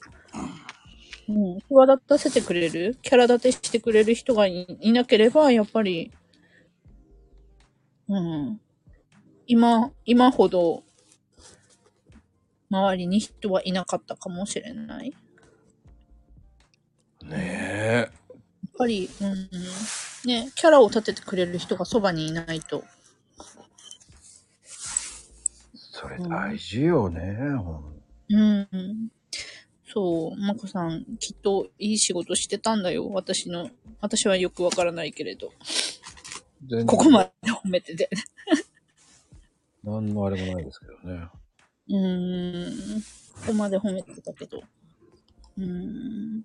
[1.29, 6.13] うん、際立たせてくれる、キャラ立てしてくれる人がいいなければ、やっぱり、
[8.09, 8.61] うん、
[9.47, 10.85] 今、今ほど、
[12.71, 15.15] 周りに人はいなかったかもしれない。
[17.23, 18.11] やっね
[18.79, 19.49] ぱり、うん、
[20.29, 22.85] ね、キャラを立ててくれる人がそばにいないと。
[26.01, 27.37] それ大事よね。
[27.57, 27.99] ほん
[28.31, 29.09] うん。
[29.85, 33.09] そう、まこさん、きっといい仕事してたんだよ。
[33.11, 33.69] 私の、
[34.01, 35.51] 私はよくわからないけれど。
[36.87, 38.09] ここまで褒めてて。
[39.83, 41.29] 何のあれもないですけどね。
[41.89, 43.01] うーん。
[43.01, 43.09] こ
[43.47, 44.63] こまで褒めてたけど。
[45.57, 46.45] うーん。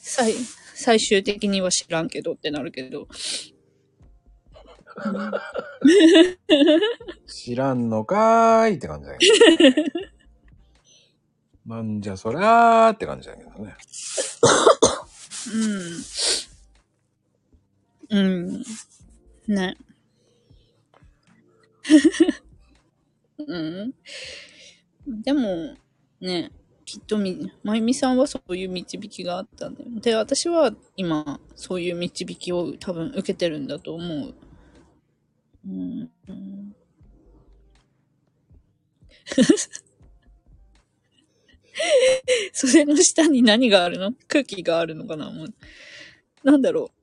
[0.00, 0.32] 最、
[0.74, 3.06] 最終的には知らんけどってなるけど。
[7.26, 9.82] 知らんのかーいって感じだけど。
[11.76, 13.76] なんじゃそりゃーって感じだけどね。
[18.10, 18.18] うん。
[18.18, 18.64] うん。
[19.48, 19.76] ね。
[23.46, 23.94] うん。
[25.22, 25.76] でも、
[26.20, 26.50] ね、
[26.84, 29.90] きっとみ、まゆみさんはそういう導きがあったんだよ。
[30.00, 34.34] で、私は今、そういう導きを多分受けてるんだと思う。
[35.66, 36.10] うん。
[42.86, 44.12] の下に何があるの？
[44.28, 45.30] 空気があるのかな？
[45.30, 45.48] もう。
[46.44, 46.96] なんだろう。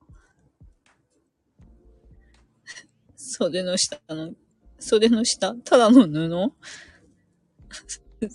[3.16, 4.00] 袖の下？
[4.10, 4.32] の、
[4.80, 6.54] 袖の下ただの布？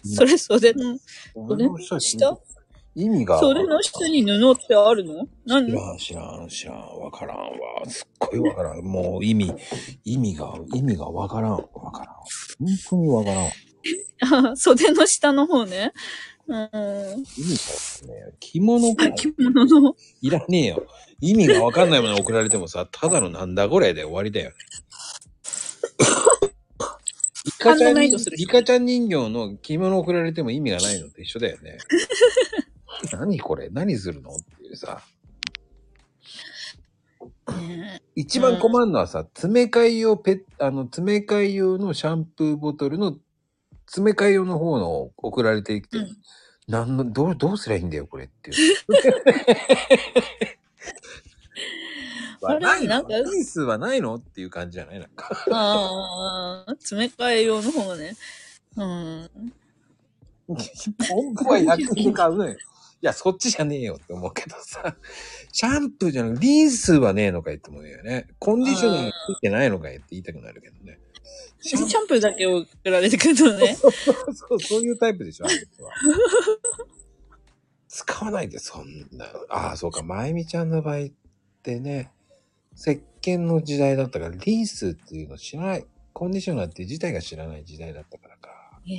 [0.05, 0.98] それ袖の、
[1.34, 1.98] 俺の下？
[2.00, 2.38] 下
[2.98, 3.38] 意味が。
[3.38, 5.28] 袖の下に布ってあるの？
[5.46, 5.68] 何？
[5.68, 7.46] 知らん、知らん、知らん、わからんわ。
[7.86, 8.84] すっごいわからん。
[8.84, 9.54] もう意味、
[10.04, 11.58] 意味が、意味がわからん、わ
[11.92, 12.14] からん。
[12.58, 14.50] 本当にわからん。
[14.50, 15.92] あ 袖の下の方ね。
[16.48, 16.58] うん。
[16.58, 19.94] 意味がね、着物が着物の。
[20.20, 20.86] いらねえよ。
[21.20, 24.56] 意味がわかんないもの送られてもさ、ただのなんだこれで終わりだよ ね。
[27.46, 31.78] イカちゃん人ハンドメイドするイカちゃん人形の着物送られても意味がないのと一緒だよね。
[33.12, 33.68] 何これ？
[33.70, 34.30] 何するの？
[34.30, 35.00] っていうさ。
[37.50, 43.16] ね一番困るのはさ、詰め替え用ペッ、あの、詰め替え用のシャンプーボトルの
[43.86, 46.16] 詰め替え用の方の送られてきて、うん
[46.68, 48.76] なんの、どう、どうすりゃいいんだよ、これっていう。
[52.60, 52.88] ないの？
[52.88, 54.16] なんかリンスはないの？
[54.16, 54.98] っていう感じじゃない？
[55.00, 55.30] なんか。
[55.50, 58.16] ああ、詰め替え用の方がね。
[58.76, 59.30] うん。
[61.08, 62.56] 本当は100円で買うのよ。
[63.00, 64.96] いや、そっちじゃねえよって思うけどさ。
[65.52, 68.26] シャンプーじゃなくて、リンスはねえのかいって思うよね。
[68.38, 70.98] コンディショナーついてないのかいって言いたくなるけどね。
[71.60, 73.74] シャンプーだけ送られてくるのね。
[73.76, 75.92] そう、そういうタイプでしょ、あの人は。
[77.88, 79.26] 使わないで、そんな。
[79.48, 81.08] ああ、そうか、まゆみちゃんの場合っ
[81.62, 82.12] てね、
[82.76, 85.86] 石鹸の時代だったから、リンスっていうの知らない。
[86.12, 88.80] コンディショナーって自体が知らない時代だったからか。
[88.88, 88.98] ええ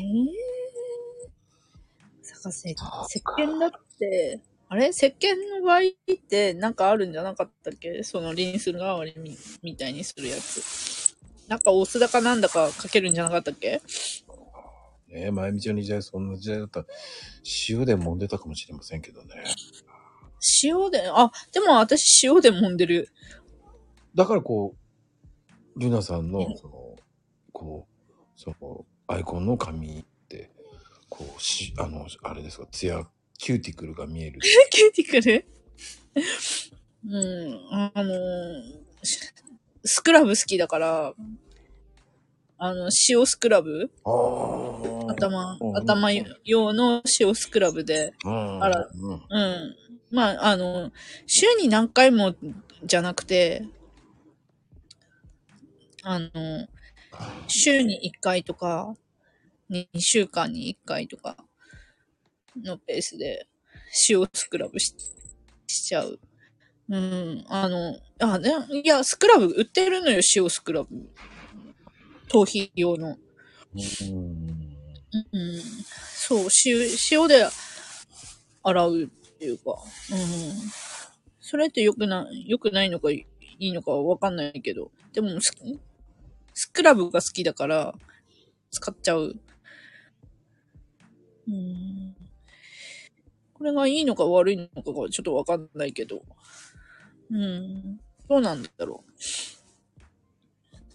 [2.21, 3.77] 探せ、石鹸だって、
[4.69, 4.89] あれ？
[4.89, 8.03] 石鹸の場合ってなんかあるんじゃなかったっけ？
[8.03, 11.15] そのリンス代わりみみたいにするやつ。
[11.47, 13.81] なんかお酢だかなんだかかけるんじゃなかったっけ？
[15.07, 16.81] ねえ、まゆみちゃんの時代、そんな時代だった。
[16.81, 16.85] ら、
[17.67, 19.43] 塩で揉んでたかもしれませんけどね。
[20.63, 23.09] 塩で、あ、でも私塩で揉んでる。
[24.13, 24.75] だからこ
[25.75, 26.95] う、ルナさんの、その、
[27.51, 30.51] こう、その、アイコンの髪って、
[31.09, 33.03] こう、し、あの、あれですか、ツヤ、
[33.39, 34.39] キューティクルが見える。
[34.69, 35.45] キューティクル？
[37.07, 38.79] うん、あのー
[39.85, 41.13] スクラブ好きだから、
[42.57, 43.89] あの、塩スクラブ？
[44.03, 44.09] あ
[45.07, 45.11] あ。
[45.13, 46.11] 頭う、ん頭
[46.43, 48.63] 用の塩スクラブで、うん。
[48.63, 49.13] あらうん。
[49.13, 49.75] うん。
[50.11, 50.91] まあ、あの、
[51.25, 52.35] 週に何回も
[52.83, 53.63] じゃなくて、
[56.03, 56.29] あの、
[57.47, 58.97] 週に1回とか、
[59.69, 61.37] 2週間に1回とか
[62.55, 63.47] のペースで
[64.09, 64.93] 塩スクラブし
[65.67, 66.19] しちゃう。
[66.89, 68.51] うん、あの、あ、ね、
[68.83, 70.89] いや、スクラブ売ってるのよ、塩スクラブ。
[72.27, 73.17] 頭皮用の。
[73.75, 74.69] うん。
[75.31, 75.61] うん、
[76.15, 77.47] そう、塩、塩で
[78.63, 79.07] 洗うっ
[79.37, 79.75] ていうか、
[80.11, 80.71] うん。
[81.39, 83.25] それって良くな、良くないのかい
[83.59, 85.53] いのかわかんないけど、でもス、
[86.53, 87.93] スクラブが好きだから、
[88.71, 89.35] 使っちゃう。
[91.47, 92.08] うん。
[93.59, 96.23] これがいいのか悪いのかがちょっとわかんないけど、
[97.29, 97.99] うん。
[98.27, 99.11] どうなんだろう。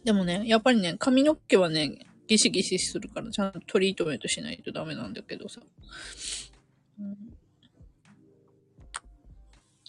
[0.04, 5.60] でもね、やっぱりね、髪の毛はね、ギシギシするから、ちゃんとトリートメントしないとダメなんだけどさ。
[6.98, 7.16] うん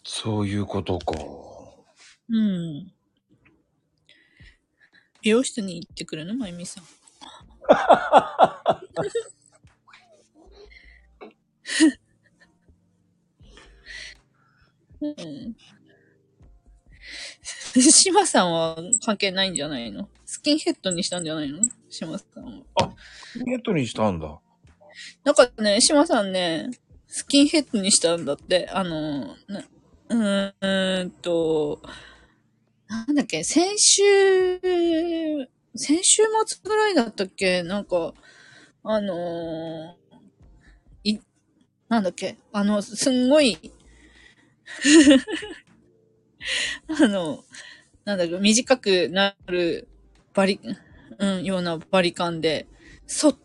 [0.08, 1.14] そういうことか。
[2.30, 2.94] うん。
[5.22, 6.36] 美容室に行ってくるの？
[6.36, 6.84] まゆみさん。
[15.02, 15.56] うん。
[17.80, 20.10] 島さんは関係ないんじゃないの？
[20.26, 21.60] スキンヘッドにしたんじゃないの？
[21.90, 22.44] 島さん
[22.76, 22.94] は。
[23.46, 24.40] ゲットにしたんだ。
[25.24, 26.72] なんかね、島さんね、
[27.08, 28.70] スキンヘッドにしたんだって。
[28.72, 29.36] あの、
[30.10, 31.82] うーんと、
[32.88, 34.60] なんだっけ、先週、
[35.76, 37.62] 先週末ぐらいだったっけ？
[37.64, 38.14] なんか、
[38.84, 39.96] あのー
[41.04, 41.20] い、
[41.90, 42.38] なんだっけ？
[42.54, 43.72] あの、すんごい、
[46.88, 47.44] あの、
[48.06, 49.88] なんだろう、短くなる
[50.34, 50.60] バリ、
[51.18, 52.68] うん、ようなバリカンで、
[53.08, 53.38] そ、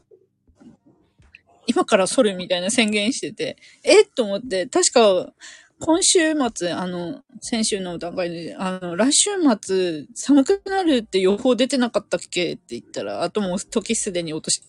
[1.66, 4.05] 今から剃るみたいな宣言してて、え？
[4.05, 5.32] と思って、確か、
[5.78, 6.18] 今週
[6.55, 9.30] 末、あの、先週の段階で、あの、来週
[9.62, 12.55] 末、寒くなるって予報出てなかったっけ？
[12.55, 14.62] って言ったら、あともう時すでに落とし、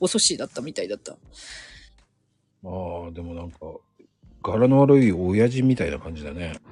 [0.00, 1.12] 遅しだったみたいだった。
[1.12, 1.18] ああ、
[3.12, 3.58] でもなんか、
[4.42, 6.54] 柄の悪い親父みたいな感じだね。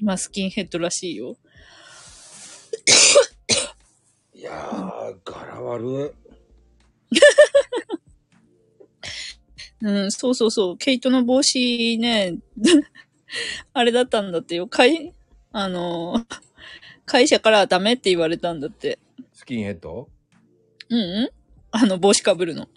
[0.00, 1.36] 今、スキンヘッドらしいよ。
[4.34, 6.14] いやー、柄悪
[9.82, 10.78] うん、そうそうそう。
[10.78, 12.38] ケイトの帽子ね、
[13.74, 14.68] あれだったんだってよ。
[14.68, 15.12] 会、
[15.50, 16.24] あの、
[17.04, 19.00] 会社からダメって言われたんだって。
[19.18, 19.22] い。
[19.34, 20.08] スキンヘッド？
[20.88, 21.30] うんうん
[21.74, 22.68] あの、帽子かぶるの。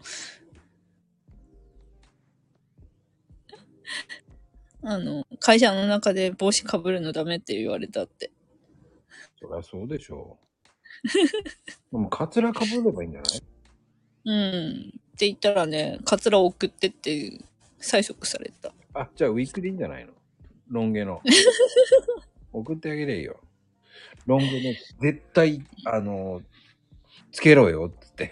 [4.83, 8.31] あの、会社の中で帽子かぶるのダメって言われたって。
[9.39, 10.45] そりゃそうでしょう。
[11.91, 13.43] でも、カツラかぶればいいんじゃない？
[14.25, 14.93] うん。
[15.15, 17.39] って言ったらね、カツラを送ってって
[17.79, 18.73] 催促された。
[18.93, 20.13] あ、じゃあウィークでいいんじゃないの？
[20.69, 21.21] ロン毛の。
[22.53, 23.39] 送ってあげれよ。
[24.25, 26.41] ロン毛の、絶対、あの、
[27.31, 28.31] つけろよ、つって。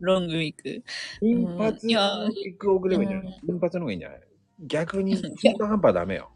[0.00, 0.82] ロングウィーク。
[1.20, 3.40] 金髪いやのウィーク送ればいいんじゃない？
[3.46, 4.20] 金髪の方がいいんじゃない？
[4.60, 6.30] 逆に、中途半端はダメよ。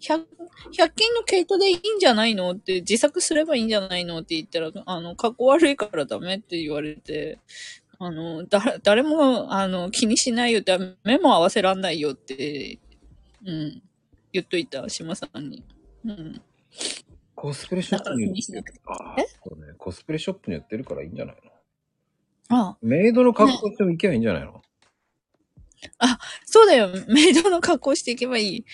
[0.00, 0.26] 100、
[0.72, 7.38] 100均の毛糸でいいんじゃないのって、自作すればいいんじゃないのって言ったら、あの、格好悪いからダメって言われて、
[7.98, 12.78] あの、だ、誰も、あの、気にしないよって、目も合わせらんないよって、
[13.46, 13.82] うん、
[14.32, 15.64] 言っといた、島さんに。
[16.04, 16.42] うん。
[17.34, 19.26] コスプレショップに売ってだから気にしなくてああえ？
[19.44, 19.72] そうね。
[19.76, 21.50] コスプレショップに売ってるからいいんじゃないの？
[22.48, 24.62] あメイドの格好しても行けばいいんじゃないの、
[26.44, 26.88] そうだよ。
[27.08, 28.64] メイドの格好していけばいい。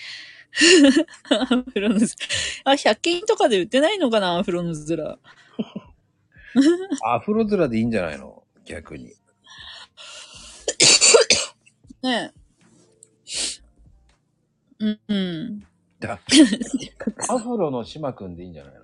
[1.29, 2.15] アフロのズ
[2.65, 2.71] ラ。
[2.71, 4.37] あ、100均とかで売ってないのかな？
[4.37, 5.17] アフロのズラ。
[7.05, 8.43] アフロ面でいいんじゃないの？
[8.65, 9.13] 逆に。
[12.03, 12.41] ねえ。
[14.79, 15.67] うん、うん。
[15.99, 16.19] だ
[17.29, 18.81] アフロの島くんでいいんじゃないの？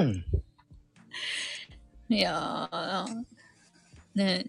[0.00, 0.24] うん。
[2.08, 3.24] いやー、
[4.14, 4.44] ね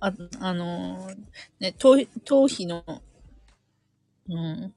[0.00, 1.16] あ、あのー、
[1.58, 2.84] ね、頭、頭皮の、
[4.28, 4.74] うん。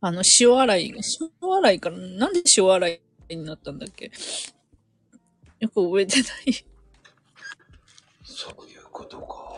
[0.00, 0.94] あの、塩洗い、
[1.42, 4.10] 塩洗いから、なんで塩洗いになったんだっけ？
[5.58, 6.30] よく覚えてない。
[8.22, 9.56] そういうことか。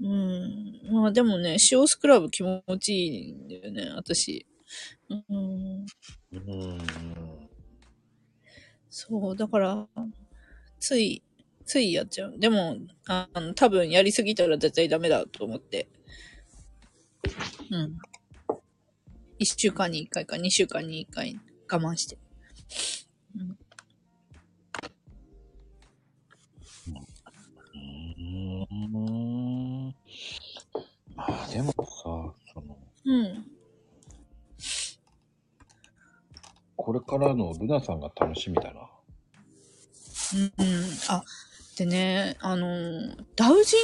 [0.00, 0.80] うん。
[0.90, 4.46] まあでもね、塩スクラブ気持ちいいんだよね、私。
[5.10, 5.86] うん。
[6.32, 7.35] うーん。
[8.98, 9.86] そう、だから、
[10.80, 11.22] つい、
[11.66, 12.38] ついやっちゃう。
[12.38, 15.86] でも、あの、多分やりすぎたら絶対ダメだと思って。
[17.70, 17.98] うん。
[19.38, 21.38] 一週間に一回か二週間に一回
[21.70, 22.16] 我慢して。
[23.34, 23.58] うーん。
[31.14, 31.74] まあでもさ、
[32.54, 33.55] その、うん。
[36.76, 38.90] これからのルナさんが楽しみだな。
[40.34, 40.84] うん、うん。
[41.08, 41.22] あ、
[41.76, 43.76] でね、あの、ダウジ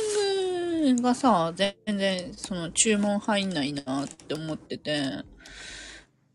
[0.93, 5.25] ングがさ、全然、その、注文入んないなって思ってて、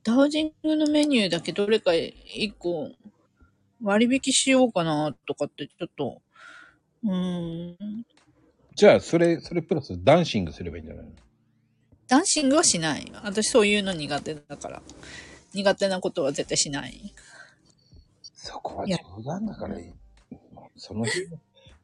[0.03, 2.89] ダウジングのメニューだけどれか一個
[3.83, 6.21] 割引しようかなとかってちょっと、
[7.03, 7.77] うーん、
[8.75, 11.11] じゃあ、それ、それプラスダンシングすればいいんじゃないの？
[12.07, 13.11] ダンシングはしない。
[13.23, 14.81] 私そういうの苦手だから。
[15.57, 17.13] 苦手なことは絶対しない。
[18.33, 19.75] そこは冗談だから。
[20.75, 21.39] その日の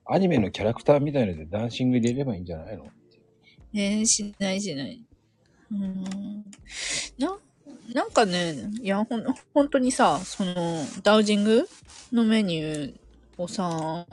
[0.05, 2.85] アニメのキャラクターみたいのでダンシング入れればいいんじゃないの？
[3.73, 5.03] えー、しないしない。
[5.71, 6.03] うーん。
[7.17, 7.39] な、
[7.93, 9.23] なんかね、いや、ほん、
[9.53, 10.53] 本当にさ、その、
[11.01, 11.67] ダウジング
[12.11, 12.99] のメニュー
[13.37, 14.05] をさ、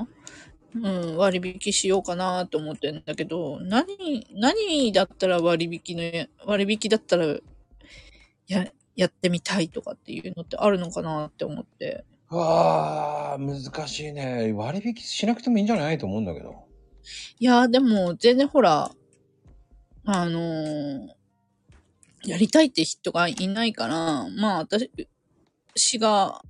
[0.74, 7.26] うん、割引しようかなと思ってんだけど、何、何だったら割引の、割引だったら、
[8.46, 12.04] や、やってみたいとかっていうのってあるのかなって思って。
[12.28, 14.52] ああ、ー、難しいね。
[14.54, 16.64] 割引しなくてもいいんじゃないと思うんだけど。
[17.38, 18.90] いや、でも、全然ほら、
[20.04, 21.20] あのー
[22.22, 24.90] やりたいって人がいないから、まあ、私、
[25.74, 26.42] 私が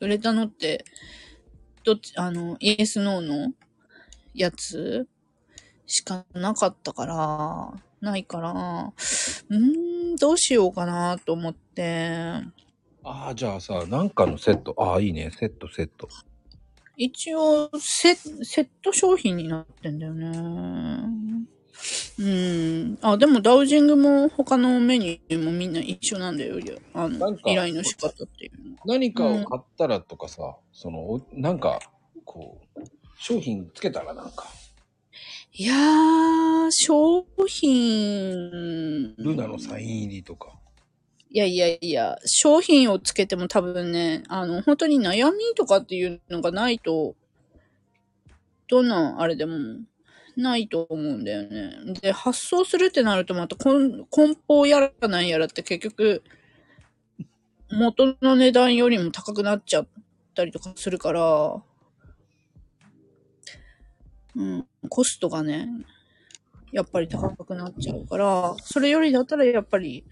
[0.00, 0.84] 売れたのって、
[1.84, 3.52] どっち、あの、イエスノーの
[4.34, 5.06] やつ
[5.86, 12.42] しかなかったから、ないから、うーん、どうしようかなと思って、
[13.04, 14.74] ああ、じゃあさ、なんかのセット。
[14.76, 15.30] ああ、いいね。
[15.30, 16.08] セット、セット。
[16.96, 21.28] 一応セ、セット商品になってんだよね。
[22.18, 22.98] うん。
[23.02, 26.56] あ、でもダウジングも他のメニューもみんな一緒なんだよ。
[26.92, 28.82] あのなん、か依頼の仕方っていうのは。
[28.84, 31.78] 何かを買ったらとかさ、その、おなんか、
[32.24, 32.80] こう、
[33.16, 34.48] 商品つけたらなんか、
[35.60, 39.16] いやー、商品。
[39.18, 40.56] ルナのサイン入りとか。
[41.30, 47.16] いやいやいや、商品をつけても多分ね、あの、本当に悩みとかっていうのがないと、
[48.68, 49.58] どんなあれでも
[50.36, 51.72] ないと思うんだよね。
[52.02, 56.22] で、発送するってなるとまた梱梱包やらなんやらって結局、
[57.72, 59.88] 元の値段よりも高くなっちゃっ
[60.36, 61.60] たりとかするから、
[64.36, 65.68] うん、コストがね、
[66.72, 70.04] やっぱり高くなっちゃうから、それよりだったらやっぱり、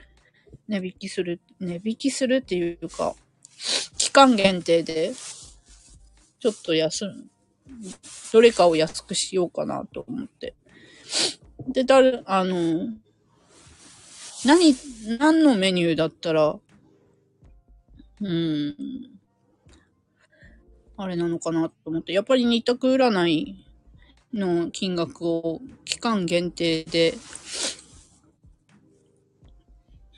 [0.68, 3.14] 値引きする、値引きするっていうか、
[3.98, 5.12] 期間限定で、
[6.38, 7.24] ちょっと安む、
[8.32, 10.54] どれかを安くしようかなと思って。
[11.68, 12.88] で、だ、あの、
[14.44, 14.74] 何、
[15.18, 16.58] 何のメニューだったら、
[18.20, 18.76] うん、
[20.96, 23.65] あれなのかなと思って、やっぱり二択占い
[24.36, 27.14] の金額を期間限定で、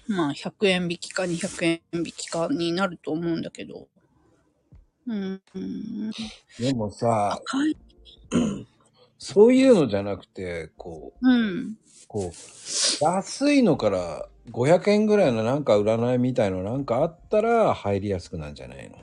[0.09, 3.89] まあ、100円引きか200円引きかになると思うんだけど。
[5.07, 5.40] うん。
[6.59, 7.40] でもさ。
[9.20, 11.77] そういうのじゃなくて、こう、うん。
[12.07, 18.99] こう、安いのから500円ぐらいのなんか占いみたいのなんかあったら入りやすくなんじゃないの？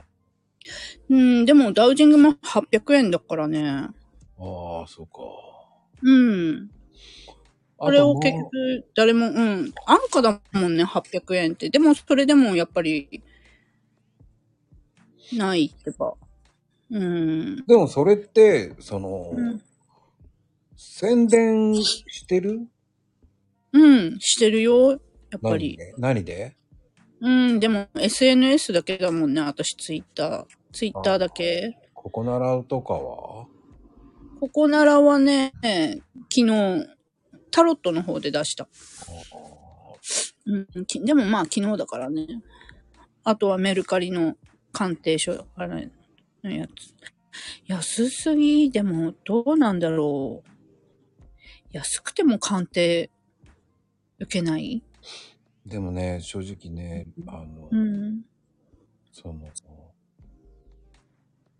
[1.10, 3.88] うん、でもダウジングも800円だからね。
[4.38, 5.20] ああ、そうか。
[6.02, 6.70] うん。
[7.76, 8.50] これを結局、
[8.94, 9.72] 誰も、うん。
[9.86, 11.70] 安価だもんね、800円って。
[11.70, 13.22] でも、それでもやっぱり、
[15.32, 16.14] ないってば。
[16.90, 17.64] うん。
[17.66, 19.62] でもそれって、その、うん
[20.78, 22.68] 宣伝してる？
[23.72, 24.90] うん、してるよ。
[24.90, 24.96] や
[25.38, 25.78] っぱり。
[25.96, 26.22] 何で？
[26.22, 26.56] 何で？
[27.20, 30.44] うん、でも SNS だけだもんね、私ツイッター。
[30.72, 31.78] ツイッターだけ。
[31.94, 33.46] ここならとかは？
[34.46, 35.52] ここならはね、
[36.32, 36.86] 昨日、
[37.50, 38.68] タロットの方で出した。
[40.46, 42.26] うん、きでもまあ昨日だからね。
[43.24, 44.36] あとはメルカリの
[44.70, 45.90] 鑑定書、あれ
[46.44, 46.94] のやつ。
[47.66, 50.48] 安すぎでもどうなんだろう。
[51.72, 53.10] 安くても鑑定
[54.20, 54.84] 受けない？
[55.66, 58.22] でもね、正直ね、あの、うん。
[59.10, 59.40] その、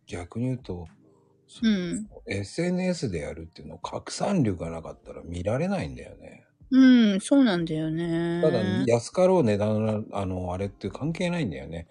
[0.06, 0.95] 逆に言うと、そ
[1.62, 2.08] うん。
[2.26, 6.46] SNS でやるっていうの拡散力がなかったら見られないんだよね。
[6.70, 8.40] うん、そうなんだよね。
[8.42, 11.86] ただ、安かろう値段な、あの、あれって関係ないんだよね。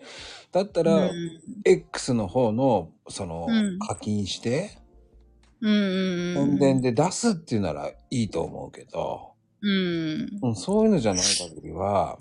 [0.52, 4.77] だったら、うん、X の方の、その、うん課金して、
[5.61, 6.57] うんうんうん。
[6.57, 10.30] 宣伝で出すっていうならいいと思うけど、うん。
[10.41, 12.18] うん、そういうのじゃない限りは、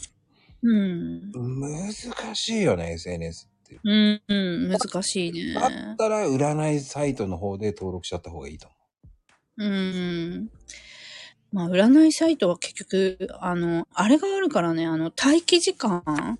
[0.62, 1.32] うん。
[1.60, 1.92] 難
[2.34, 3.48] しいよね、SNS
[3.82, 5.94] うん、うん、難しいだっね。
[5.98, 8.76] たら、占いサイトの方で登録しちゃった方がいいと思
[9.56, 10.50] うん。
[11.52, 16.38] まあ、占いサイトは結局、あの、あれがあるからね、あの、待機時間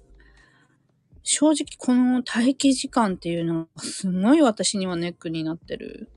[1.25, 6.11] 正直この待機時間っていうのがすごい私にはネックになってる。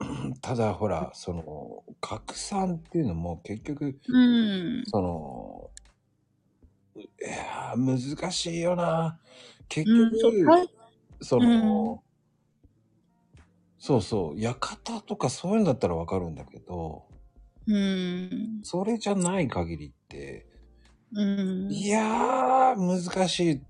[0.00, 0.40] う。
[0.40, 4.82] ただ、ほら、その、拡散っていうのも結局、うん。
[4.86, 5.70] その、
[6.96, 9.18] いやー難しいよな。
[9.68, 10.68] 結うん、局、そう、はい
[11.22, 12.04] その、
[13.78, 17.06] そうそう、館とかそういうんだったらわかるんだけど、
[17.66, 18.62] うん。
[18.62, 20.46] それじゃない限りって、
[21.12, 21.68] うん。
[21.68, 23.62] いやー、難しい。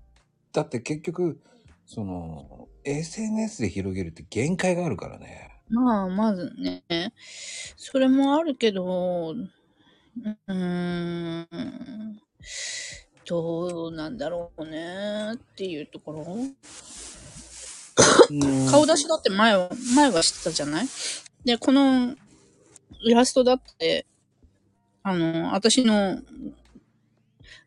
[0.51, 1.41] だって結局、
[1.85, 5.51] その、SNS で広げるって限界があるからね。
[5.69, 6.83] まあ、まずね、
[7.77, 12.19] それもあるけど、うーん、
[13.25, 16.25] どうなんだろうねっていうところ。
[18.69, 20.87] 顔出しだって前は、前は知ってたじゃない？
[21.45, 22.15] で、この
[23.01, 24.05] イラストだって、
[25.03, 26.19] あの、私の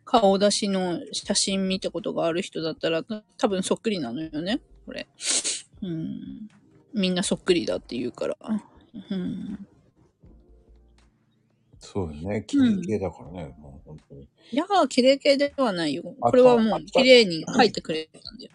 [0.04, 3.02] 顔出しの写真見たことがある人だったら、
[3.38, 5.06] 多分そっくりなのよね、これ。
[5.82, 6.48] うん。
[6.94, 8.36] みんなそっくりだって言うから。
[9.10, 9.66] うん。
[11.78, 12.44] そうよね。
[12.46, 13.54] 綺麗系だからね。
[13.58, 14.22] もう本当に。
[14.22, 16.02] いやー、綺麗系ではないよ。
[16.20, 18.50] あこれはもう綺麗に描いてくれたんだよ。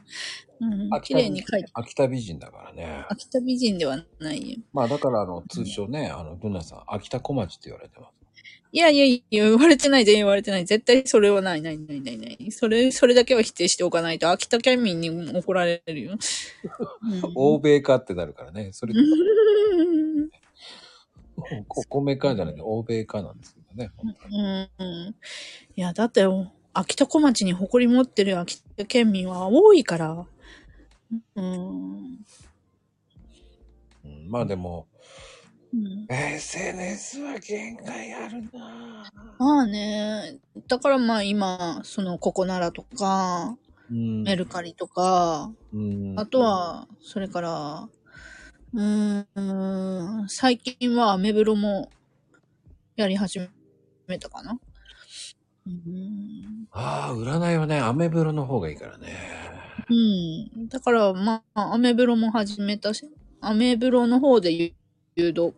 [0.61, 1.01] うん。
[1.01, 1.71] 綺麗に描いて。
[1.73, 3.05] 秋田美人だからね。
[3.09, 4.57] 秋田美人ではないよ。
[4.73, 8.13] まあだからあの、通称ね、あの、ルナさん、秋田小町って言われてます。
[8.73, 10.65] いやいやいや、言われてない、全然言われてない。
[10.65, 12.51] 絶対それはない、ない、ない、ない、ない。
[12.51, 16.13] それ、それだけは否定しておかないと、秋田県民に怒られるよ。
[16.13, 18.69] うん欧米化ってなるからね。
[18.71, 20.29] それ、 うん
[21.67, 24.71] お米化じゃなくて欧米化なんですけどね。
[24.79, 25.15] うん。
[25.75, 26.25] いや、だって、
[26.73, 30.25] 秋田小町に誇り持ってる秋田県民は多いから。
[31.35, 32.19] うん。
[34.03, 34.87] うんまあでも、
[35.73, 43.57] うん、SNS は限界あるなぁまあね、だからまあ今、そのココナラとか、
[43.89, 44.23] うん。
[44.23, 46.13] メルカリとか、うん。
[46.17, 47.89] あとは、それから、
[48.73, 51.89] うーん、最近はアメブロも
[52.95, 53.49] やり始め
[54.19, 54.59] たかな。
[55.67, 59.15] うん、ああ、占いはね、アメブロの方がいいからね。
[59.89, 60.67] うん。
[60.69, 63.07] だから、まあ、アメブロも始めたし、
[63.41, 64.73] アメブロの方で誘
[65.15, 65.53] 誘導、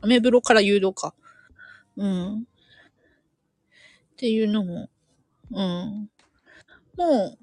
[0.00, 1.14] アメブロから誘導か。
[1.96, 2.34] うん。
[2.40, 2.42] っ
[4.16, 4.90] ていうのも、
[5.50, 6.10] うん。
[6.96, 7.38] もう、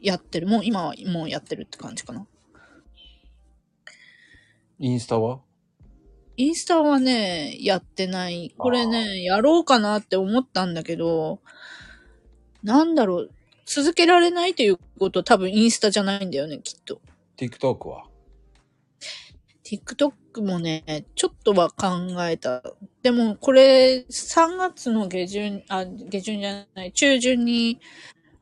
[0.00, 0.46] やってる。
[0.46, 2.26] もう今はもうやってるって感じかな。
[4.78, 5.40] インスタは？
[6.38, 8.54] インスタはね、やってない。
[8.56, 11.40] これね、やろうかなって思ったんだけど、
[12.62, 13.30] なんだろう。
[13.66, 17.00] 続けられないということは多分インスタじゃないんだよね、きっと。
[17.36, 18.06] ?TikTok は
[19.64, 21.88] ？TikTok もね、ちょっとは考
[22.28, 22.62] えた。
[23.02, 27.80] でも、これ、3月の下旬、あ、下旬じゃない、中旬に、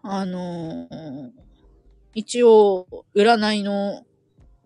[0.02, 1.30] あのー
[2.14, 4.04] 一応、占いの、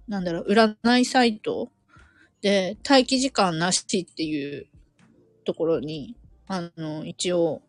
[0.08, 1.70] なんだろう、占いサイト
[2.42, 4.66] で、待機時間なしっていう
[5.44, 7.62] ところに、あの、一応、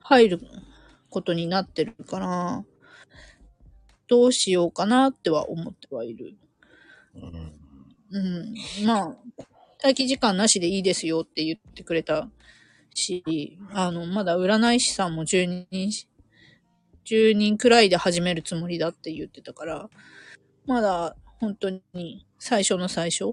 [0.00, 0.40] 入る
[1.10, 2.64] ことになってるから、
[4.08, 6.34] どうしようかなっては思ってはいる。
[8.10, 8.54] うん。
[8.84, 9.16] まあ、
[9.82, 12.28] 待機時間なしでいいですよって言ってくれた
[12.94, 15.90] し、あの、まだ占い師さんも10人、
[17.04, 19.90] 10人くらいで始めるつもりだって言ってたから、
[20.66, 23.32] まだ本当に最初の最初、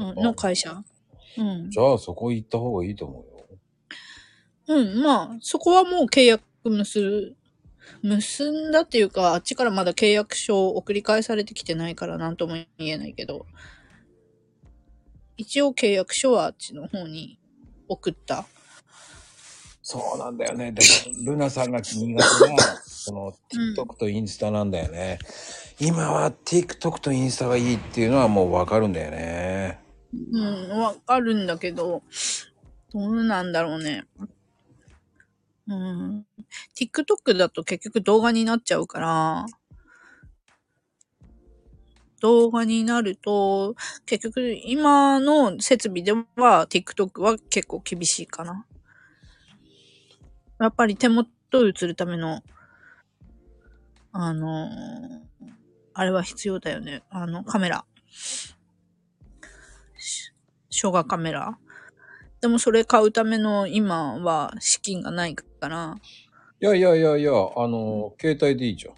[0.00, 0.82] うん、の会社。
[1.36, 1.70] うん。
[1.70, 3.24] じゃあそこ行った方がいいと思
[4.68, 4.80] うよ。
[4.80, 7.36] うん、まあ、そこはもう契約結る、
[8.02, 13.46] 結んだっていうか、あっちからまだ契約書を送り返されてきてないから何とも言えないけど、
[15.36, 17.38] 一応契約書はあっちの方に
[17.88, 18.46] 送った。
[19.82, 20.70] そうなんだよね。
[20.70, 20.82] で
[21.24, 22.22] も、ルナさんが苦手な、
[22.86, 23.32] その、
[23.74, 25.18] TikTok とインスタなんだよね。
[25.80, 29.80] 今は TikTok とインスタがいいっていうのはもうわかるんだよね。
[30.12, 32.02] うん、わかるんだけど、
[32.92, 34.04] どうなんだろうね。
[35.68, 36.26] うん。
[36.76, 39.46] TikTok だと結局動画になっちゃうから、
[42.20, 48.66] 動画になると、結局今の設備では TikTok は結構厳しいかな。
[50.58, 51.28] やっぱり手元
[51.66, 52.42] 映るための、
[54.12, 54.68] あの
[55.94, 57.02] あれは必要だよね。
[57.10, 57.84] あの、カメラ。
[60.70, 61.58] し小画カメラ。
[62.40, 65.96] でもそれ買うための今は資金がないから。
[66.60, 68.94] いやいやいやいや、あの、携帯でいいじゃん。
[68.94, 68.96] い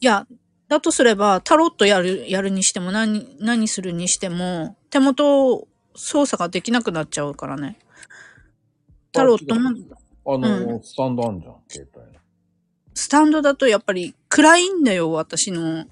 [0.00, 0.26] や、
[0.68, 7.78] だとすれば、タロットやる、やるにしても何、何するにしても、手元操作ができなくなっちゃうからね。
[9.12, 9.70] タロットも、
[10.26, 12.20] あの、スタンドあんじゃん、携帯の。
[12.94, 15.86] スタンドだとやっぱり暗いんだよ、私の。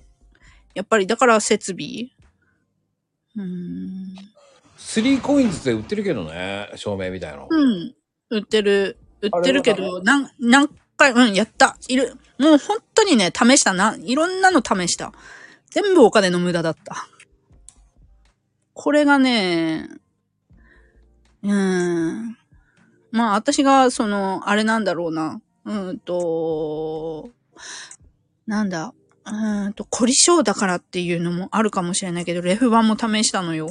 [0.75, 2.11] やっぱりだから設備。
[3.37, 4.34] うーん。
[5.01, 7.49] 3コインズで売ってるけどね、照明みたいなの。
[7.51, 7.95] うん。
[8.31, 8.97] 売ってる。
[9.21, 11.77] 売ってるけど、なん、何回、うん、やった。
[11.89, 12.17] いる。
[12.39, 13.97] もう本当にね、試したな。
[14.01, 15.13] いろんなの試した。
[15.71, 17.09] 全部お金の無駄だった。
[18.73, 19.89] これがね、
[21.43, 22.39] うーん。
[23.11, 25.41] まあ、私が、その、あれなんだろうな。
[25.65, 27.31] うーんと、
[28.47, 28.95] なんだ？
[29.27, 33.71] うーんと、凝り性だからっていうのもあるかもしれないけど、レフ版も試したのよ。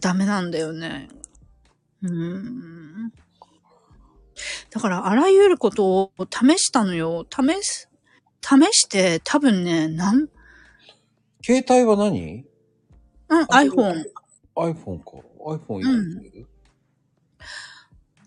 [0.00, 1.08] ダメなんだよね。
[2.02, 3.12] うーん。
[4.70, 7.26] だから、あらゆることを試したのよ。
[7.30, 7.88] 試す、
[8.42, 10.28] 試して、多分ね、なん、
[11.42, 12.44] 携帯は何？
[13.28, 14.04] うん、iPhone。
[14.56, 15.10] ?iPhone か。
[15.46, 16.46] iPhone 入れてる、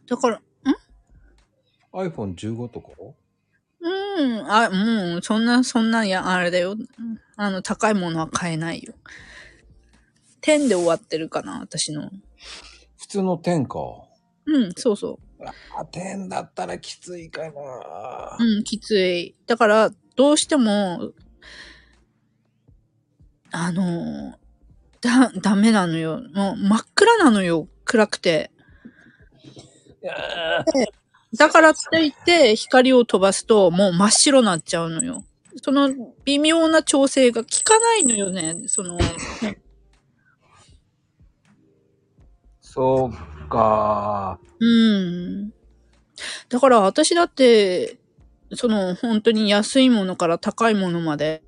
[0.07, 0.41] だから、ん
[1.93, 2.89] ？iPhone15 とか？
[3.79, 6.75] うん、あ、もう、そんな、そんな、や、あれだよ。
[7.35, 8.93] あの、高いものは買えないよ。
[10.41, 12.09] 10で終わってるかな、私の。
[12.97, 13.79] 普通の10か。
[14.45, 15.19] うん、そうそ
[15.75, 18.37] あ、10だったらきついかな。
[18.39, 18.43] う。
[18.43, 19.35] うん、きつい。
[19.45, 21.11] だから、どうしても、
[23.51, 24.37] あの、
[25.01, 26.21] だ、ダメなのよ。
[26.33, 27.67] もう、真っ暗なのよ。
[27.85, 28.51] 暗くて。
[30.01, 30.13] いや
[31.35, 35.23] だからって言って、光を飛ばすと、もう真っ白になっちゃうのよ。
[35.61, 35.89] その、
[36.23, 38.63] 微妙な調整が効かないのよね。
[38.67, 38.97] その、
[42.61, 44.39] そうか。
[44.59, 45.51] うん。
[46.49, 47.97] だから私だって、
[48.53, 51.41] その本当に安いものから高いものまで、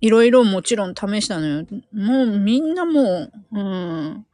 [0.00, 1.66] いろいろもちろん試したのよ。
[1.92, 4.26] もうみんなもう、うん。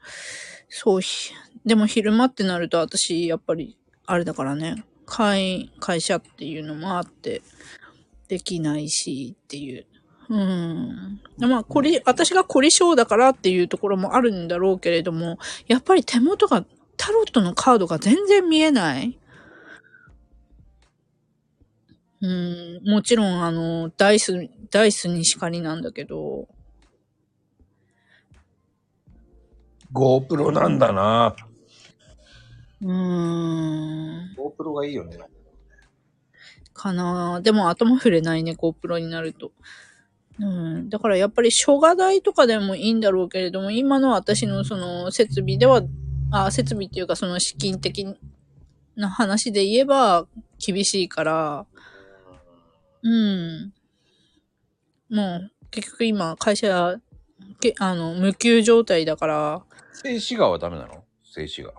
[0.68, 1.32] そうひ、
[1.68, 3.76] でも昼間ってなると私、やっぱり、
[4.06, 7.42] あれだからね、会、会社っていうのもあって、
[8.26, 9.86] できないしっていう。
[10.30, 11.20] うん。
[11.38, 16.64] まあ、これ、私が凝り性だからっていうところもあるんだろうけれども、やっぱり手元が、
[16.96, 19.18] タロットのカードが全然見えない。
[22.22, 26.48] うん、もちろん、あの、ダイス、ダイスにしかりなんだけど、
[29.92, 31.36] GoPro なんだな。
[32.80, 35.18] うーん、GoPro がいいよね。
[36.72, 39.50] かなでも頭触れないね、GoPro になると。
[40.38, 40.88] うん。
[40.88, 45.82] だからやっぱり諸画台とかでもいいんだろうけれども、今の私のその設備では、
[46.30, 48.06] あ、設備っていうかその資金的
[48.94, 50.28] な話で言えば
[50.64, 51.66] 厳しいから、
[53.02, 53.72] うん。
[55.10, 56.96] もう結局今会社、
[57.60, 61.02] けあの、無給状態だから、静止画はダメなの？
[61.24, 61.72] 静止画。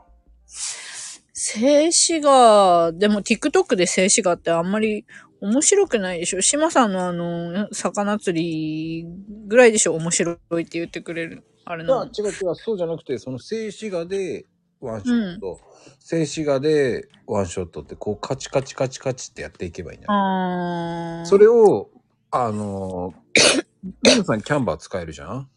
[1.42, 5.06] 静止画、でも TikTok で静止画ってあんまり
[5.40, 9.08] 面白くないでしょ島さんのあの、魚釣り
[9.48, 11.46] ぐらいでしょ面白いって言ってくれる。
[11.64, 12.04] あれの。
[12.08, 14.48] 違う違う、そうじゃなくて、その静止画で
[14.82, 15.62] ワンショット、
[16.00, 21.26] 静止画でワンショットって、こうカチカチカチカチってやっていけばいいんじゃない。
[21.26, 21.90] それを、
[22.32, 23.64] あのー、
[24.04, 25.50] 皆さんキャンバー使えるじゃん？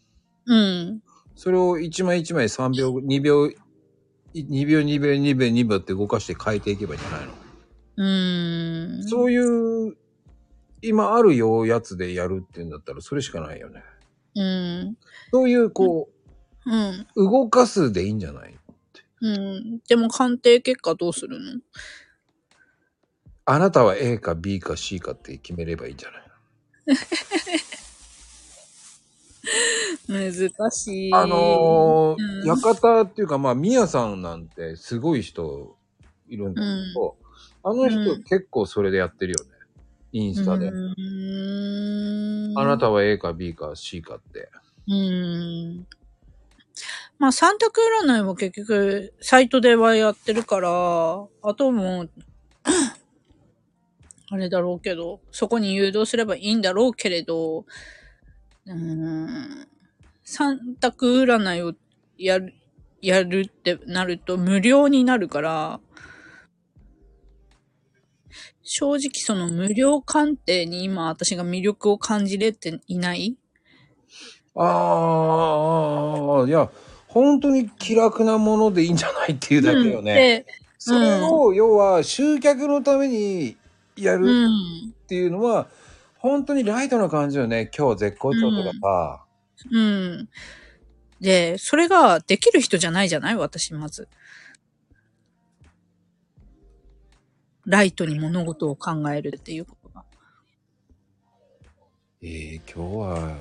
[0.47, 1.03] うん。
[1.35, 3.51] それを1枚1枚3秒、2秒、
[4.35, 7.35] 2秒2秒2秒2秒って動かして変えていけばいいんじゃないの、
[7.97, 9.03] うーん。
[9.05, 9.39] そうい
[9.91, 9.97] う、
[10.83, 13.83] 今あるよやつでやるっていうんだったらそれしかないよね。
[14.35, 14.97] うん。
[15.33, 16.09] そういう、こ
[16.65, 17.07] うん。
[17.17, 18.59] う、動かすでいいんじゃない
[19.21, 19.81] うん。
[19.89, 21.61] でも鑑定結果どうするの？
[23.45, 26.23] あなたは A か B か C かって決めればいいんじゃない
[30.09, 31.15] 難しい。
[31.15, 35.77] あのーうん館っていうか、まあ、みやさんなんてすごい人
[36.29, 37.17] いるんだけど、
[37.63, 39.51] あの人うん結構それでやってるよね。
[40.13, 40.71] インスタで。
[42.57, 44.51] あなたは A か B か C かって。
[44.89, 45.87] うーん。
[47.19, 52.11] まあ、三択占いは結局、サイトではやってるから、あともう、
[54.29, 59.69] あれだろうけど、そこに誘導すればいいんだろうけれど、うーん、
[60.33, 61.75] 三択占いを
[62.17, 62.55] やる、
[63.03, 65.79] やるってなると無料になるから、
[68.63, 73.37] 正直その無料鑑定に今私が魅力を感じれていない？
[74.55, 76.71] ああ、いや、
[77.09, 80.15] 本当に気楽なものでいいんじゃないっていうだけよね。
[80.15, 80.47] で、
[80.79, 83.59] それを、要は集客のために
[83.97, 84.51] やうるん。
[84.89, 85.69] っていうのは、
[86.17, 87.71] 本当にライトな感じよね。
[87.77, 89.22] 今日絶好調とかさ。
[89.71, 90.29] うん。
[91.21, 93.37] で、それができる人じゃないじゃない？
[93.37, 94.09] 私、まず。
[97.65, 100.05] ライトに物事を考えるっていうことが。
[102.23, 103.37] えー、今日は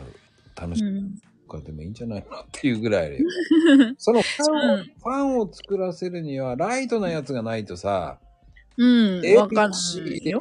[0.56, 1.20] 楽しうん。
[1.48, 2.40] くでもいいんじゃないの？
[2.42, 3.20] っていうぐらいで。
[3.98, 8.20] そのファンを、うんファンを作らせるには、ライトなやつがないとさ、
[8.78, 9.36] うん。
[9.36, 10.40] わかんないよ。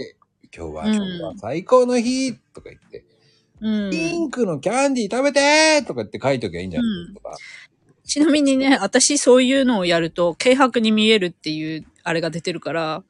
[0.55, 3.05] 今日は、うん今日は最高の日とか言って、
[3.61, 3.91] うん。
[3.91, 7.37] ピンクのキャンディー食べてとかって書いときゃいいんじゃないうんとか。
[8.05, 13.05] ちなみにね、私そういうのをやると、軽薄に見えるっていう、あれが出てるから、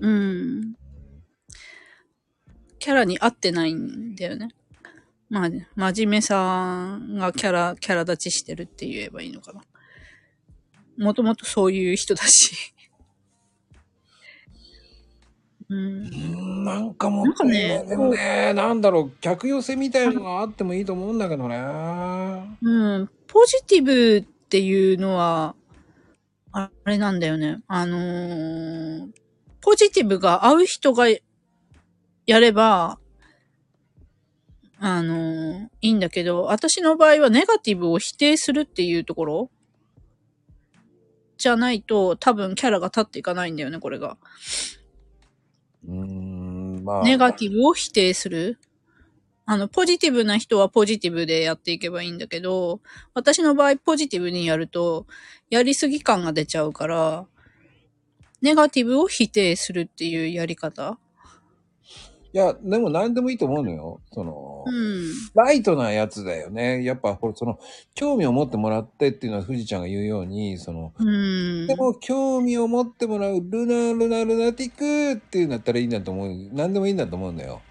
[0.00, 0.74] うん。
[2.78, 4.50] キャラに合ってないんだよね。
[5.30, 9.62] まあ、真面目さがキャラ、キャラ立ちしてるって言えばいいのかな。
[10.98, 12.73] もともとそういう人だし。
[15.74, 16.06] うん。
[16.06, 21.56] うんなんかもう、なんかねでもね、なんだろう、客寄せみたいのがあってもいいと思うんだけどね。
[22.62, 23.10] うん。
[23.26, 25.54] ポジティブっていうのは、
[26.52, 27.60] あれなんだよね。
[27.66, 29.08] あのー
[29.60, 31.18] ポジティブが合う人がや
[32.26, 32.98] れば、
[34.78, 39.50] あのーいいんだけど、私の場合はネガティブを否定するっていうところ
[41.38, 44.16] じゃないと多分キャラが立っていかないんだよね、これが。
[45.86, 47.02] うん、まあ。
[47.02, 48.58] ネガティブを否定する？
[49.46, 52.80] あの、ポジティブな人はポジティブでやっていけばいいんだけど、
[53.12, 55.06] 私の場合ポジティブにやると、
[55.50, 57.26] やりすぎ感が出ちゃうから、
[58.40, 60.98] ネガティブを否定するっていうやり方
[62.34, 64.00] いや、でも何でもいいと思うのよ。
[64.10, 65.12] その、うん。
[65.36, 66.82] ライトなやつだよね。
[66.82, 67.60] やっぱ、ほらその、
[67.94, 71.68] 興味を持ってもらってっていうのは、富士ちゃんが言うように、その、うん。
[71.68, 76.48] でも、興味を持ってもらう、ルナ、ルナ、ルナティックっていうんだったらいいんだと思う。
[76.52, 77.62] 何でもいいんだと思うんだよ。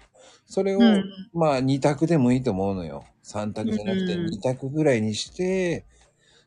[0.46, 1.04] それを、うん
[1.34, 3.04] まあ、2択でもいいと思うのよ。
[3.22, 5.84] 3択じゃなくて、うん2択ぐらいにして、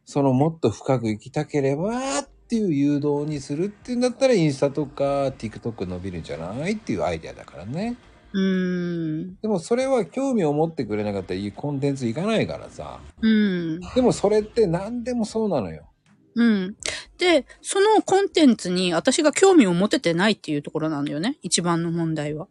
[0.05, 7.97] その、もっと深く行きたければ、っていう誘導にするっていうんだったら、インスタとか、TikTok 伸びるんじゃないっていうアイデアだからね。
[8.33, 9.35] うん。
[9.41, 12.99] でも、それは興味を持ってくれなかったらいいコンテンツいかないからさ。
[13.21, 13.79] うん。
[13.95, 15.89] でも、それって何でもそうなのよ。
[16.35, 16.75] うん。
[17.17, 21.37] で、そのコンテンツに私が興味を持ててないっていうところなんだよね。
[21.41, 22.47] 一番の問題は。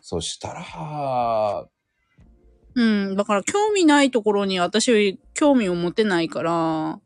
[0.00, 1.68] そしたら、
[2.74, 3.16] うん。
[3.16, 7.00] だから興味ないところに私興味を持てないから、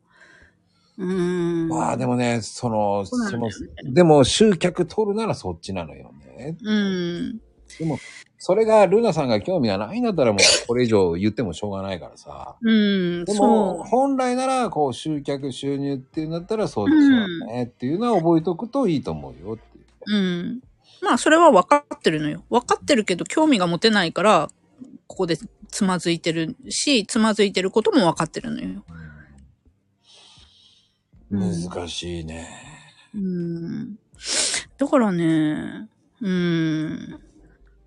[0.97, 1.67] うん。
[1.67, 3.49] まあでもね、その、その
[3.83, 6.57] でも集客取るならそっちなのよね。
[6.61, 7.41] うん。
[7.79, 7.99] でも、
[8.37, 12.55] それがルナさんが興味がないんだったらもうこれ以上言ってもしょうがないからさ。
[12.61, 13.25] うん。
[13.25, 19.85] でそも、本来ならこう集客収入っていうんだったらそっちだねっていうのは覚えておくといいと思うよっていう。
[20.07, 20.15] う。
[20.15, 20.59] うん。
[21.01, 22.43] まあ、それは分かってるのよ。
[22.49, 24.49] 分かってるけど、興味が持てないから、
[25.07, 25.37] ここで
[25.69, 28.83] つまずいてるし、つまずいてることも分かってるのよ。
[31.33, 32.47] うん難しいね。
[33.15, 33.95] うん。
[34.77, 35.89] だからね、
[36.21, 37.19] うん。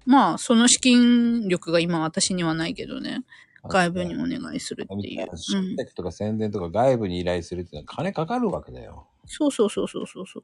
[0.05, 3.24] まあ、その資金力が今私にはないけどね。
[3.68, 5.28] 外部にお願いするっていう。
[5.32, 5.77] う集ん。
[5.77, 9.06] 客とか宣伝とか外部に依頼するっていうのは金かかるわけだよ。
[9.27, 10.43] そうそうそうそうそうそう。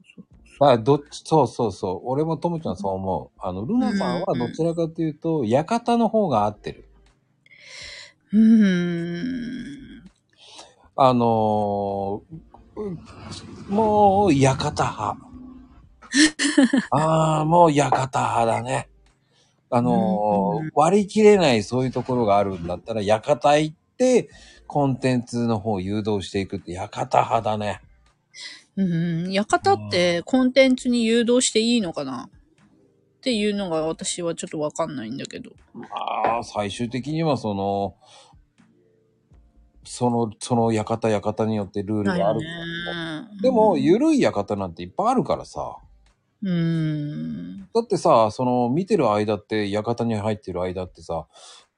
[0.59, 2.01] まあ、どっち、そうそうそう。
[2.03, 3.39] 俺もともちゃんそう思う。
[3.39, 6.85] あの、ルナさんはどちらかというと、館の方が合ってる。
[8.33, 9.59] うー
[9.99, 10.03] ん。
[10.95, 12.52] あのーう
[13.69, 15.17] もう、館派。
[16.91, 18.89] ああ、もう館派だね。
[19.69, 24.29] あのーうん割り切れないそういうところがあるんだったら、館行って、
[24.67, 27.81] コンテンツの方を誘導していくって、館派だね。
[28.75, 29.31] うん。
[29.31, 32.23] 館ってコンテンツに誘導していいのかな？
[32.25, 32.29] っ
[33.21, 35.51] ていうのが私はちょっとわかんないんだけど。
[35.73, 35.87] ま
[36.39, 37.95] あ、最終的にはその、
[39.85, 42.39] その、その館館によってルールがある。
[43.41, 45.77] でも、うんゆるい館なんていっぱいあるからさ。
[46.41, 47.69] うーん。
[47.73, 51.27] だってさ、その、見てる間って、館に入ってる間ってさ、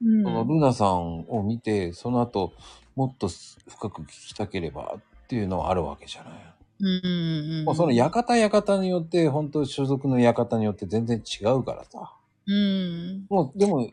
[0.02, 2.52] うんそのルナさんを見て、その後、
[2.96, 6.32] もっと深く聞きたければっていうのはあるわけじゃない。
[6.78, 7.64] うん。
[7.64, 12.12] もうその館館によって、本当所属の館によって全然違うからさ。
[12.46, 13.26] うん。
[13.28, 13.90] もう、でも、うん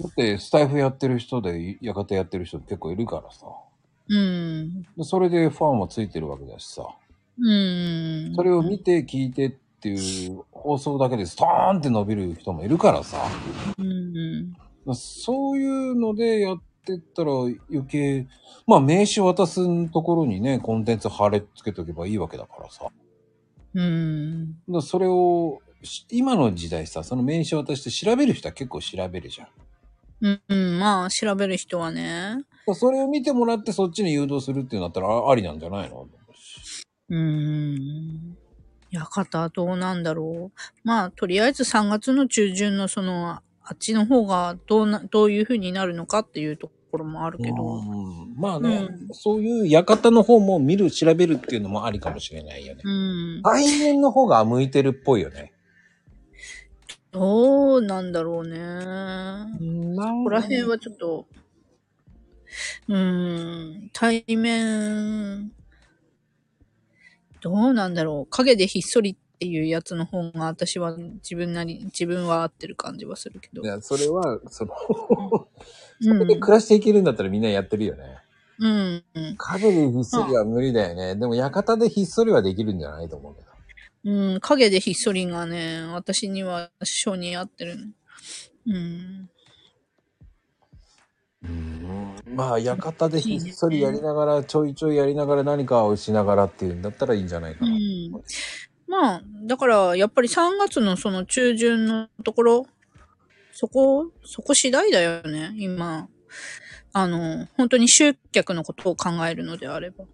[0.00, 3.46] だって、スタイフやってる人で、館やってる人結構いるからさ。
[4.08, 4.82] うん。
[4.82, 6.86] でそれでファンはついてるわけだしさ。
[7.38, 8.32] うん。
[8.34, 9.50] それを見て聞いてっ
[9.80, 13.18] ていう放送だけでストーンって伸びる人もいるからさ。
[13.78, 14.54] うん。
[14.94, 17.56] そういうのでやってったら余
[17.88, 18.26] 計、
[18.66, 22.86] まあ名刺渡すところにね、コンテンツ貼れ付けとけばいいわけだからさ。
[23.74, 24.56] うん。
[24.68, 29.48] らそれを、し今の時代さ、その名刺渡して調べる人は結構調べるじゃん。
[30.20, 30.40] うん。
[30.48, 30.78] うん。
[30.78, 32.44] まあ、調べる人はね。
[32.66, 36.08] らそれを見てもらってそっちに誘導するっていうんだったらあありなんじゃないの？
[37.08, 38.36] うん。
[38.90, 40.60] 館どうなんだろう。
[40.84, 43.42] まあ、とりあえず3月の中旬のその、あ
[43.74, 47.54] っちの方がどうな、どういう風になるのかっていうところもあるけど。
[47.78, 52.82] うんまあね、うんそういう館の方も見る、調べるっていうのもありかもしれないよね。
[52.84, 53.42] うん。
[53.42, 55.52] 対面の方が向いてるっぽいよね。
[57.16, 58.58] どうなんだろうね。
[59.96, 61.26] こここら辺はちょっと、
[62.88, 65.50] うーん、対面、
[67.40, 68.30] どうなんだろう。
[68.30, 73.66] 影でひっそりっていうやつの方が私は自分なり、自分は合ってる感じはするけどい。
[73.66, 74.74] や、それは、その、
[76.02, 76.40] うそれでん。
[76.40, 78.18] 暮らしていけるんだったらみんなやってるよね。
[78.58, 79.04] うん。
[79.14, 81.14] うん影でひっそりは無理だよね。
[81.14, 83.45] でも、館でひっそりはできるんじゃないと思うけど。
[84.06, 87.76] うん、影でひっそりがね、私には性に合ってる。
[88.64, 89.28] うん。
[91.42, 97.72] うんまあ、館でひっそりやりながら、ちょいちょいやりながら何かをしながらっていうんだったらいいんじゃないかな。
[97.72, 98.12] うん。
[98.86, 102.66] まあ、だから、やっぱり3月のその中旬のところ、
[103.50, 106.08] そこ、そこ次第だよね、今。
[106.92, 110.04] あの、本当に集客のことを考えるのであれば。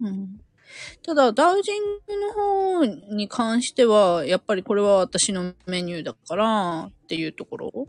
[0.00, 0.40] うん。
[1.02, 2.84] ただ、ダウジングの方
[3.14, 7.88] に関しては、やっぱりこれは私のメニューだから、っていうところ？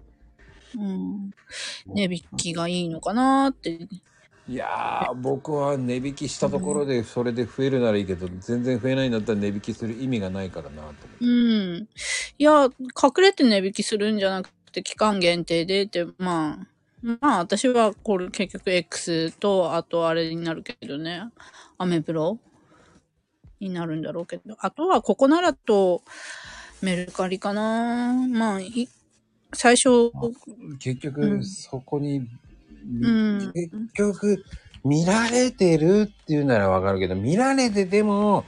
[0.76, 1.32] うん。
[1.88, 3.88] 値引きがいいのかなって。
[4.49, 11.06] いやー、僕は値引きしたところでそれで増えるならいいけど、全然増えないんだったら値引きする意味がないからなと思って。
[11.22, 11.88] うん。
[12.38, 16.68] いや、隠れて値引きするんじゃなくて、期間限定でって、まあ、
[17.02, 21.24] まあ私はこれ結局 X と、あとあれになるけどね、
[21.78, 22.40] アメブロ
[23.62, 26.02] になるんだろうけど、あとはここならと
[26.82, 28.14] メルカリかな。
[28.14, 28.90] まあ、い
[29.54, 30.12] 最初、
[30.80, 32.28] 結局、うんそこに、
[33.02, 34.44] うん結局、
[34.84, 38.46] 見られてるっていうならわかるけど、見られてても、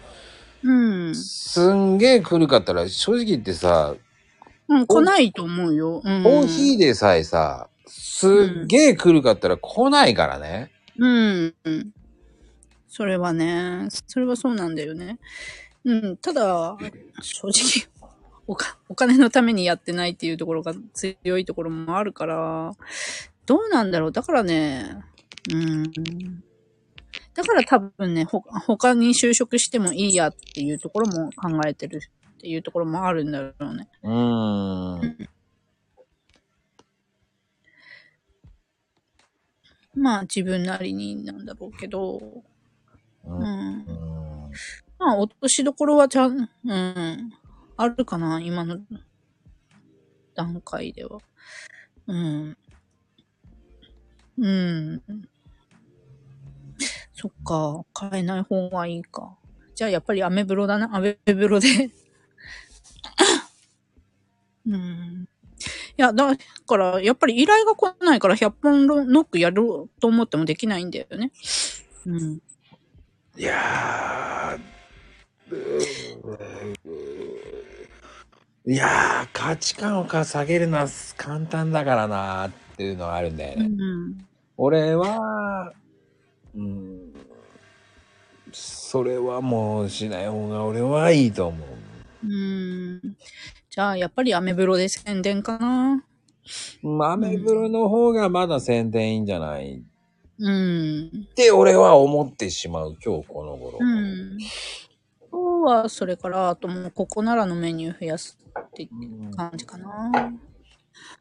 [0.63, 1.15] うん。
[1.15, 3.95] すんげえ来るかったら、正直言ってさ、
[4.67, 6.01] うん、来ないと思うよ。
[6.03, 6.23] うん。
[6.23, 8.27] コーヒーでさえさ、す
[8.63, 10.71] っげえ来るかったら来ないからね。
[10.97, 11.53] うん。
[12.95, 15.17] それはね、それはそうなんだよね。
[15.83, 16.77] うん、ただ、
[17.23, 18.11] 正直、
[18.45, 22.71] おか、お金のためにやってないっていうところが強いところもあるから、
[23.47, 24.11] どうなんだろう。
[24.11, 25.03] だからね、
[25.51, 25.83] うん。
[27.33, 33.89] だから多分ね、ほ、他に就職してもいいやっていうところも考えてるっていうところもあるんだろうね。
[34.03, 35.29] うーん。
[39.95, 42.43] まあ自分なりになんだろうけど、
[43.25, 43.85] うん。
[44.99, 47.33] まあ、落としどころはちゃん、うん、
[47.77, 48.79] あるかな、今の
[50.35, 51.19] 段階では。
[52.07, 52.57] うん。
[54.37, 55.01] うん。
[57.13, 59.37] そっか、買えない方がいいか。
[59.75, 61.91] じゃあやっぱりアメブロだな、アメブロで。
[64.65, 65.27] うん。
[65.97, 66.35] いや、だ
[66.65, 71.31] から、やっぱり依頼が来ないから100本ノックやろうと思ってもできないんだよね。
[72.05, 72.39] うん。
[73.35, 74.59] いや
[78.65, 80.87] いやー、価値観をか下げるのは
[81.17, 83.67] 簡単だからなーっていうのはあるんだようね。
[83.67, 84.27] ん。
[84.55, 85.73] 俺は、
[86.55, 87.11] うん、
[88.51, 91.69] それはもうしない方が俺はいいと思う。
[92.25, 93.17] うーん。
[93.69, 96.03] じゃあ、やっぱりアメブロで宣伝かな？
[97.11, 99.79] アメブロの方がまだ宣伝いいんじゃない？
[99.79, 99.81] っ
[100.39, 101.27] うん。
[101.35, 103.77] て俺は思ってしまう、今日この頃。
[103.79, 104.37] うん。
[105.31, 110.11] 今日は、それから、あともう、ここならのメニュー増やすってうん感じかな。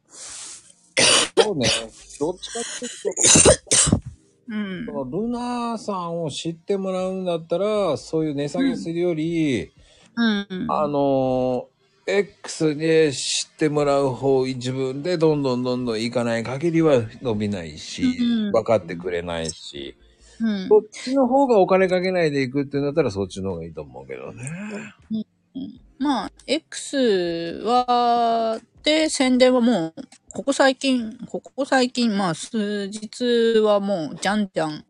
[0.09, 1.68] そうね。
[2.20, 2.90] どっちかっていう
[3.90, 4.02] と、
[4.48, 4.93] うんそ。
[5.05, 9.72] のルナさんを知ってもらうんだったら、そういう値下げするより、
[10.16, 10.47] うん。
[10.68, 11.71] あのー
[12.06, 19.96] X で知ってもらう方、自分でどんどんどんどん行かない限りは伸びないし、うん分かってくれないし、
[20.40, 20.68] うん。
[20.68, 24.94] そっちの方がお金かけないで行くってなったらそっちの方がいいと思うけどね。
[25.98, 30.02] まあ、X は、で、宣伝はもう、
[30.32, 34.84] ここ最近、ここ最近、まあ、数日はもう、じゃんじゃん、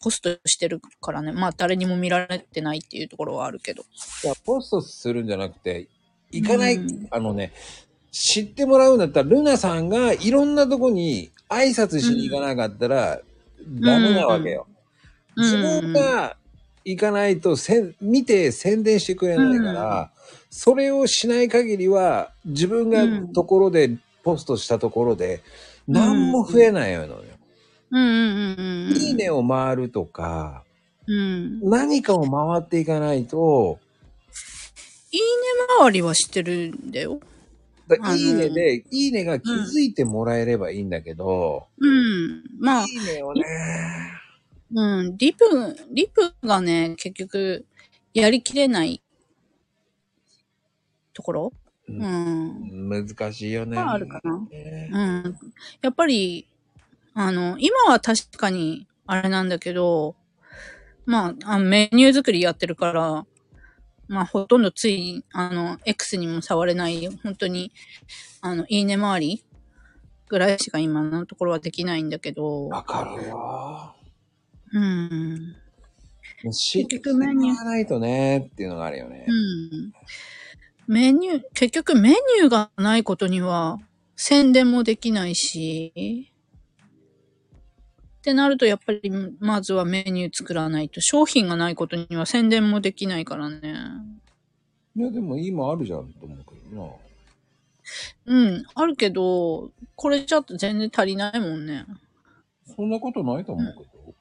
[0.00, 1.32] ポストしてるからね。
[1.32, 3.82] まあ、誰にも見られてないっていうところはあるけど。
[4.24, 5.88] いや、ポストするんじゃなくて、
[6.30, 7.52] 行かない、うんあのね、
[8.10, 13.20] 知ってもらうんだったら、ルナさんがいろんなとこに挨拶しに行かなかったら、
[13.80, 14.66] ダメなわけよ。
[14.68, 14.76] うん
[15.38, 16.36] 自分が
[16.84, 20.10] 行かないとせん、見て宣伝してくれないから、
[20.50, 25.42] それをしない限りは、自分がうんところで、ポストしたところで、
[25.86, 27.22] 何も増えないのよ。
[27.96, 28.96] うんうんうんうん。
[28.96, 30.64] いいねを回るとか、
[31.06, 31.60] うん。
[31.60, 33.78] 何かを回っていかないと、
[35.12, 35.24] いいね
[35.80, 37.20] 周りはしてるんだよ。
[37.88, 42.42] だいいねで、いいねが気づいてもらえればいいんだけど、うん。
[42.58, 43.44] まあい、いねをね、
[44.74, 45.16] うん。
[45.16, 45.44] リプ、
[45.92, 47.64] リプがね、結局、
[48.12, 49.00] やりきれない
[51.14, 51.52] ところ？
[51.88, 52.88] ううん。
[52.88, 53.76] 難しいよね。
[53.76, 54.98] まああるかなねう
[55.28, 55.38] ん。
[55.80, 56.48] やっぱり、
[57.18, 60.16] あの、今は確かに、あれなんだけど、
[61.06, 63.24] まあ、あメニュー作りやってるから、
[64.06, 67.72] まあ、ほとんどつい、あの、X にも触れない、本当に、
[68.42, 69.44] あの、いいね周り
[70.28, 73.94] ぐらいしか今のところはできないんだけど、わかるよ。
[74.74, 75.56] うん。
[76.52, 79.32] 知ってもらわないとねっていうのがあるよねう。
[79.32, 79.92] ん。
[80.86, 83.78] メニュー、結局メニューがないことには
[84.16, 86.30] 宣伝もできないし、
[88.26, 93.76] ってなると、やっぱり、まずはメニュー作らないと、商品がないことには宣伝もできないからね。
[94.96, 96.90] いや、でも今あるじゃんと思うけどな。
[98.26, 101.86] うん、あるけど、これじゃ全然足りないもんね。
[102.74, 104.14] そんなことないと思うけど。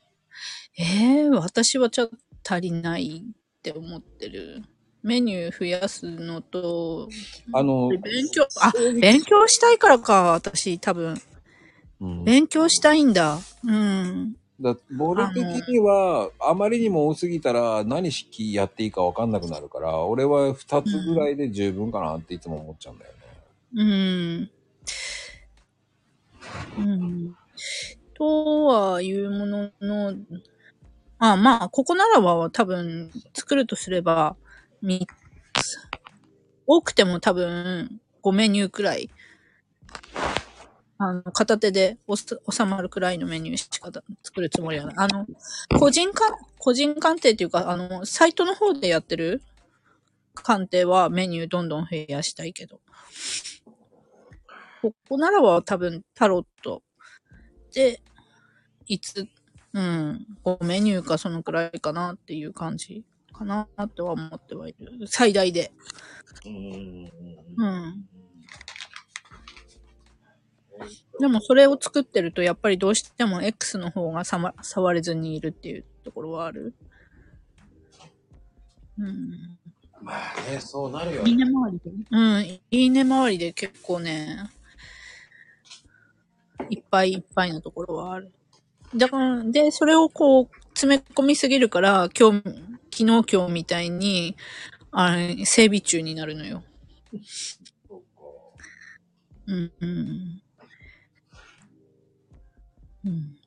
[0.77, 2.15] ええ私はちょっと
[2.48, 4.61] 足りないって思ってる。
[5.02, 7.10] メニュー増やすのと、
[7.53, 8.72] あの、勉強、あ、
[9.02, 11.19] 勉強したいからか、私、多分。
[12.02, 13.40] うん、勉強したいんだ。
[13.64, 14.36] うん。
[14.60, 23.18] だ俺的には、あまりにも多すぎたら何式やっていいか分かんなくなるから、俺は2つぐらいで十分かなっていつも思っちゃうんだよね。
[23.76, 24.52] うん。
[26.78, 27.36] うん。
[28.14, 30.16] とはいうものの、
[31.20, 34.38] あ、まあ、ここならば多分作るとすれば、
[34.82, 35.80] 3つ。
[36.66, 39.10] 多くても多分5メニューくらい、
[40.98, 43.92] あの、片手でおす収まるくらいのメニューしか
[44.24, 44.96] 作るつもりはない。
[44.98, 45.26] あの、
[45.78, 49.42] 個人か、個人鑑定っていうか、あの、サイトの方でやってる
[50.34, 52.80] 鑑定はメニューどんどん増やしたいけど。
[54.82, 56.82] ここならば多分タロット
[57.74, 58.02] で、
[58.88, 59.28] いつ、
[59.74, 63.04] うん、5メニューかそのくらいかなっていう感じ
[63.34, 65.08] かなっては思ってはいる。
[65.08, 65.74] 最大で。
[66.46, 68.06] うん。
[70.80, 70.88] うん。
[71.19, 76.73] でもそれを作ってるとやっぱりどうしても X の方がさま触れずにいるっていうところはある？
[78.99, 79.57] うん。
[80.02, 81.91] まあね、そうなるよいいね周りで。
[82.11, 84.49] うん、いいね周りで結構ね、
[86.69, 88.31] いっぱいいっぱいのところはある。
[88.95, 92.53] だから、で、それをこう、詰め込みすぎるから、今日、昨
[92.97, 94.38] 日今日みたいに、
[94.91, 96.64] あれ、整備中になるのよ。
[99.47, 100.41] うん、うん。
[103.06, 103.38] うん。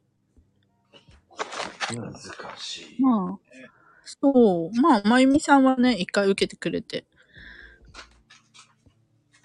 [1.90, 2.12] 難
[2.58, 3.02] しい。
[3.02, 3.60] まあ、
[4.04, 4.80] そう。
[4.80, 7.04] まあ、まゆみさんはね、一回受けてくれて。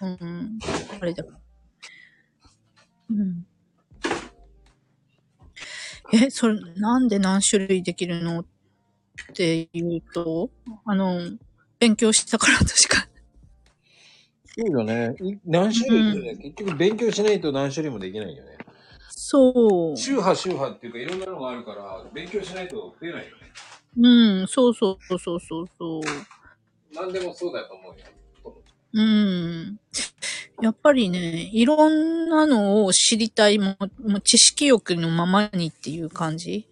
[0.01, 0.59] うん。
[1.01, 1.23] あれだ。
[3.09, 3.45] うん。
[6.13, 8.41] え、それ、なんで何種類できるの？
[8.41, 8.45] っ
[9.33, 10.49] て言うと、
[10.85, 11.19] あの、
[11.79, 13.07] 勉強したから確か。
[14.45, 15.15] そうよね。
[15.21, 18.57] い何種類ってね、結局勉強しないと何種類もできないよね。
[19.15, 19.97] そう。
[19.97, 23.53] 宗派宗派っていうかいろんなのがあるから、勉強しないと増えないよね。
[23.95, 26.01] うん、そうそうそうそうそうそう。
[26.93, 28.05] 何でもそうだと思うよ。
[28.95, 29.79] うん。
[30.61, 33.75] やっぱりね、いろんなのを知りたいも、
[34.05, 36.67] もう知識欲のままにっていう感じ？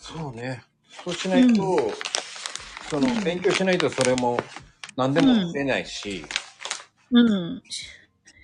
[0.00, 0.62] そうね。
[1.04, 1.92] そうしないと、う
[2.88, 4.38] その、勉強しないとそれも
[4.96, 6.24] 何でも出ないし、
[7.10, 7.62] うん。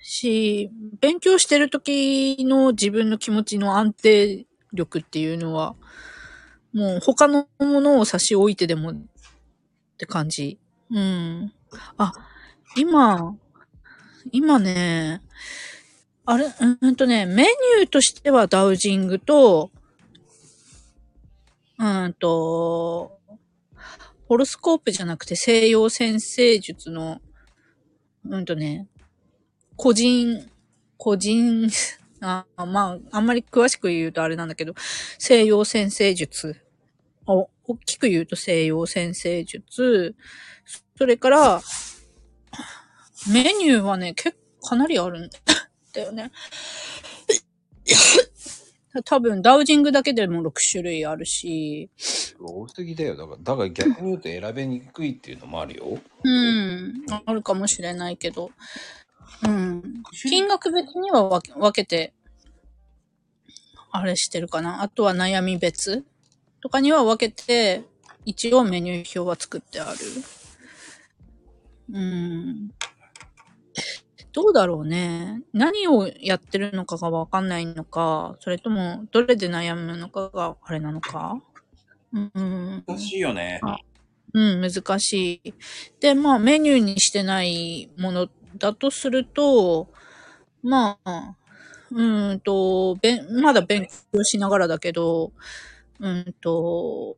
[0.09, 0.71] し、
[1.01, 5.75] 勉強してる時の自分の気持ちの安定力っていうのは、
[6.73, 8.95] もう他のものを差し置いてでもっ
[9.97, 10.59] て感じ。
[10.89, 11.51] うん。
[11.97, 12.13] あ、
[12.77, 13.35] 今、
[14.31, 15.21] 今ね、
[16.25, 19.71] あれ、うんとね、メニューとしてはダウジングと、
[21.79, 23.19] うんと、
[24.29, 27.19] ホロスコープじゃなくて西洋先生術の、
[28.25, 28.87] うんとね、
[29.77, 30.49] 個人、
[30.97, 31.69] 個人、
[32.19, 34.73] あまあ、あんまり詳しく言うとあれなんだけど、
[35.19, 36.59] 西洋先生術。
[37.27, 40.15] お大きく言うと西洋先生術。
[40.97, 41.61] それから、
[43.31, 45.29] メニューはね、結構かなりあるん
[45.93, 46.31] だよね。
[49.05, 51.91] 多分、ダウジングだけでも6種類あるし、
[52.39, 53.15] 多すぎだよ。
[53.15, 55.99] だから、だから逆に言うと選べにくいっていうのもあるよ。
[56.23, 58.51] うん、あるかもしれないけど、
[59.43, 60.03] うん。
[60.29, 62.13] 金額別には分け分けて、
[63.91, 64.81] あれしてるかな。
[64.81, 66.05] あとは悩み別
[66.61, 67.83] とかには分けて、
[68.25, 69.97] 一応メニュー表は作ってある。
[71.93, 72.71] うん。
[74.33, 75.41] どうだろうね。
[75.53, 81.41] 何をやってるのかが分かんないのか、それとも、どれで悩むのかがあれなのか。
[82.13, 82.83] うん。
[82.85, 83.59] 難しいよね。
[84.33, 85.53] うん、難しい。
[85.99, 89.89] で、まあ、メニューにしてないものだとすると、
[90.63, 91.35] まあ、
[91.91, 95.31] うーんと、べんまだ勉強しながらだけど、
[95.99, 97.17] うーんと、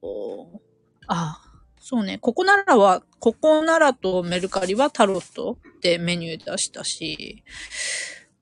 [1.07, 1.41] あ、
[1.79, 7.43] そうね、ここならは、ここならとメルカリはタロットでメニュー出したし、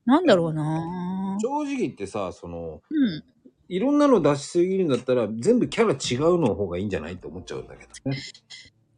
[0.06, 3.24] なんだろうな正直言ってさ、その、うん。
[3.70, 7.14] いろんなの出しすぎるんだったら、全部キャラ違うの方がいいんじゃない？
[7.14, 8.18] って思っちゃうんだけどね。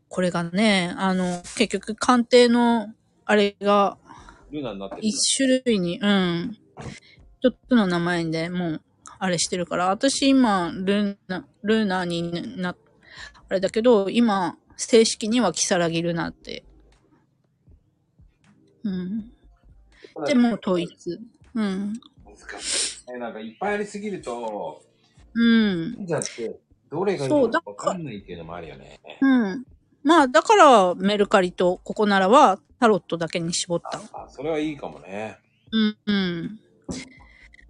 [0.07, 2.93] これがね、あの、結局鑑定の、
[3.30, 3.95] あれが、
[4.49, 5.01] ルナになってる。
[5.03, 6.57] 一種類に、うん。
[7.39, 8.81] 一つの名前でもう
[9.19, 12.76] あれしてるから、私今、ルーナ、ルーナーにな、
[13.47, 16.64] あれだけど、今、正式にはキサラギルナって。
[18.84, 19.31] うん。
[20.26, 21.19] でも統一。
[21.53, 22.01] うん。
[22.26, 23.19] 難しいね。
[23.19, 24.81] なんかいっぱいありすぎると、
[25.35, 26.03] うん。
[26.03, 28.99] じゃって、どれがいいのそうだかわかんないっていうのもあるよね。
[29.22, 29.65] うん。
[30.03, 34.01] まあ、だから、メルカリとココナラはタロットだけに絞った。
[34.13, 35.38] あ、それはいいかもね。
[35.71, 36.59] うん、うん。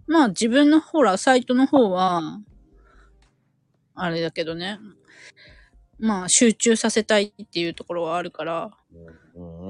[0.07, 2.39] まあ、自分のほら、サイトの方は、
[3.95, 4.79] あれだけどね。
[5.99, 8.71] まあ、集中させたいっていうところはあるから、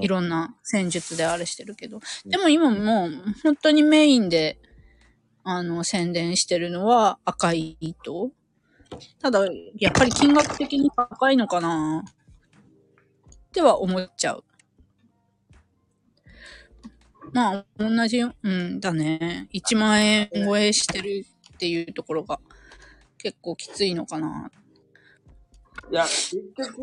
[0.00, 2.00] いろんな戦術であれしてるけど。
[2.24, 3.10] でも今もう、
[3.42, 4.58] 本当にメインで、
[5.42, 8.30] あの、宣伝してるのは赤い糸。
[9.20, 9.46] ただ、
[9.76, 12.04] やっぱり金額的に高いのかな
[13.50, 14.44] っては思っちゃう。
[17.32, 19.48] まあ、同じ、うんだね。
[19.52, 22.40] 1万円超えしてるっていうところが
[23.18, 24.50] 結構きついのかな。
[25.90, 26.80] いや、結局、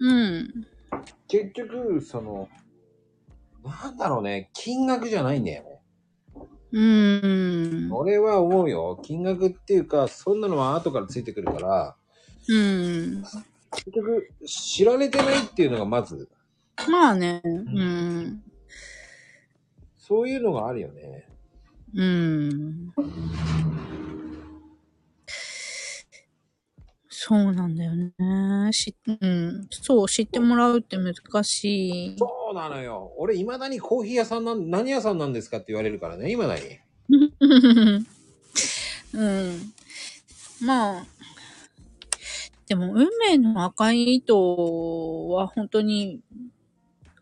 [0.00, 0.66] うん。
[1.28, 2.48] 結局、その、
[3.62, 5.82] なんだろうね、金額じゃないんだよね。
[6.72, 7.92] うーん。
[7.92, 8.98] 俺は思うよ。
[9.02, 11.96] 金額っていうか、そんなのは後からついてくるから、
[12.48, 13.24] うん。
[13.74, 16.28] 結局、知られてないっていうのがまず、
[16.88, 17.40] まあね。
[17.44, 18.42] うん。
[19.96, 21.28] そういうのがあるよね。
[21.94, 22.92] うん。
[27.08, 28.12] そうなんだよね。
[28.72, 29.68] し、うん。
[29.70, 32.18] そう、知ってもらうって難しい。
[32.18, 33.12] そうなのよ。
[33.16, 36.62] 俺、未だにコーヒー屋さんなん、何屋さんなんですかって言われるからね、今だに。
[39.14, 39.72] うん。
[40.62, 41.06] まあ、
[42.72, 46.22] でも、運命の赤い糸は本当に、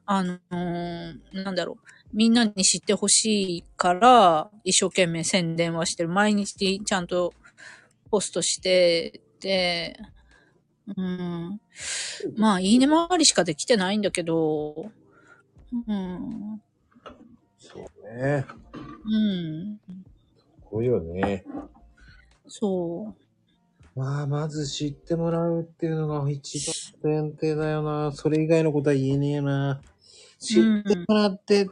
[0.07, 1.87] あのーなんだろう。
[2.13, 6.09] みんなに知ってほしいから、一生懸命宣伝はしてる。
[6.09, 7.35] 毎日ちゃんと
[8.13, 9.99] ポストして、で、
[10.97, 11.61] うん。
[12.37, 14.93] まあ、いいね回りしかできてないんだけど、
[15.73, 16.63] うん。
[17.59, 18.47] そうね。
[19.05, 19.79] うん。
[20.65, 21.45] こういうよね。
[22.47, 23.20] そう。
[23.97, 26.59] まあ、まず知ってもらうっていうのが一
[27.03, 28.13] 番前提だよな。
[28.13, 29.81] それ以外のことは言えねえな。
[30.39, 31.69] 知ってもらって、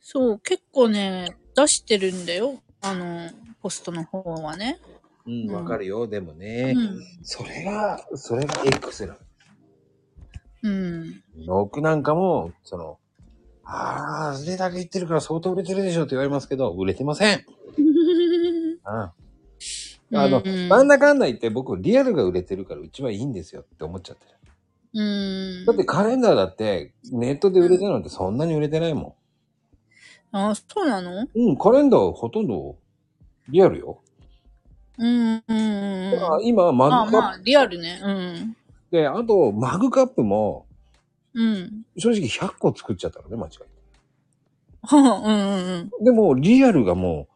[0.00, 2.60] そう、結構ね、出してるんだよ。
[2.82, 3.30] あの、
[3.62, 4.78] ポストの方はね。
[5.26, 6.06] うん、わかるよ。
[6.06, 6.76] でもうね、ん。
[7.22, 9.18] それが、それが X なの。
[10.64, 11.22] うん。
[11.46, 12.98] 僕なんかも、その、
[13.64, 17.46] ああ、それだけ言ってるから相当売れてるでしょって言われますけど、売れてません。
[18.86, 20.18] うん。
[20.18, 24.30] あの、うんなんだかんだ言って僕リアルが売れてるからうちはいいんですよって思っちゃってる。
[24.94, 25.66] うん。
[25.66, 29.16] だってカレンダーだってネットで売れてるなんてそんなに売れてないも
[30.32, 31.22] あ、そうなの？
[31.24, 31.28] ん。
[31.34, 32.78] うん、カレンダーほとんど
[33.48, 34.02] リアルよ。
[34.98, 35.42] うん。
[35.46, 36.10] うん。
[36.10, 38.00] だから今マまあグカップまあ、リアルね。
[38.04, 38.56] うん。
[38.90, 40.66] で、あとマグカップも
[41.34, 41.84] うん。
[41.96, 43.64] 正直100個作っちゃったのね、間違え
[44.82, 46.04] はあ、 うんうんて。
[46.04, 47.31] でもリアルがもう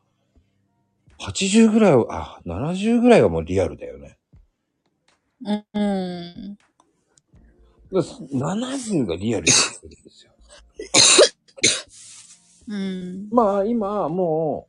[1.21, 4.19] 80ぐらいは、あ、70ぐらいはもうリアルだよね。
[5.45, 5.65] うん。
[5.75, 6.59] うん。
[7.93, 9.81] だから70がリアルです
[10.25, 10.33] よ。
[12.69, 13.29] うん。
[13.31, 14.67] まあ今も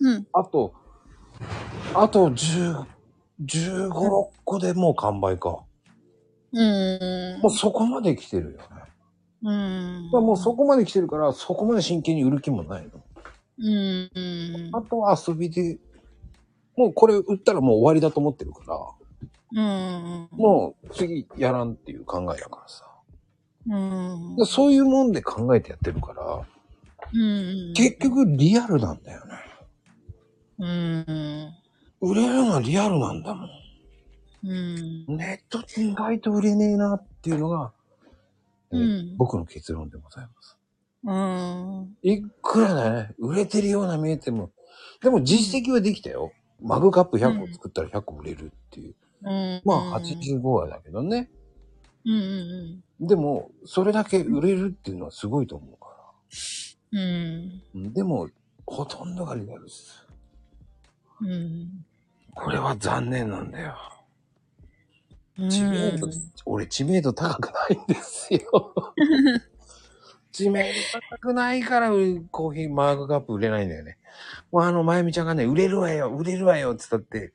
[0.00, 0.26] ううん。
[0.32, 0.74] あと、
[1.94, 2.84] あと10、
[3.44, 5.62] 15、6個でもう完売か。
[6.52, 7.50] うんもう。
[7.50, 8.66] そこまで来てるよね。
[9.42, 10.10] うん。
[10.12, 12.90] らもうそこまで来てるから、そこまで真剣に売る気もないの。
[13.58, 14.10] うん。
[14.14, 14.70] うん。
[14.72, 15.78] あとは遊びで、
[16.76, 18.78] もうこれ売ったらもう終わりだと思ってるから、
[19.54, 20.28] うん。
[20.30, 22.86] もう次やらんっていう考えだからさ。
[23.68, 23.76] う
[24.34, 24.36] ん。
[24.36, 26.46] でそういうもんで考えてやってるから、
[27.12, 27.16] う
[27.70, 27.72] ん。
[27.74, 29.34] 結局リアルなんだよね。
[30.58, 31.52] うん。
[32.00, 33.50] 売れるのはリアルなんだもん。
[34.44, 35.06] うん。
[35.16, 37.72] ネットって意外と売れねえなっていうのが、
[38.72, 40.56] えーうん僕の結論でございます。
[41.04, 41.96] うん。
[42.02, 44.50] いくらね、売れてるような見えても、
[45.02, 46.32] でも実績はできたよ。
[46.60, 48.94] マグカップ100個作ったら100個売れるっていう。
[49.24, 49.62] うん。
[49.64, 51.28] まあ85話だけどね。
[52.04, 52.82] うん。
[53.00, 55.88] でも、それだけ売れるっていうのはすごいと思うか
[56.92, 57.48] うん。
[57.48, 57.54] ら。
[57.74, 58.28] うんでも、
[58.66, 60.06] ほとんどがリアルです。
[61.20, 61.84] うん。
[62.34, 63.76] これは残念なんだよ。
[65.38, 65.50] うん。
[65.50, 66.08] 知名度、
[66.46, 68.40] 俺知名度高くないんですよ。
[70.32, 70.68] 知名度
[71.10, 71.90] 高くないから、
[72.30, 73.98] コーヒーマグカップ売れないんだよね。
[74.50, 77.32] もうあの、まゆみちゃんがね、売れるわよ、売れるわよって言ったって、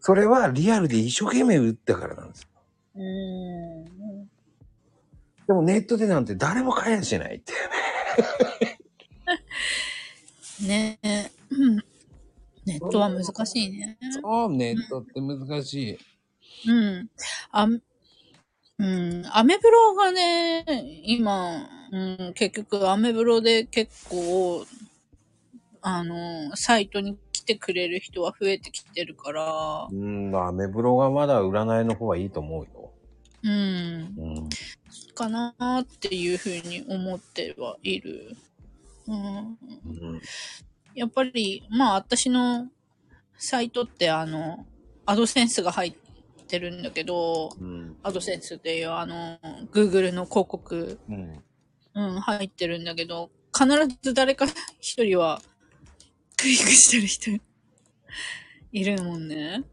[0.00, 2.48] それはリアルで一生懸命売ったからなんですよ。
[2.96, 3.84] うん。
[5.46, 8.78] でもネットでなんて誰も買えやしないってね。
[10.66, 11.30] ねえ。
[11.50, 11.84] う ん
[12.66, 13.98] ネットは難しいね。
[14.22, 15.98] そう、ネットって難し
[16.64, 16.70] い。
[16.70, 17.10] うん。
[17.50, 17.66] あ、
[18.78, 19.22] うん。
[19.32, 20.64] アメブロがね、
[21.04, 24.66] 今、うん、結局アメブロで結構、
[25.80, 32.90] あの、サイトに来てくれる人は増えてきてるから、うん、アメブロがまだ占いの方はいいと思うよ。
[33.44, 34.14] うん。
[34.18, 34.48] うん。
[35.14, 38.36] かなーっていうふうに思ってはいる。
[39.06, 39.16] うん。
[39.16, 39.42] う
[40.16, 40.20] ん。
[40.96, 42.66] やっぱり、まあ私の
[43.38, 44.66] サイトってあの、
[45.06, 45.94] アドセンスが入っ
[46.48, 47.96] てるんだけど、うん。
[48.02, 49.38] アドセンスっていうあの、
[49.70, 51.44] Google の広告、うん。
[51.94, 53.68] うん、入ってるんだけど、必
[54.02, 54.46] ず誰か
[54.80, 55.40] 一人は
[56.36, 57.30] クリックしてる人
[58.72, 59.64] いるもんね。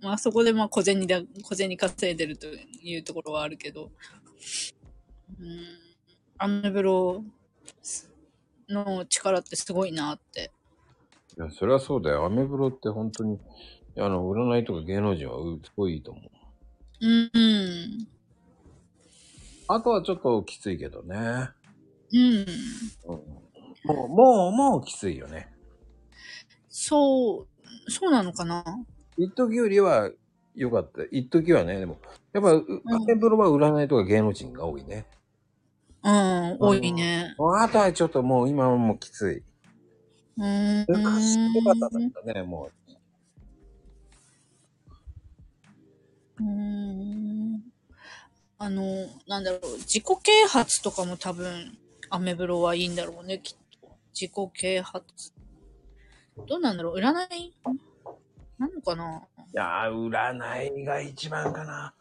[0.00, 3.90] まあそこでまあ小銭だ、小銭稼いでるというところはあるけど、
[5.40, 5.60] うん、
[6.38, 7.24] アメブロ
[8.68, 10.52] の力ってすごいなって。
[11.36, 12.24] いや、それはそうだよ。
[12.24, 13.38] アメブロって本当に、
[13.96, 16.30] あの、占いとか芸能人はうすごいいいと思う。
[17.00, 18.08] うん、うん、
[19.68, 21.50] あとはちょっときついけどね。
[22.12, 22.46] うん。
[23.04, 23.18] うん。
[23.84, 25.52] もう、もう、もうきついよね。
[26.68, 27.46] そ
[27.86, 28.64] う、そうなのかな？
[29.18, 30.10] 一時よりは
[30.54, 31.02] 良かった。
[31.10, 31.98] 一時はね、でも、
[32.32, 35.06] やっぱ、うアメブロは占いとか芸能人が多いね。
[36.02, 37.34] うん、多いね。
[37.38, 39.42] あとはちょっともう今はもうきつい。
[40.38, 40.86] うーん。
[40.88, 42.70] 昔良かったんだね、も
[46.38, 47.27] うーん
[48.60, 51.78] あの、なんだろう、自己啓発とかも多分、
[52.10, 53.96] アメブロはいいんだろうね、きっと。
[54.12, 55.32] 自己啓発。
[56.48, 57.54] どうなんだろう、占い？
[58.58, 59.28] なのかな？
[59.38, 59.40] う。
[59.42, 61.94] いやー、占いが一番かな。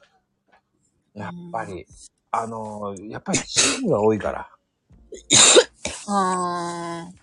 [1.14, 1.86] やっぱり、
[2.32, 4.50] あのー、やっぱりシーンが多いから。
[6.10, 7.18] あー。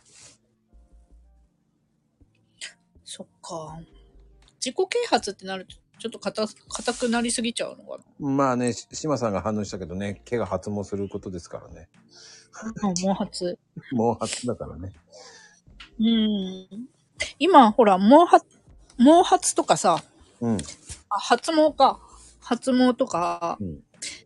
[3.04, 3.80] そっか。
[4.60, 11.88] 自己啓発ってなると、ちょっと硬硬くなりすぎちゃうのかまあね、し島さんが反応したけどね、毛が発毛することですからね。
[12.82, 12.94] な。
[12.94, 13.28] 毛髪。
[13.90, 14.92] 毛髪だからね。
[15.98, 16.88] うん。
[17.38, 18.44] 今、ほら、毛髪、
[18.98, 20.02] 毛髪とかさ、
[20.40, 20.58] うん。
[21.08, 22.00] あ、発毛か。
[22.40, 23.80] 発毛とか、うん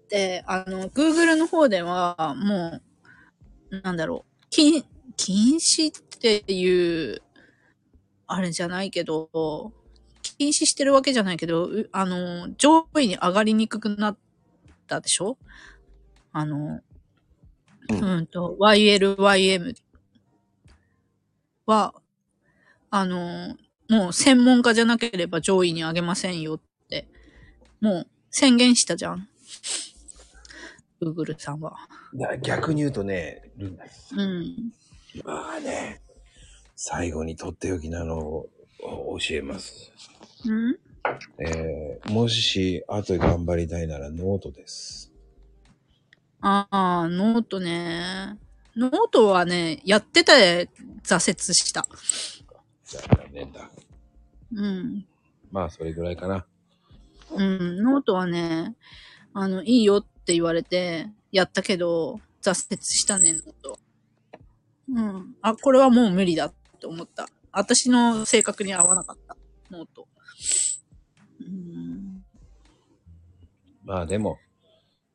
[0.08, 2.80] で、あの、Google の方では、も
[3.70, 4.84] う、なんだろう、禁、
[5.16, 7.22] 禁止っていう、
[8.26, 9.72] あれじゃないけど、
[10.38, 14.18] 禁止してるわけじゃないけど、うあの、上位に上がりにくくなっ
[14.86, 15.36] たでしょ？
[16.32, 16.80] あの、
[17.90, 19.74] ううんん、と、YLYM
[21.66, 21.94] は、
[22.90, 23.56] あの、
[23.88, 27.08] もう専門家じゃなければ上位に上げませんよって、
[27.80, 29.28] もう宣言したじゃん。
[31.00, 31.76] Google さんは。
[32.42, 34.72] 逆に言うとね、うん。
[35.24, 36.00] まあね、
[36.76, 38.48] 最後にとっておきなのを
[39.18, 39.92] 教えます。
[40.46, 40.78] うん？
[41.38, 45.10] えー、もし、後で頑張りたいならノートです。
[46.40, 48.38] ああ、ノートね。
[48.76, 50.68] ノートはね、やってて
[51.02, 51.86] 挫折した。
[52.84, 53.02] 残
[53.32, 53.70] 念だ。
[54.52, 55.06] うん。
[55.50, 56.46] まあ、それぐらいかな。
[57.32, 57.82] うん。
[57.82, 58.76] ノートはね、
[59.32, 63.78] あの、いいよって言われて、やったけど、挫折したね、 note。
[64.90, 65.36] うん。
[65.42, 67.28] あ、これはもう無理だって思った。
[67.50, 69.36] 私の性格に合わなかった、
[69.70, 70.06] note。
[71.40, 72.24] うん。
[73.84, 74.38] まあでも、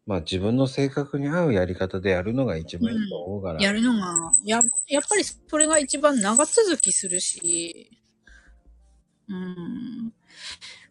[0.05, 3.61] まあ自分の性格に合うやり方でやるのが一番いいと思うから。
[3.61, 7.91] やるのが、や、やっぱりそれが一番長続きするし、
[9.29, 10.13] うん。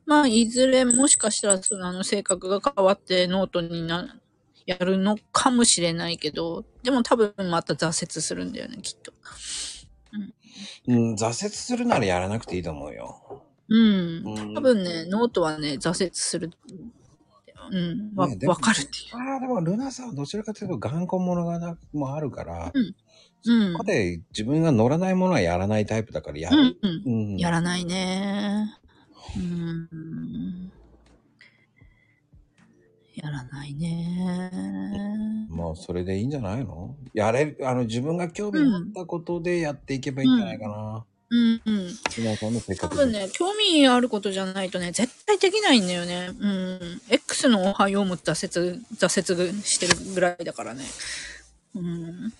[0.07, 4.19] まあ、いずれもしかしたら、その、あの、性格が変わってノートにな、
[4.67, 9.13] やるのかもしれないけど、でも多分また挫折するんだよね、きっと。
[10.87, 13.45] うん、挫折するならやらなくていいと思うよ。
[13.73, 14.23] うん。
[14.27, 16.51] うん多分ね、ノートはね、挫折する。
[17.71, 18.13] うん。
[18.15, 19.17] わ、ねでもわかるっていう。
[19.17, 22.95] ああ、でもルナさんはどちらかというと頑固者がな、もあるから、うん
[23.73, 23.85] ここ。
[23.85, 26.57] で自分が乗らないものはやらないタイプだからやる。
[26.83, 27.03] うん。
[27.07, 27.33] うん。
[27.33, 27.37] うん。
[27.39, 28.79] やらないね。
[29.37, 30.71] うん。
[33.15, 35.47] やらないね。
[35.49, 36.97] もうそれでいいんじゃないの？
[37.13, 41.05] やれる、あの自分が興味持ったことでやっていけばいいんじゃないかな。
[41.33, 42.77] うんうん。
[42.79, 46.31] 多分ね、興味あることじゃないとね、絶対できないんだよね。
[46.39, 47.03] うん。
[47.09, 50.85] X のおはようも挫折、挫折してるぐらいだからね。
[51.75, 52.33] うん。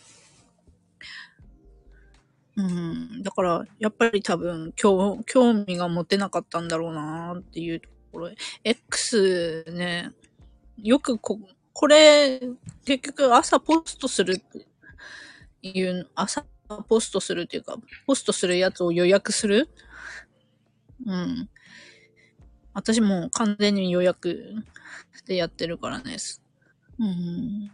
[2.57, 3.23] うん。
[3.23, 8.31] だから、やっぱり多分、興、興味が持てなかったんだろうなっていうところ。
[8.63, 10.11] X ね、
[10.77, 11.39] よくこ、
[11.73, 12.41] これ、
[12.85, 14.67] 結局朝ポストするって
[15.63, 16.45] いう、朝
[16.79, 17.77] ポストするっていうか、
[18.07, 19.69] ポストするやつを予約する？
[21.07, 21.49] うん。
[22.75, 24.55] 私もう完全に予約
[25.27, 26.17] でやってるからね。
[26.99, 27.71] うん。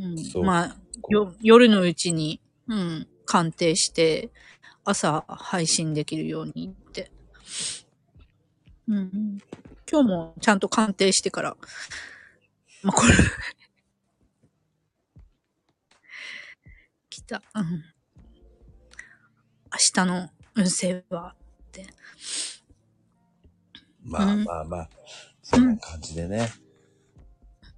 [0.00, 0.76] うん、まあ、
[1.08, 4.30] よ、夜のうちに、うん、鑑定して、
[4.84, 7.10] 朝配信できるようにって。
[8.86, 9.38] うん。
[9.90, 11.56] 今日もちゃんと鑑定してから、
[12.82, 13.12] まあ、これ、
[17.28, 17.42] 来た。
[17.54, 17.64] うん。
[17.64, 17.82] 明
[19.92, 21.86] 日の運勢は、って。
[24.02, 24.88] まあうんまあまあ、
[25.42, 26.48] そんな感じでね、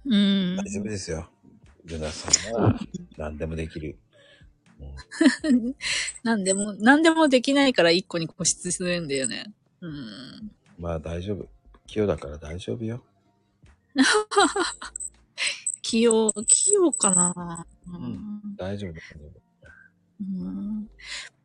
[0.05, 0.55] うん。
[0.55, 1.29] 大丈夫ですよ。
[1.83, 2.79] ルナさんは
[3.17, 3.99] 何でもできる。
[6.23, 9.51] なんでも、なんでもできないから一個に固執するんだよね。
[9.81, 10.51] うん。
[10.79, 11.49] まあ大丈夫。
[11.87, 13.03] 器用だから大丈夫よ。
[15.81, 19.40] 器用、器用かな、うん大丈夫だよ。
[20.21, 20.89] うん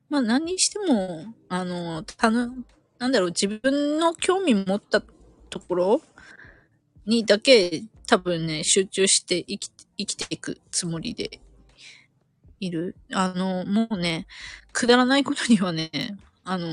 [0.09, 2.51] まあ何にしても、あの、たの、
[2.99, 5.03] なんだろう、自分の興味持った
[5.51, 6.03] ところ
[7.07, 11.41] にだけ多分ね、集中して生き生きていくつもりで
[12.61, 12.97] いる。
[13.13, 14.27] あの、もうね、
[14.73, 15.91] くだらないことにはね、
[16.45, 16.69] あの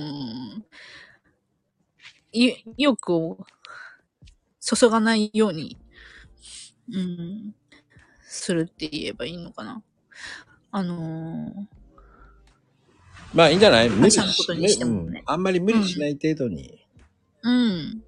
[2.32, 3.46] い意欲を
[4.60, 5.78] 注がないように、
[6.92, 7.56] うん、
[8.22, 9.82] するって言えばいいのかな。
[10.72, 11.68] あの
[13.34, 13.90] まあいいんじゃない？
[13.90, 16.80] 無理してもねうんあんまり無理しない程度に。
[17.42, 18.04] うん。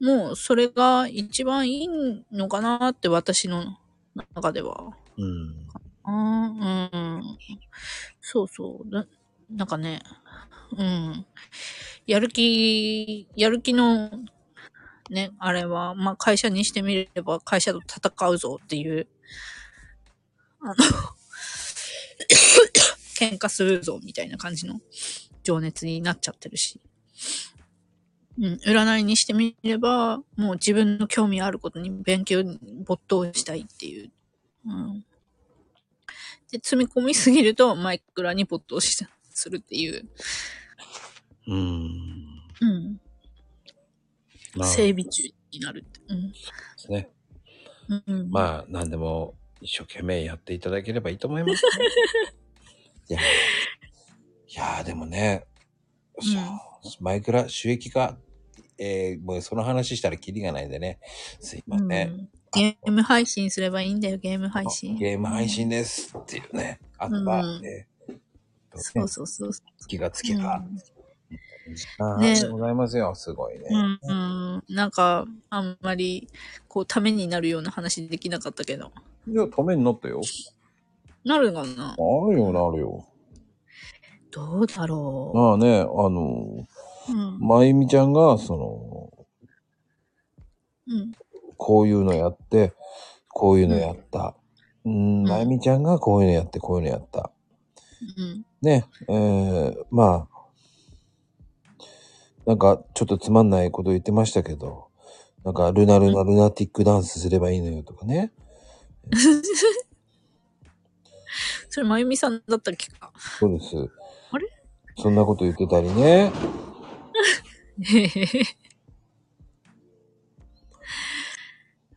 [0.00, 1.88] もう、それが一番いい
[2.32, 3.78] のかなって、私の
[4.34, 4.96] 中では。
[5.16, 5.68] うん。
[6.02, 7.38] あーうん。
[8.20, 8.88] そうそう。
[8.88, 9.06] な
[9.48, 10.02] なんかね、
[10.76, 11.24] うん。
[12.06, 14.10] やる気、やる気の、
[15.10, 19.06] ね、あれは、まあ、会社にしてみれば、会社と戦うぞっていう、
[20.62, 20.74] あの、
[23.30, 24.80] 喧嘩するぞみたいな感じの
[25.42, 26.80] 情熱になっちゃってるし。
[28.38, 34.10] うん、占いにしてみれば、もう自分の興味あることに勉強に没頭したいっていう。
[34.66, 35.04] うん。
[36.50, 40.08] で、積み込みすぎるとマイクラに没頭した、するっていう。
[41.46, 41.58] うん。
[42.60, 43.00] うん。
[44.54, 46.00] まあ、整備中になるって。
[46.08, 46.32] うん。
[46.32, 46.38] で
[46.76, 47.10] すね。
[48.06, 51.70] うん、まあ、何でも一生懸命やっていただければいいと思います、ね。
[53.08, 55.46] いや、いやーでもね、
[56.20, 58.16] そうマイクラ収益化、
[58.78, 60.98] えー、もうその話したらキリがないんでね。
[61.40, 62.08] すいません。
[62.10, 64.98] うんゲーム配信すればいいんだよ、ゲーム配信。
[64.98, 66.80] ゲーム配信ですっていうね。
[66.98, 67.88] あとは、うんね
[68.74, 69.50] そうそうそう。
[69.88, 70.54] 気がつけた。
[70.54, 70.64] あ
[71.98, 73.14] あ、ねでございますよ。
[73.14, 73.66] すごいね。
[73.70, 74.74] うん、うん。
[74.74, 76.28] なんか、あんまり、
[76.68, 78.92] こう、ためになるような話できなかったけど。
[79.28, 80.20] いや、ためになったよ。
[81.24, 81.94] なるかなな
[82.30, 83.06] るよ、なるよ。
[84.30, 86.66] どうだろまあね、あの、
[87.08, 87.12] う。
[87.12, 87.38] うん。
[87.40, 89.26] まゆみちゃんが、その、
[90.88, 91.12] うん。
[91.56, 92.72] こういうのやって、
[93.28, 94.34] こういうのやった。
[94.84, 97.30] うん、まゆみちゃんがこういうのやって、こういうのやった。
[98.18, 98.44] うん。
[98.62, 100.32] ね、えー、まあ、
[102.46, 104.88] なんかちょっとつまんないこと言ってましたけど、
[105.44, 108.32] なんかルナルナルナティックダンスすればいいのよとかね。
[111.74, 113.10] それ、まゆみさんだったっけか？
[113.16, 113.74] そうです。
[114.30, 114.46] あれ？
[114.98, 116.30] そんなこと言ってたりね。
[117.80, 118.42] へへへ。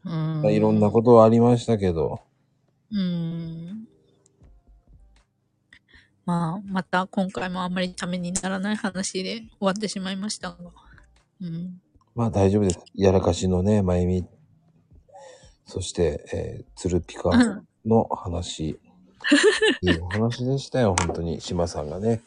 [0.06, 0.46] うん。
[0.46, 2.22] いろんなことはありましたけど。
[2.90, 3.86] うん。
[6.26, 10.58] まあ、また今回もあんまりためにならない話で終わってしまいましたが。
[11.42, 11.82] うん。
[12.16, 12.80] まあ大丈夫です。
[12.94, 14.26] やらかしのね、まゆみ。
[15.66, 17.30] そして、えー、つるピカ
[17.86, 18.80] の話。
[19.82, 21.42] いいお話でしたよ、本当に。
[21.42, 22.22] 島さんがね。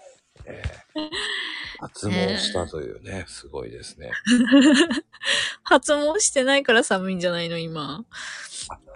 [0.45, 0.79] えー
[1.81, 4.11] 発毛したというね、すごいですね。
[5.63, 8.05] 発毛してないから寒いんじゃないの、今。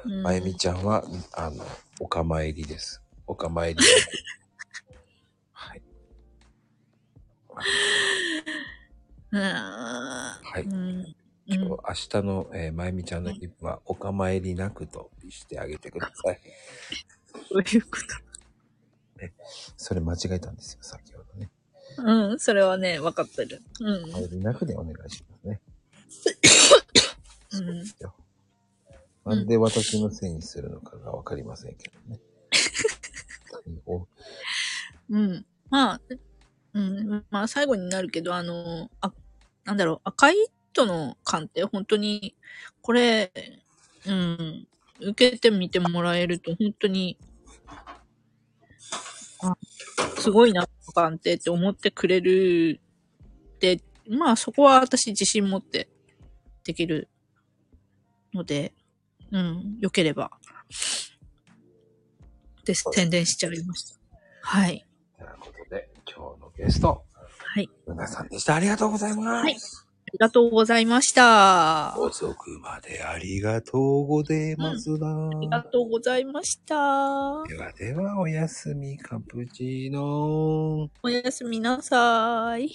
[0.05, 1.65] うんまゆみちゃんは、あの、
[2.01, 3.01] お構いりです。
[3.25, 3.81] お構いり。
[5.53, 5.83] はい。
[9.31, 9.41] うん。
[9.41, 10.63] はい。
[10.65, 11.15] うん。
[11.47, 16.41] 今日明日の、えーまゆみちゃんのリップは、お構いりなくとしてあげてください。
[17.51, 18.23] どういうこと
[19.77, 21.51] それ間違えたんですよ、先ほどね。
[21.99, 23.63] うん、それはね、分かってる。
[23.81, 24.11] うん。
[24.11, 25.61] お構いりなくでお願いしますね。
[27.53, 27.79] うん。
[28.01, 28.15] よ
[29.25, 32.21] なんで私のせいにするのかがわかりませんけどね。
[33.87, 34.07] お
[35.11, 35.47] うん。
[35.71, 36.01] まあ、
[36.75, 37.25] うん。
[37.31, 39.13] まあ、最後になるけど、あの、あ、
[39.65, 40.37] なんだろう、赤い
[40.73, 42.35] 糸の鑑定、本当に、
[42.81, 43.33] これ、
[44.07, 44.69] うん、
[45.03, 47.19] 受けてみてもらえると、本当に、
[49.43, 49.57] あ、
[50.19, 52.81] すごいな、パンってって思ってくれる
[53.55, 55.89] って、まあそこは私自信持って
[56.65, 57.09] できる
[58.35, 58.75] ので、
[59.31, 60.31] うん、良ければ。
[62.65, 63.99] です、宣伝しちゃいました。
[64.43, 64.87] はい。
[65.19, 67.05] ということで、今日のゲスト、
[67.55, 67.69] はい。
[67.87, 68.55] うなさんでした。
[68.55, 69.29] ありがとうございます。
[69.29, 71.95] はいありがとうございました。
[71.95, 76.75] あ遅くまでありがとうございますな、りがとうございました。
[77.49, 82.71] ではでは、おやすみカプチーノおやすみなさい。